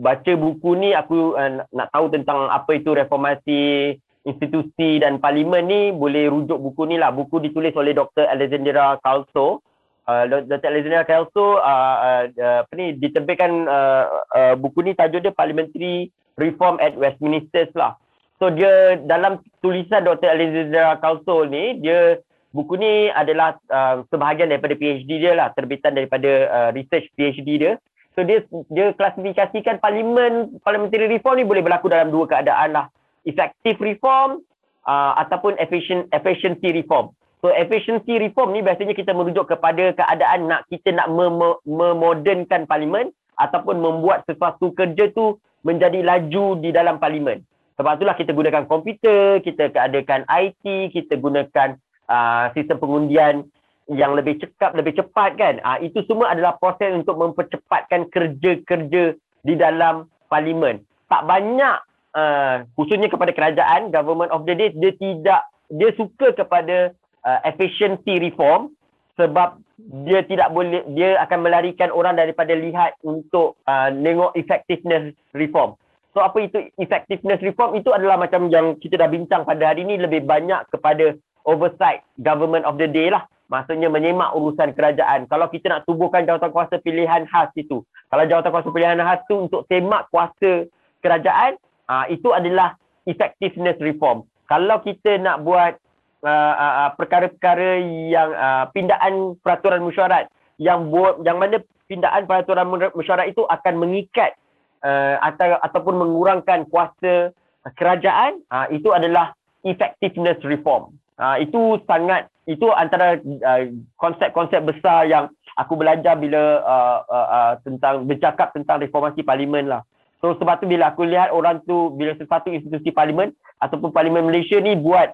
baca 0.00 0.32
buku 0.36 0.76
ni 0.76 0.92
aku 0.92 1.34
uh, 1.34 1.64
nak 1.72 1.88
tahu 1.90 2.12
tentang 2.12 2.48
apa 2.52 2.76
itu 2.76 2.92
reformasi 2.92 3.96
institusi 4.28 5.00
dan 5.00 5.16
parlimen 5.16 5.64
ni 5.64 5.80
boleh 5.90 6.28
rujuk 6.28 6.60
buku 6.60 6.84
ni 6.88 6.96
lah. 7.00 7.12
Buku 7.12 7.40
ditulis 7.40 7.72
oleh 7.76 7.96
Dr. 7.96 8.28
Alexandra 8.28 9.00
Calso. 9.00 9.64
Uh, 10.04 10.44
Dr. 10.44 10.68
Alexandra 10.68 11.08
Calso 11.08 11.60
uh, 11.60 11.96
uh, 12.00 12.22
uh, 12.28 12.58
apa 12.66 12.72
ni 12.76 12.96
diterbitkan 13.00 13.68
uh, 13.68 14.04
uh, 14.36 14.54
buku 14.60 14.84
ni 14.84 14.92
tajuk 14.92 15.24
dia 15.24 15.32
Parliamentary 15.32 16.12
Reform 16.36 16.76
at 16.80 16.96
Westminster 16.96 17.68
lah. 17.76 17.96
So 18.40 18.48
dia 18.48 18.96
dalam 19.04 19.44
tulisan 19.60 20.08
Dr. 20.08 20.32
Alexandra 20.32 20.96
Calso 21.00 21.44
ni 21.44 21.76
dia 21.80 22.16
buku 22.50 22.74
ni 22.78 23.08
adalah 23.10 23.58
uh, 23.70 24.02
sebahagian 24.10 24.50
daripada 24.50 24.74
PhD 24.74 25.22
dia 25.22 25.32
lah, 25.34 25.54
terbitan 25.54 25.94
daripada 25.94 26.30
uh, 26.50 26.70
research 26.74 27.06
PhD 27.14 27.48
dia. 27.58 27.72
So 28.18 28.26
dia 28.26 28.42
dia 28.68 28.90
klasifikasikan 28.98 29.78
parlimen 29.78 30.58
parliamentary 30.66 31.06
reform 31.06 31.38
ni 31.38 31.46
boleh 31.46 31.62
berlaku 31.62 31.86
dalam 31.86 32.10
dua 32.10 32.26
keadaan 32.26 32.74
lah 32.74 32.86
effective 33.22 33.78
reform 33.78 34.42
uh, 34.84 35.12
ataupun 35.22 35.54
efficient 35.62 36.10
efficiency 36.10 36.74
reform. 36.74 37.14
So 37.40 37.48
efficiency 37.54 38.20
reform 38.20 38.52
ni 38.52 38.60
biasanya 38.60 38.92
kita 38.92 39.16
merujuk 39.16 39.48
kepada 39.48 39.96
keadaan 39.96 40.50
nak 40.50 40.68
kita 40.68 40.92
nak 40.92 41.08
mem- 41.08 41.60
memodernkan 41.64 42.68
parlimen 42.68 43.14
ataupun 43.40 43.80
membuat 43.80 44.28
sesuatu 44.28 44.76
kerja 44.76 45.08
tu 45.16 45.40
menjadi 45.64 46.04
laju 46.04 46.60
di 46.60 46.74
dalam 46.74 47.00
parlimen. 47.00 47.40
Sebab 47.80 47.96
itulah 47.96 48.12
kita 48.12 48.36
gunakan 48.36 48.68
komputer, 48.68 49.40
kita 49.40 49.72
adakan 49.72 50.28
IT, 50.28 50.92
kita 50.92 51.16
gunakan 51.16 51.80
uh, 52.10 52.50
sistem 52.52 52.82
pengundian 52.82 53.46
yang 53.90 54.14
lebih 54.14 54.38
cekap, 54.38 54.74
lebih 54.74 54.98
cepat 54.98 55.38
kan. 55.38 55.54
Uh, 55.62 55.78
itu 55.82 56.02
semua 56.10 56.34
adalah 56.34 56.58
proses 56.58 56.90
untuk 56.94 57.18
mempercepatkan 57.18 58.10
kerja-kerja 58.10 59.14
di 59.46 59.54
dalam 59.54 60.10
parlimen. 60.30 60.82
Tak 61.10 61.26
banyak 61.26 61.76
uh, 62.14 62.66
khususnya 62.78 63.10
kepada 63.10 63.34
kerajaan 63.34 63.90
government 63.90 64.30
of 64.30 64.46
the 64.46 64.54
day 64.54 64.70
dia 64.74 64.94
tidak 64.98 65.42
dia 65.70 65.90
suka 65.94 66.34
kepada 66.34 66.94
uh, 67.26 67.40
efficiency 67.46 68.18
reform 68.18 68.74
sebab 69.18 69.58
dia 70.06 70.22
tidak 70.26 70.54
boleh 70.54 70.86
dia 70.94 71.18
akan 71.24 71.44
melarikan 71.44 71.90
orang 71.90 72.14
daripada 72.14 72.54
lihat 72.54 72.94
untuk 73.02 73.58
uh, 73.66 73.90
tengok 73.90 74.34
effectiveness 74.38 75.14
reform. 75.34 75.74
So 76.10 76.22
apa 76.22 76.42
itu 76.42 76.58
effectiveness 76.78 77.38
reform 77.38 77.78
itu 77.78 77.94
adalah 77.94 78.18
macam 78.18 78.50
yang 78.50 78.74
kita 78.82 78.98
dah 78.98 79.06
bincang 79.06 79.46
pada 79.46 79.70
hari 79.70 79.86
ini 79.86 79.98
lebih 79.98 80.26
banyak 80.26 80.66
kepada 80.74 81.14
oversight 81.44 82.04
government 82.20 82.64
of 82.64 82.76
the 82.76 82.88
day 82.88 83.08
lah. 83.08 83.24
Maksudnya 83.50 83.90
menyemak 83.90 84.30
urusan 84.30 84.78
kerajaan. 84.78 85.26
Kalau 85.26 85.50
kita 85.50 85.66
nak 85.74 85.82
tubuhkan 85.82 86.22
jawatan 86.22 86.54
kuasa 86.54 86.78
pilihan 86.78 87.26
khas 87.26 87.50
itu. 87.58 87.82
Kalau 88.06 88.24
jawatan 88.26 88.50
kuasa 88.54 88.70
pilihan 88.70 89.02
khas 89.02 89.26
itu 89.26 89.50
untuk 89.50 89.66
semak 89.66 90.06
kuasa 90.14 90.70
kerajaan, 91.02 91.58
uh, 91.90 92.06
itu 92.06 92.30
adalah 92.30 92.78
effectiveness 93.10 93.74
reform. 93.82 94.22
Kalau 94.46 94.78
kita 94.86 95.18
nak 95.18 95.42
buat 95.42 95.74
uh, 96.22 96.54
uh, 96.54 96.90
perkara-perkara 96.94 97.82
yang 98.06 98.30
uh, 98.30 98.64
pindaan 98.70 99.34
peraturan 99.42 99.82
mesyuarat 99.82 100.30
yang 100.62 100.92
buat 100.92 101.18
yang 101.26 101.42
mana 101.42 101.58
pindaan 101.90 102.30
peraturan 102.30 102.70
mesyuarat 102.70 103.34
itu 103.34 103.42
akan 103.50 103.82
mengikat 103.82 104.38
uh, 104.86 105.18
atau 105.26 105.58
ataupun 105.66 105.98
mengurangkan 105.98 106.70
kuasa 106.70 107.34
kerajaan, 107.74 108.38
uh, 108.52 108.70
itu 108.70 108.94
adalah 108.94 109.34
effectiveness 109.66 110.38
reform. 110.46 110.99
Uh, 111.20 111.36
itu 111.44 111.60
sangat 111.84 112.32
itu 112.48 112.64
antara 112.72 113.20
uh, 113.20 113.62
konsep-konsep 114.00 114.64
besar 114.64 115.04
yang 115.04 115.28
aku 115.60 115.76
belajar 115.76 116.16
bila 116.16 116.64
uh, 116.64 116.98
uh, 117.04 117.28
uh, 117.28 117.52
tentang 117.60 118.08
bercakap 118.08 118.56
tentang 118.56 118.80
reformasi 118.80 119.20
parlimen 119.20 119.68
lah. 119.68 119.84
So 120.24 120.32
sebab 120.40 120.64
tu 120.64 120.66
bila 120.68 120.92
aku 120.92 121.04
lihat 121.04 121.32
orang 121.32 121.60
tu 121.68 121.92
bila 121.92 122.16
sesuatu 122.16 122.48
institusi 122.48 122.88
parlimen 122.88 123.36
ataupun 123.60 123.92
parlimen 123.92 124.32
Malaysia 124.32 124.56
ni 124.60 124.76
buat 124.76 125.12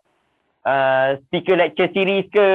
uh, 0.67 1.19
speaker 1.27 1.59
lecture 1.59 1.91
series 1.91 2.27
ke 2.31 2.47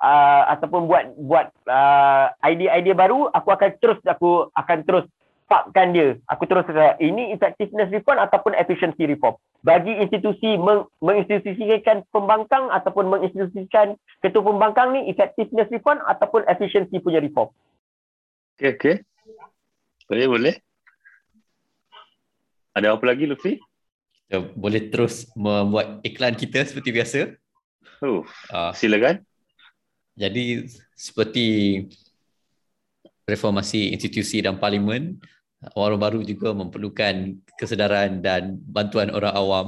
uh, 0.00 0.42
ataupun 0.56 0.88
buat 0.88 1.04
buat 1.20 1.46
uh, 1.68 2.32
idea-idea 2.44 2.96
baru 2.96 3.28
aku 3.32 3.48
akan 3.52 3.70
terus 3.80 4.00
aku 4.08 4.48
akan 4.56 4.78
terus 4.88 5.06
papkan 5.50 5.90
dia. 5.90 6.14
Aku 6.30 6.46
terus 6.46 6.62
kata 6.62 6.94
ini 7.02 7.34
effectiveness 7.34 7.90
reform 7.90 8.22
ataupun 8.22 8.54
efficiency 8.54 9.02
reform. 9.10 9.34
Bagi 9.66 9.98
institusi 9.98 10.54
meng, 10.54 10.86
menginstitusikan 11.02 12.06
pembangkang 12.14 12.70
ataupun 12.70 13.10
menginstitusikan 13.10 13.98
ketua 14.22 14.46
pembangkang 14.46 14.94
ni 14.94 15.10
effectiveness 15.10 15.66
reform 15.74 15.98
ataupun 16.06 16.46
efficiency 16.46 17.02
punya 17.02 17.18
reform. 17.18 17.50
Okey, 18.56 18.78
okey. 18.78 18.94
Boleh, 20.06 20.26
boleh. 20.30 20.54
Ada 22.70 22.94
apa 22.94 23.04
lagi, 23.04 23.26
Luffy? 23.26 23.58
Kita 24.30 24.46
boleh 24.54 24.94
terus 24.94 25.26
membuat 25.34 25.98
iklan 26.06 26.38
kita 26.38 26.62
seperti 26.62 26.94
biasa. 26.94 27.18
Oh, 28.00 28.22
Uh, 28.54 28.70
silakan. 28.72 29.26
jadi 30.14 30.64
seperti 30.96 31.46
reformasi 33.24 33.94
institusi 33.94 34.42
dan 34.42 34.58
parlimen, 34.58 35.16
orang 35.76 36.00
baru 36.00 36.20
juga 36.24 36.56
memerlukan 36.56 37.36
kesedaran 37.60 38.24
dan 38.24 38.56
bantuan 38.64 39.12
orang 39.12 39.34
awam. 39.36 39.66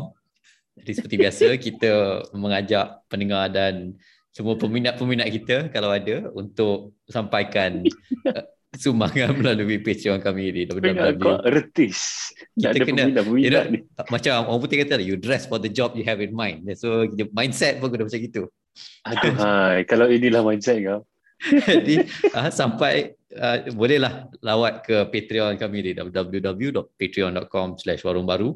Jadi 0.81 0.93
seperti 0.97 1.17
biasa 1.21 1.47
kita 1.69 1.93
mengajak 2.33 3.05
pendengar 3.13 3.53
dan 3.53 3.97
semua 4.33 4.57
peminat-peminat 4.57 5.29
kita 5.29 5.57
kalau 5.69 5.93
ada 5.93 6.33
untuk 6.33 6.97
sampaikan 7.05 7.85
uh, 8.25 8.45
sumbangan 8.81 9.37
melalui 9.37 9.77
Patreon 9.85 10.25
kami 10.25 10.49
di 10.49 10.63
www. 10.65 11.21
kau 11.21 11.37
ertis. 11.45 12.33
Kita 12.57 12.73
ada 12.73 12.81
kena- 12.81 13.13
you 13.37 13.53
ni. 13.53 13.85
Macam 14.09 14.49
orang 14.49 14.61
putih 14.65 14.81
kata 14.81 14.97
you 15.05 15.21
dress 15.21 15.45
for 15.45 15.61
the 15.61 15.69
job 15.69 15.93
you 15.93 16.05
have 16.09 16.25
in 16.25 16.33
mind. 16.33 16.65
So 16.81 17.05
mindset 17.37 17.85
pun 17.85 17.93
kena 17.93 18.09
macam 18.09 18.21
gitu. 18.25 18.49
Aduh, 19.05 19.37
hai. 19.37 19.85
Kalau 19.85 20.09
inilah 20.09 20.41
mindset 20.41 20.81
kau. 20.81 21.05
Jadi 21.69 22.09
uh, 22.33 22.49
sampai 22.49 23.19
uh, 23.37 23.59
bolehlah 23.73 24.29
lawat 24.45 24.85
ke 24.85 24.97
Patreon 25.09 25.57
kami 25.57 25.79
di 25.81 25.93
www.patreon.com 25.97 27.81
slash 27.81 28.03
warung 28.05 28.29
baru. 28.29 28.53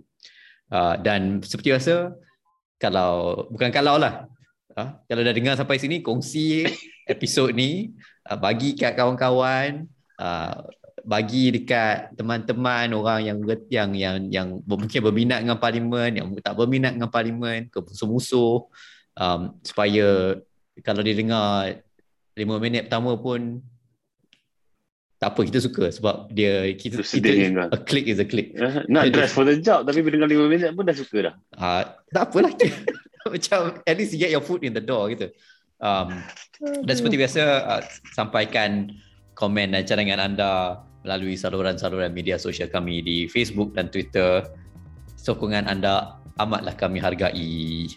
Uh, 0.67 0.99
dan 0.99 1.39
seperti 1.41 1.73
biasa 1.73 2.13
kalau 2.77 3.47
bukan 3.53 3.71
kalau 3.73 3.97
lah. 3.97 4.29
Uh, 4.77 4.93
kalau 5.09 5.25
dah 5.25 5.33
dengar 5.33 5.55
sampai 5.57 5.81
sini 5.81 6.05
kongsi 6.05 6.69
episod 7.13 7.53
ni. 7.53 7.97
Uh, 8.29 8.37
bagi 8.37 8.77
kat 8.77 8.99
kawan-kawan 8.99 9.89
uh, 10.21 10.67
bagi 11.07 11.55
dekat 11.55 12.19
teman-teman 12.19 12.91
orang 12.91 13.21
yang 13.23 13.39
yang 13.71 13.91
yang 13.95 14.17
yang 14.27 14.49
mungkin 14.67 15.01
berminat 15.07 15.39
dengan 15.47 15.55
parlimen 15.63 16.11
yang 16.19 16.27
tak 16.43 16.59
berminat 16.59 16.99
dengan 16.99 17.07
parlimen 17.07 17.71
ke 17.71 17.79
musuh-musuh 17.79 18.67
um, 19.15 19.55
supaya 19.63 20.35
kalau 20.83 21.07
dia 21.07 21.15
dengar 21.15 21.79
lima 22.35 22.59
minit 22.59 22.91
pertama 22.91 23.15
pun 23.15 23.63
tak 25.27 25.35
apa 25.35 25.43
kita 25.43 25.59
suka 25.59 25.91
sebab 25.91 26.31
dia 26.31 26.71
kita, 26.79 27.03
kita 27.03 27.51
kau. 27.51 27.75
a 27.75 27.79
click 27.83 28.07
is 28.07 28.23
a 28.23 28.27
click. 28.27 28.55
Nak 28.95 29.11
dress 29.11 29.35
for 29.35 29.43
the 29.43 29.59
job 29.59 29.83
tapi 29.83 29.99
bila 29.99 30.23
dengar 30.23 30.31
5 30.31 30.55
minit 30.55 30.71
pun 30.79 30.87
dah 30.87 30.95
suka 30.95 31.19
dah. 31.19 31.35
Uh, 31.59 31.83
tak 32.15 32.31
apalah 32.31 32.55
macam 33.35 33.83
at 33.83 33.95
least 33.99 34.15
you 34.15 34.23
get 34.23 34.31
your 34.31 34.39
foot 34.39 34.63
in 34.63 34.71
the 34.71 34.79
door 34.79 35.11
gitu. 35.11 35.35
Um, 35.83 36.23
dan 36.63 36.95
seperti 36.95 37.19
biasa 37.19 37.43
uh, 37.43 37.83
sampaikan 38.15 38.95
komen 39.35 39.75
dan 39.75 39.83
cadangan 39.83 40.23
anda 40.23 40.79
melalui 41.03 41.35
saluran-saluran 41.35 42.15
media 42.15 42.39
sosial 42.39 42.71
kami 42.71 43.03
di 43.03 43.27
Facebook 43.27 43.75
dan 43.75 43.91
Twitter. 43.91 44.47
Sokongan 45.19 45.67
anda 45.67 46.23
amatlah 46.39 46.79
kami 46.79 47.03
hargai. 47.03 47.91